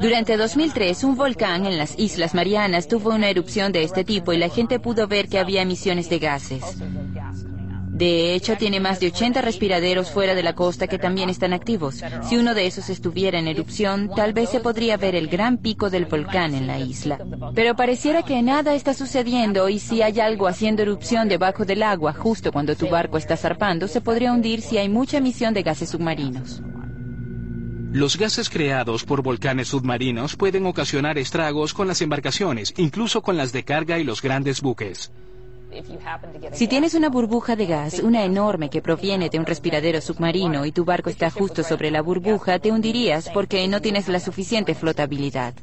Durante 0.00 0.36
2003, 0.36 1.04
un 1.04 1.16
volcán 1.16 1.66
en 1.66 1.76
las 1.76 1.98
Islas 1.98 2.34
Marianas 2.34 2.86
tuvo 2.86 3.10
una 3.10 3.28
erupción 3.28 3.72
de 3.72 3.82
este 3.82 4.04
tipo 4.04 4.32
y 4.32 4.38
la 4.38 4.48
gente 4.48 4.78
pudo 4.78 5.08
ver 5.08 5.28
que 5.28 5.38
había 5.38 5.62
emisiones 5.62 6.08
de 6.08 6.18
gases. 6.18 6.62
De 8.00 8.34
hecho, 8.34 8.56
tiene 8.56 8.80
más 8.80 8.98
de 8.98 9.08
80 9.08 9.42
respiraderos 9.42 10.10
fuera 10.10 10.34
de 10.34 10.42
la 10.42 10.54
costa 10.54 10.86
que 10.86 10.98
también 10.98 11.28
están 11.28 11.52
activos. 11.52 12.02
Si 12.22 12.38
uno 12.38 12.54
de 12.54 12.66
esos 12.66 12.88
estuviera 12.88 13.38
en 13.38 13.46
erupción, 13.46 14.10
tal 14.16 14.32
vez 14.32 14.48
se 14.48 14.60
podría 14.60 14.96
ver 14.96 15.14
el 15.14 15.28
gran 15.28 15.58
pico 15.58 15.90
del 15.90 16.06
volcán 16.06 16.54
en 16.54 16.66
la 16.66 16.78
isla. 16.78 17.18
Pero 17.54 17.76
pareciera 17.76 18.22
que 18.22 18.40
nada 18.40 18.72
está 18.72 18.94
sucediendo 18.94 19.68
y 19.68 19.78
si 19.78 20.00
hay 20.00 20.18
algo 20.18 20.48
haciendo 20.48 20.80
erupción 20.80 21.28
debajo 21.28 21.66
del 21.66 21.82
agua 21.82 22.14
justo 22.14 22.52
cuando 22.52 22.74
tu 22.74 22.88
barco 22.88 23.18
está 23.18 23.36
zarpando, 23.36 23.86
se 23.86 24.00
podría 24.00 24.32
hundir 24.32 24.62
si 24.62 24.78
hay 24.78 24.88
mucha 24.88 25.18
emisión 25.18 25.52
de 25.52 25.62
gases 25.62 25.90
submarinos. 25.90 26.62
Los 27.92 28.16
gases 28.16 28.48
creados 28.48 29.04
por 29.04 29.20
volcanes 29.20 29.68
submarinos 29.68 30.36
pueden 30.36 30.64
ocasionar 30.64 31.18
estragos 31.18 31.74
con 31.74 31.86
las 31.86 32.00
embarcaciones, 32.00 32.72
incluso 32.78 33.20
con 33.20 33.36
las 33.36 33.52
de 33.52 33.62
carga 33.62 33.98
y 33.98 34.04
los 34.04 34.22
grandes 34.22 34.62
buques. 34.62 35.12
Si 36.52 36.68
tienes 36.68 36.94
una 36.94 37.08
burbuja 37.08 37.56
de 37.56 37.66
gas, 37.66 38.00
una 38.00 38.24
enorme 38.24 38.70
que 38.70 38.82
proviene 38.82 39.28
de 39.28 39.38
un 39.38 39.46
respiradero 39.46 40.00
submarino 40.00 40.66
y 40.66 40.72
tu 40.72 40.84
barco 40.84 41.10
está 41.10 41.30
justo 41.30 41.62
sobre 41.62 41.90
la 41.90 42.02
burbuja, 42.02 42.58
te 42.58 42.72
hundirías 42.72 43.28
porque 43.30 43.66
no 43.68 43.80
tienes 43.80 44.08
la 44.08 44.20
suficiente 44.20 44.74
flotabilidad. 44.74 45.54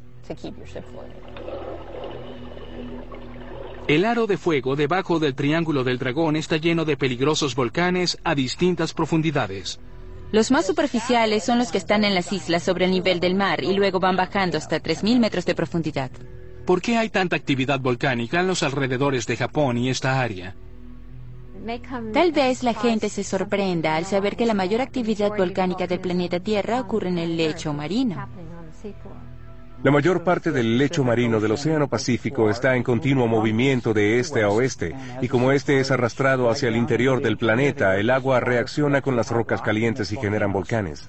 El 3.86 4.04
aro 4.04 4.26
de 4.26 4.36
fuego 4.36 4.76
debajo 4.76 5.18
del 5.18 5.34
Triángulo 5.34 5.82
del 5.82 5.98
Dragón 5.98 6.36
está 6.36 6.58
lleno 6.58 6.84
de 6.84 6.96
peligrosos 6.96 7.54
volcanes 7.54 8.18
a 8.22 8.34
distintas 8.34 8.92
profundidades. 8.92 9.80
Los 10.30 10.50
más 10.50 10.66
superficiales 10.66 11.42
son 11.44 11.58
los 11.58 11.72
que 11.72 11.78
están 11.78 12.04
en 12.04 12.14
las 12.14 12.30
islas 12.32 12.62
sobre 12.62 12.84
el 12.84 12.90
nivel 12.90 13.18
del 13.18 13.34
mar 13.34 13.64
y 13.64 13.72
luego 13.72 13.98
van 13.98 14.16
bajando 14.16 14.58
hasta 14.58 14.82
3.000 14.82 15.18
metros 15.18 15.46
de 15.46 15.54
profundidad. 15.54 16.10
¿Por 16.68 16.82
qué 16.82 16.98
hay 16.98 17.08
tanta 17.08 17.34
actividad 17.34 17.80
volcánica 17.80 18.40
en 18.40 18.46
los 18.46 18.62
alrededores 18.62 19.26
de 19.26 19.38
Japón 19.38 19.78
y 19.78 19.88
esta 19.88 20.20
área? 20.20 20.54
Tal 22.12 22.30
vez 22.32 22.62
la 22.62 22.74
gente 22.74 23.08
se 23.08 23.24
sorprenda 23.24 23.96
al 23.96 24.04
saber 24.04 24.36
que 24.36 24.44
la 24.44 24.52
mayor 24.52 24.82
actividad 24.82 25.30
volcánica 25.34 25.86
del 25.86 26.00
planeta 26.00 26.40
Tierra 26.40 26.78
ocurre 26.78 27.08
en 27.08 27.16
el 27.16 27.38
lecho 27.38 27.72
marino. 27.72 28.28
La 29.82 29.90
mayor 29.90 30.24
parte 30.24 30.52
del 30.52 30.76
lecho 30.76 31.04
marino 31.04 31.40
del 31.40 31.52
Océano 31.52 31.88
Pacífico 31.88 32.50
está 32.50 32.76
en 32.76 32.82
continuo 32.82 33.26
movimiento 33.26 33.94
de 33.94 34.18
este 34.18 34.42
a 34.42 34.50
oeste, 34.50 34.94
y 35.22 35.28
como 35.28 35.52
este 35.52 35.80
es 35.80 35.90
arrastrado 35.90 36.50
hacia 36.50 36.68
el 36.68 36.76
interior 36.76 37.22
del 37.22 37.38
planeta, 37.38 37.96
el 37.96 38.10
agua 38.10 38.40
reacciona 38.40 39.00
con 39.00 39.16
las 39.16 39.30
rocas 39.30 39.62
calientes 39.62 40.12
y 40.12 40.18
generan 40.18 40.52
volcanes. 40.52 41.08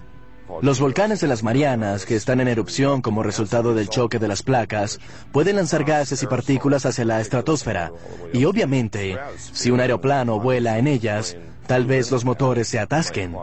Los 0.62 0.80
volcanes 0.80 1.22
de 1.22 1.28
las 1.28 1.43
Marianas, 1.43 2.06
que 2.06 2.16
están 2.16 2.39
en 2.39 2.47
erupción 2.47 3.02
como 3.02 3.24
resultado 3.24 3.74
del 3.74 3.89
choque 3.89 4.20
de 4.20 4.28
las 4.28 4.43
placas, 4.43 5.00
pueden 5.32 5.56
lanzar 5.56 5.84
gases 5.84 6.22
y 6.24 6.28
partículas 6.28 6.86
hacia 6.86 7.06
la 7.06 7.22
estratosfera. 7.22 7.91
Y 8.34 8.45
obviamente, 8.45 9.18
si 9.38 9.72
un 9.72 9.80
aeroplano 9.80 10.39
vuela 10.39 10.78
en 10.78 10.88
ellas, 10.88 11.38
tal 11.68 11.86
vez 11.86 12.12
los 12.12 12.26
motores 12.26 12.68
se 12.68 12.80
atasquen. 12.80 13.36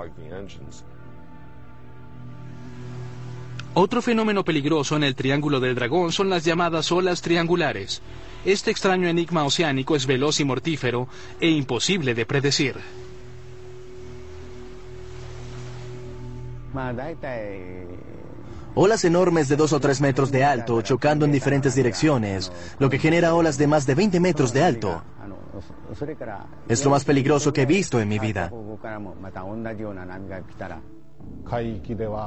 Otro 3.74 4.02
fenómeno 4.02 4.44
peligroso 4.44 4.96
en 4.96 5.04
el 5.04 5.14
Triángulo 5.14 5.60
del 5.60 5.74
Dragón 5.74 6.10
son 6.10 6.28
las 6.28 6.44
llamadas 6.44 6.90
olas 6.92 7.22
triangulares. 7.22 8.02
Este 8.44 8.70
extraño 8.70 9.08
enigma 9.08 9.44
oceánico 9.44 9.96
es 9.96 10.06
veloz 10.06 10.40
y 10.40 10.44
mortífero 10.44 11.08
e 11.40 11.50
imposible 11.50 12.14
de 12.14 12.26
predecir. 12.26 12.76
Olas 18.74 19.04
enormes 19.04 19.48
de 19.48 19.56
dos 19.56 19.72
o 19.72 19.80
tres 19.80 20.02
metros 20.02 20.30
de 20.30 20.44
alto 20.44 20.82
chocando 20.82 21.24
en 21.24 21.32
diferentes 21.32 21.74
direcciones, 21.74 22.52
lo 22.78 22.90
que 22.90 22.98
genera 22.98 23.34
olas 23.34 23.56
de 23.56 23.66
más 23.66 23.86
de 23.86 23.94
20 23.94 24.20
metros 24.20 24.52
de 24.52 24.62
alto. 24.62 25.02
Es 26.68 26.84
lo 26.84 26.90
más 26.90 27.04
peligroso 27.04 27.52
que 27.52 27.62
he 27.62 27.66
visto 27.66 27.98
en 28.00 28.08
mi 28.08 28.18
vida. 28.18 28.52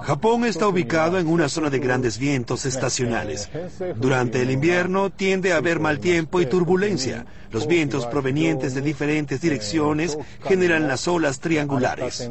Japón 0.01 0.45
está 0.45 0.67
ubicado 0.67 1.19
en 1.19 1.27
una 1.27 1.49
zona 1.49 1.69
de 1.69 1.79
grandes 1.79 2.17
vientos 2.17 2.65
estacionales. 2.65 3.49
Durante 3.97 4.41
el 4.41 4.49
invierno 4.49 5.09
tiende 5.09 5.53
a 5.53 5.57
haber 5.57 5.79
mal 5.79 5.99
tiempo 5.99 6.41
y 6.41 6.45
turbulencia. 6.45 7.25
Los 7.51 7.67
vientos 7.67 8.07
provenientes 8.07 8.73
de 8.73 8.81
diferentes 8.81 9.41
direcciones 9.41 10.17
generan 10.43 10.87
las 10.87 11.07
olas 11.07 11.39
triangulares. 11.39 12.29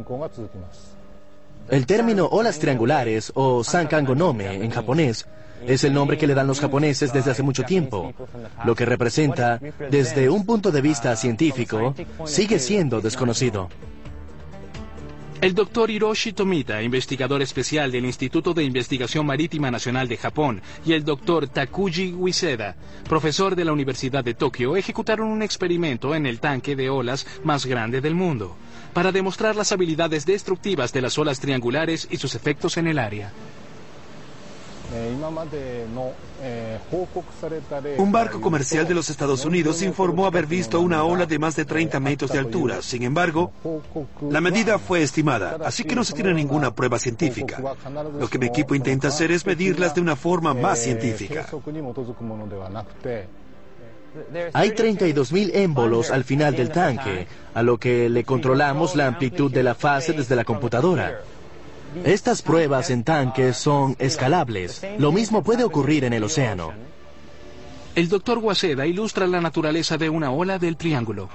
El 1.70 1.84
término 1.84 2.26
olas 2.26 2.58
triangulares 2.58 3.30
o 3.34 3.62
sankangonome 3.62 4.54
en 4.54 4.70
japonés 4.70 5.26
es 5.66 5.84
el 5.84 5.92
nombre 5.92 6.16
que 6.16 6.26
le 6.26 6.34
dan 6.34 6.46
los 6.46 6.60
japoneses 6.60 7.12
desde 7.12 7.32
hace 7.32 7.42
mucho 7.42 7.64
tiempo, 7.64 8.14
lo 8.64 8.74
que 8.74 8.86
representa, 8.86 9.60
desde 9.90 10.30
un 10.30 10.46
punto 10.46 10.70
de 10.70 10.80
vista 10.80 11.14
científico, 11.16 11.94
sigue 12.24 12.58
siendo 12.58 13.00
desconocido. 13.00 13.68
El 15.40 15.54
doctor 15.54 15.88
Hiroshi 15.88 16.32
Tomita, 16.32 16.82
investigador 16.82 17.42
especial 17.42 17.92
del 17.92 18.06
Instituto 18.06 18.54
de 18.54 18.64
Investigación 18.64 19.24
Marítima 19.24 19.70
Nacional 19.70 20.08
de 20.08 20.16
Japón, 20.16 20.60
y 20.84 20.94
el 20.94 21.04
doctor 21.04 21.46
Takuji 21.46 22.12
Ueseda, 22.12 22.74
profesor 23.08 23.54
de 23.54 23.64
la 23.64 23.72
Universidad 23.72 24.24
de 24.24 24.34
Tokio, 24.34 24.76
ejecutaron 24.76 25.28
un 25.28 25.42
experimento 25.42 26.16
en 26.16 26.26
el 26.26 26.40
tanque 26.40 26.74
de 26.74 26.90
olas 26.90 27.24
más 27.44 27.66
grande 27.66 28.00
del 28.00 28.16
mundo, 28.16 28.56
para 28.92 29.12
demostrar 29.12 29.56
las 29.56 29.72
habilidades 29.72 30.26
destructivas 30.26 30.92
de 30.92 31.02
las 31.02 31.18
olas 31.18 31.40
triangulares 31.40 32.08
y 32.10 32.16
sus 32.16 32.34
efectos 32.34 32.76
en 32.76 32.86
el 32.86 32.98
área. 32.98 33.32
Un 37.98 38.12
barco 38.12 38.40
comercial 38.40 38.88
de 38.88 38.94
los 38.94 39.10
Estados 39.10 39.44
Unidos 39.44 39.82
informó 39.82 40.24
haber 40.24 40.46
visto 40.46 40.80
una 40.80 41.04
ola 41.04 41.26
de 41.26 41.38
más 41.38 41.56
de 41.56 41.66
30 41.66 42.00
metros 42.00 42.32
de 42.32 42.38
altura. 42.38 42.80
Sin 42.80 43.02
embargo, 43.02 43.52
la 44.30 44.40
medida 44.40 44.78
fue 44.78 45.02
estimada, 45.02 45.58
así 45.64 45.84
que 45.84 45.94
no 45.94 46.04
se 46.04 46.14
tiene 46.14 46.32
ninguna 46.32 46.74
prueba 46.74 46.98
científica. 46.98 47.62
Lo 48.18 48.28
que 48.28 48.38
mi 48.38 48.46
equipo 48.46 48.74
intenta 48.74 49.08
hacer 49.08 49.30
es 49.30 49.44
medirlas 49.44 49.94
de 49.94 50.00
una 50.00 50.16
forma 50.16 50.54
más 50.54 50.78
científica. 50.78 51.46
Hay 54.52 54.70
32.000 54.70 55.50
émbolos 55.54 56.10
al 56.10 56.24
final 56.24 56.56
del 56.56 56.70
tanque, 56.70 57.26
a 57.54 57.62
lo 57.62 57.78
que 57.78 58.08
le 58.08 58.24
controlamos 58.24 58.96
la 58.96 59.06
amplitud 59.06 59.50
de 59.50 59.62
la 59.62 59.74
fase 59.74 60.12
desde 60.12 60.36
la 60.36 60.44
computadora. 60.44 61.20
Estas 62.04 62.42
pruebas 62.42 62.90
en 62.90 63.04
tanques 63.04 63.56
son 63.56 63.96
escalables. 63.98 64.82
Lo 64.98 65.12
mismo 65.12 65.42
puede 65.42 65.64
ocurrir 65.64 66.04
en 66.04 66.12
el 66.12 66.24
océano. 66.24 66.72
El 67.94 68.08
doctor 68.08 68.38
Waseda 68.38 68.86
ilustra 68.86 69.26
la 69.26 69.40
naturaleza 69.40 69.96
de 69.96 70.08
una 70.08 70.30
ola 70.30 70.58
del 70.58 70.76
triángulo. 70.76 71.28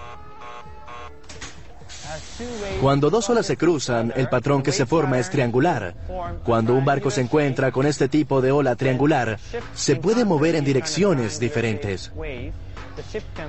Cuando 2.81 3.09
dos 3.09 3.29
olas 3.29 3.45
se 3.45 3.57
cruzan, 3.57 4.13
el 4.15 4.29
patrón 4.29 4.63
que 4.63 4.71
se 4.71 4.85
forma 4.85 5.19
es 5.19 5.29
triangular. 5.29 5.95
Cuando 6.43 6.73
un 6.73 6.85
barco 6.85 7.11
se 7.11 7.21
encuentra 7.21 7.71
con 7.71 7.85
este 7.85 8.09
tipo 8.09 8.41
de 8.41 8.51
ola 8.51 8.75
triangular, 8.75 9.39
se 9.73 9.95
puede 9.95 10.25
mover 10.25 10.55
en 10.55 10.65
direcciones 10.65 11.39
diferentes. 11.39 12.11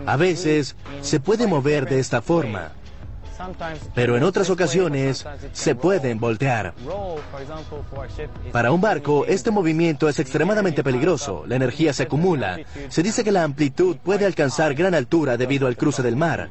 A 0.07 0.17
veces, 0.17 0.77
se 1.01 1.21
puede 1.21 1.47
mover 1.47 1.89
de 1.89 1.99
esta 1.99 2.23
forma 2.23 2.73
pero 3.95 4.17
en 4.17 4.23
otras 4.23 4.51
ocasiones 4.51 5.25
se 5.53 5.75
pueden 5.75 6.19
voltear. 6.19 6.75
Para 8.53 8.73
un 8.73 8.81
barco, 8.81 9.25
este 9.27 9.51
movimiento 9.51 10.09
es 10.09 10.19
extremadamente 10.19 10.85
peligroso. 10.85 11.45
La 11.47 11.57
energía 11.57 11.93
se 11.93 12.05
acumula. 12.05 12.59
Se 12.89 13.03
dice 13.03 13.25
que 13.25 13.33
la 13.33 13.43
amplitud 13.43 13.97
puede 13.97 14.27
alcanzar 14.27 14.75
gran 14.75 14.95
altura 14.95 15.37
debido 15.37 15.67
al 15.67 15.77
cruce 15.77 16.03
del 16.03 16.17
mar. 16.17 16.51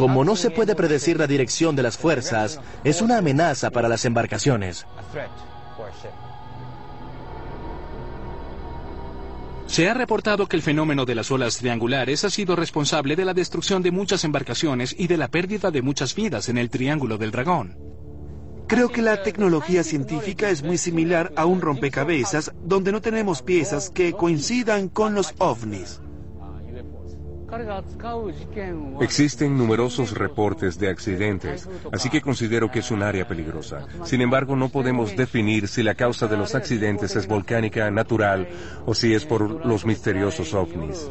Como 0.00 0.24
no 0.24 0.34
se 0.34 0.50
puede 0.50 0.74
predecir 0.74 1.18
la 1.18 1.26
dirección 1.26 1.76
de 1.76 1.82
las 1.82 1.98
fuerzas, 1.98 2.58
es 2.84 3.02
una 3.02 3.18
amenaza 3.18 3.70
para 3.70 3.86
las 3.86 4.06
embarcaciones. 4.06 4.86
Se 9.66 9.90
ha 9.90 9.92
reportado 9.92 10.46
que 10.46 10.56
el 10.56 10.62
fenómeno 10.62 11.04
de 11.04 11.14
las 11.14 11.30
olas 11.30 11.58
triangulares 11.58 12.24
ha 12.24 12.30
sido 12.30 12.56
responsable 12.56 13.14
de 13.14 13.26
la 13.26 13.34
destrucción 13.34 13.82
de 13.82 13.90
muchas 13.90 14.24
embarcaciones 14.24 14.96
y 14.98 15.06
de 15.06 15.18
la 15.18 15.28
pérdida 15.28 15.70
de 15.70 15.82
muchas 15.82 16.14
vidas 16.14 16.48
en 16.48 16.56
el 16.56 16.70
Triángulo 16.70 17.18
del 17.18 17.30
Dragón. 17.30 17.76
Creo 18.68 18.88
que 18.88 19.02
la 19.02 19.22
tecnología 19.22 19.84
científica 19.84 20.48
es 20.48 20.62
muy 20.62 20.78
similar 20.78 21.30
a 21.36 21.44
un 21.44 21.60
rompecabezas 21.60 22.52
donde 22.64 22.90
no 22.90 23.02
tenemos 23.02 23.42
piezas 23.42 23.90
que 23.90 24.14
coincidan 24.14 24.88
con 24.88 25.12
los 25.12 25.34
ovnis. 25.36 26.00
Existen 29.00 29.56
numerosos 29.56 30.12
reportes 30.12 30.78
de 30.78 30.88
accidentes, 30.88 31.68
así 31.92 32.08
que 32.08 32.20
considero 32.20 32.70
que 32.70 32.78
es 32.78 32.90
un 32.90 33.02
área 33.02 33.26
peligrosa. 33.26 33.86
Sin 34.04 34.20
embargo, 34.20 34.56
no 34.56 34.68
podemos 34.68 35.16
definir 35.16 35.66
si 35.68 35.82
la 35.82 35.94
causa 35.94 36.26
de 36.26 36.36
los 36.36 36.54
accidentes 36.54 37.16
es 37.16 37.26
volcánica, 37.26 37.90
natural 37.90 38.48
o 38.86 38.94
si 38.94 39.14
es 39.14 39.24
por 39.24 39.66
los 39.66 39.84
misteriosos 39.84 40.54
ovnis. 40.54 41.08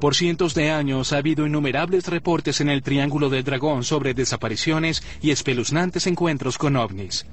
Por 0.00 0.14
cientos 0.14 0.54
de 0.54 0.70
años 0.70 1.12
ha 1.12 1.18
habido 1.18 1.46
innumerables 1.46 2.06
reportes 2.06 2.62
en 2.62 2.70
el 2.70 2.82
Triángulo 2.82 3.28
del 3.28 3.44
Dragón 3.44 3.84
sobre 3.84 4.14
desapariciones 4.14 5.02
y 5.20 5.30
espeluznantes 5.30 6.06
encuentros 6.06 6.56
con 6.56 6.76
ovnis 6.76 7.26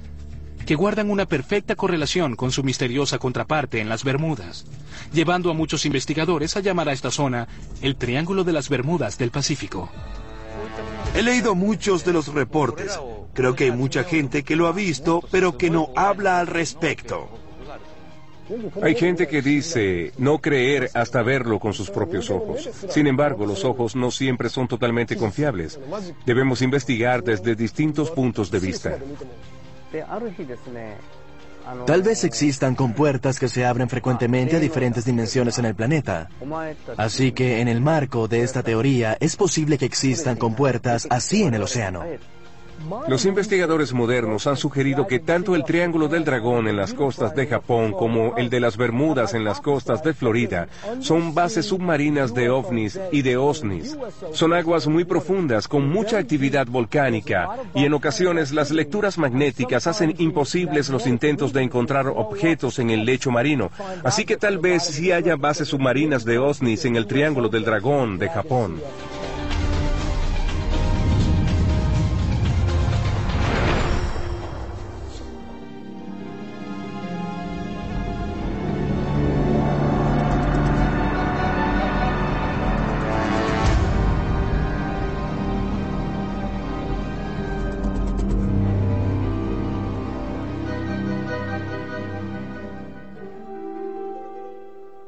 que 0.68 0.74
guardan 0.74 1.08
una 1.08 1.24
perfecta 1.24 1.76
correlación 1.76 2.36
con 2.36 2.52
su 2.52 2.62
misteriosa 2.62 3.18
contraparte 3.18 3.80
en 3.80 3.88
las 3.88 4.04
Bermudas, 4.04 4.66
llevando 5.14 5.50
a 5.50 5.54
muchos 5.54 5.86
investigadores 5.86 6.58
a 6.58 6.60
llamar 6.60 6.90
a 6.90 6.92
esta 6.92 7.10
zona 7.10 7.48
el 7.80 7.96
Triángulo 7.96 8.44
de 8.44 8.52
las 8.52 8.68
Bermudas 8.68 9.16
del 9.16 9.30
Pacífico. 9.30 9.88
He 11.14 11.22
leído 11.22 11.54
muchos 11.54 12.04
de 12.04 12.12
los 12.12 12.34
reportes. 12.34 13.00
Creo 13.32 13.54
que 13.54 13.64
hay 13.64 13.70
mucha 13.70 14.04
gente 14.04 14.42
que 14.42 14.56
lo 14.56 14.66
ha 14.66 14.72
visto, 14.72 15.22
pero 15.30 15.56
que 15.56 15.70
no 15.70 15.88
habla 15.96 16.38
al 16.38 16.46
respecto. 16.46 17.30
Hay 18.82 18.94
gente 18.94 19.26
que 19.26 19.40
dice 19.40 20.12
no 20.18 20.38
creer 20.38 20.90
hasta 20.92 21.22
verlo 21.22 21.60
con 21.60 21.72
sus 21.72 21.88
propios 21.88 22.28
ojos. 22.28 22.68
Sin 22.90 23.06
embargo, 23.06 23.46
los 23.46 23.64
ojos 23.64 23.96
no 23.96 24.10
siempre 24.10 24.50
son 24.50 24.68
totalmente 24.68 25.16
confiables. 25.16 25.80
Debemos 26.26 26.60
investigar 26.60 27.24
desde 27.24 27.56
distintos 27.56 28.10
puntos 28.10 28.50
de 28.50 28.58
vista. 28.58 28.98
Tal 31.86 32.02
vez 32.02 32.24
existan 32.24 32.74
compuertas 32.74 33.38
que 33.38 33.48
se 33.48 33.66
abren 33.66 33.88
frecuentemente 33.88 34.56
a 34.56 34.60
diferentes 34.60 35.04
dimensiones 35.04 35.58
en 35.58 35.66
el 35.66 35.74
planeta. 35.74 36.28
Así 36.96 37.32
que 37.32 37.60
en 37.60 37.68
el 37.68 37.80
marco 37.80 38.26
de 38.26 38.42
esta 38.42 38.62
teoría 38.62 39.16
es 39.20 39.36
posible 39.36 39.76
que 39.76 39.84
existan 39.84 40.36
compuertas 40.36 41.06
así 41.10 41.42
en 41.42 41.54
el 41.54 41.62
océano. 41.62 42.04
Los 43.08 43.24
investigadores 43.24 43.92
modernos 43.92 44.46
han 44.46 44.56
sugerido 44.56 45.06
que 45.06 45.18
tanto 45.18 45.54
el 45.54 45.64
Triángulo 45.64 46.08
del 46.08 46.24
Dragón 46.24 46.68
en 46.68 46.76
las 46.76 46.94
costas 46.94 47.34
de 47.34 47.46
Japón 47.46 47.92
como 47.92 48.36
el 48.36 48.50
de 48.50 48.60
las 48.60 48.76
Bermudas 48.76 49.34
en 49.34 49.44
las 49.44 49.60
costas 49.60 50.02
de 50.02 50.14
Florida 50.14 50.68
son 51.00 51.34
bases 51.34 51.66
submarinas 51.66 52.34
de 52.34 52.50
ovnis 52.50 52.98
y 53.12 53.22
de 53.22 53.36
osnis. 53.36 53.96
Son 54.32 54.52
aguas 54.52 54.86
muy 54.86 55.04
profundas 55.04 55.68
con 55.68 55.88
mucha 55.88 56.18
actividad 56.18 56.66
volcánica 56.66 57.48
y 57.74 57.84
en 57.84 57.94
ocasiones 57.94 58.52
las 58.52 58.70
lecturas 58.70 59.18
magnéticas 59.18 59.86
hacen 59.86 60.14
imposibles 60.18 60.88
los 60.88 61.06
intentos 61.06 61.52
de 61.52 61.62
encontrar 61.62 62.08
objetos 62.08 62.78
en 62.78 62.90
el 62.90 63.04
lecho 63.04 63.30
marino. 63.30 63.70
Así 64.04 64.24
que 64.24 64.36
tal 64.36 64.58
vez 64.58 64.84
sí 64.84 65.12
haya 65.12 65.36
bases 65.36 65.68
submarinas 65.68 66.24
de 66.24 66.38
osnis 66.38 66.84
en 66.84 66.96
el 66.96 67.06
Triángulo 67.06 67.48
del 67.48 67.64
Dragón 67.64 68.18
de 68.18 68.28
Japón. 68.28 68.80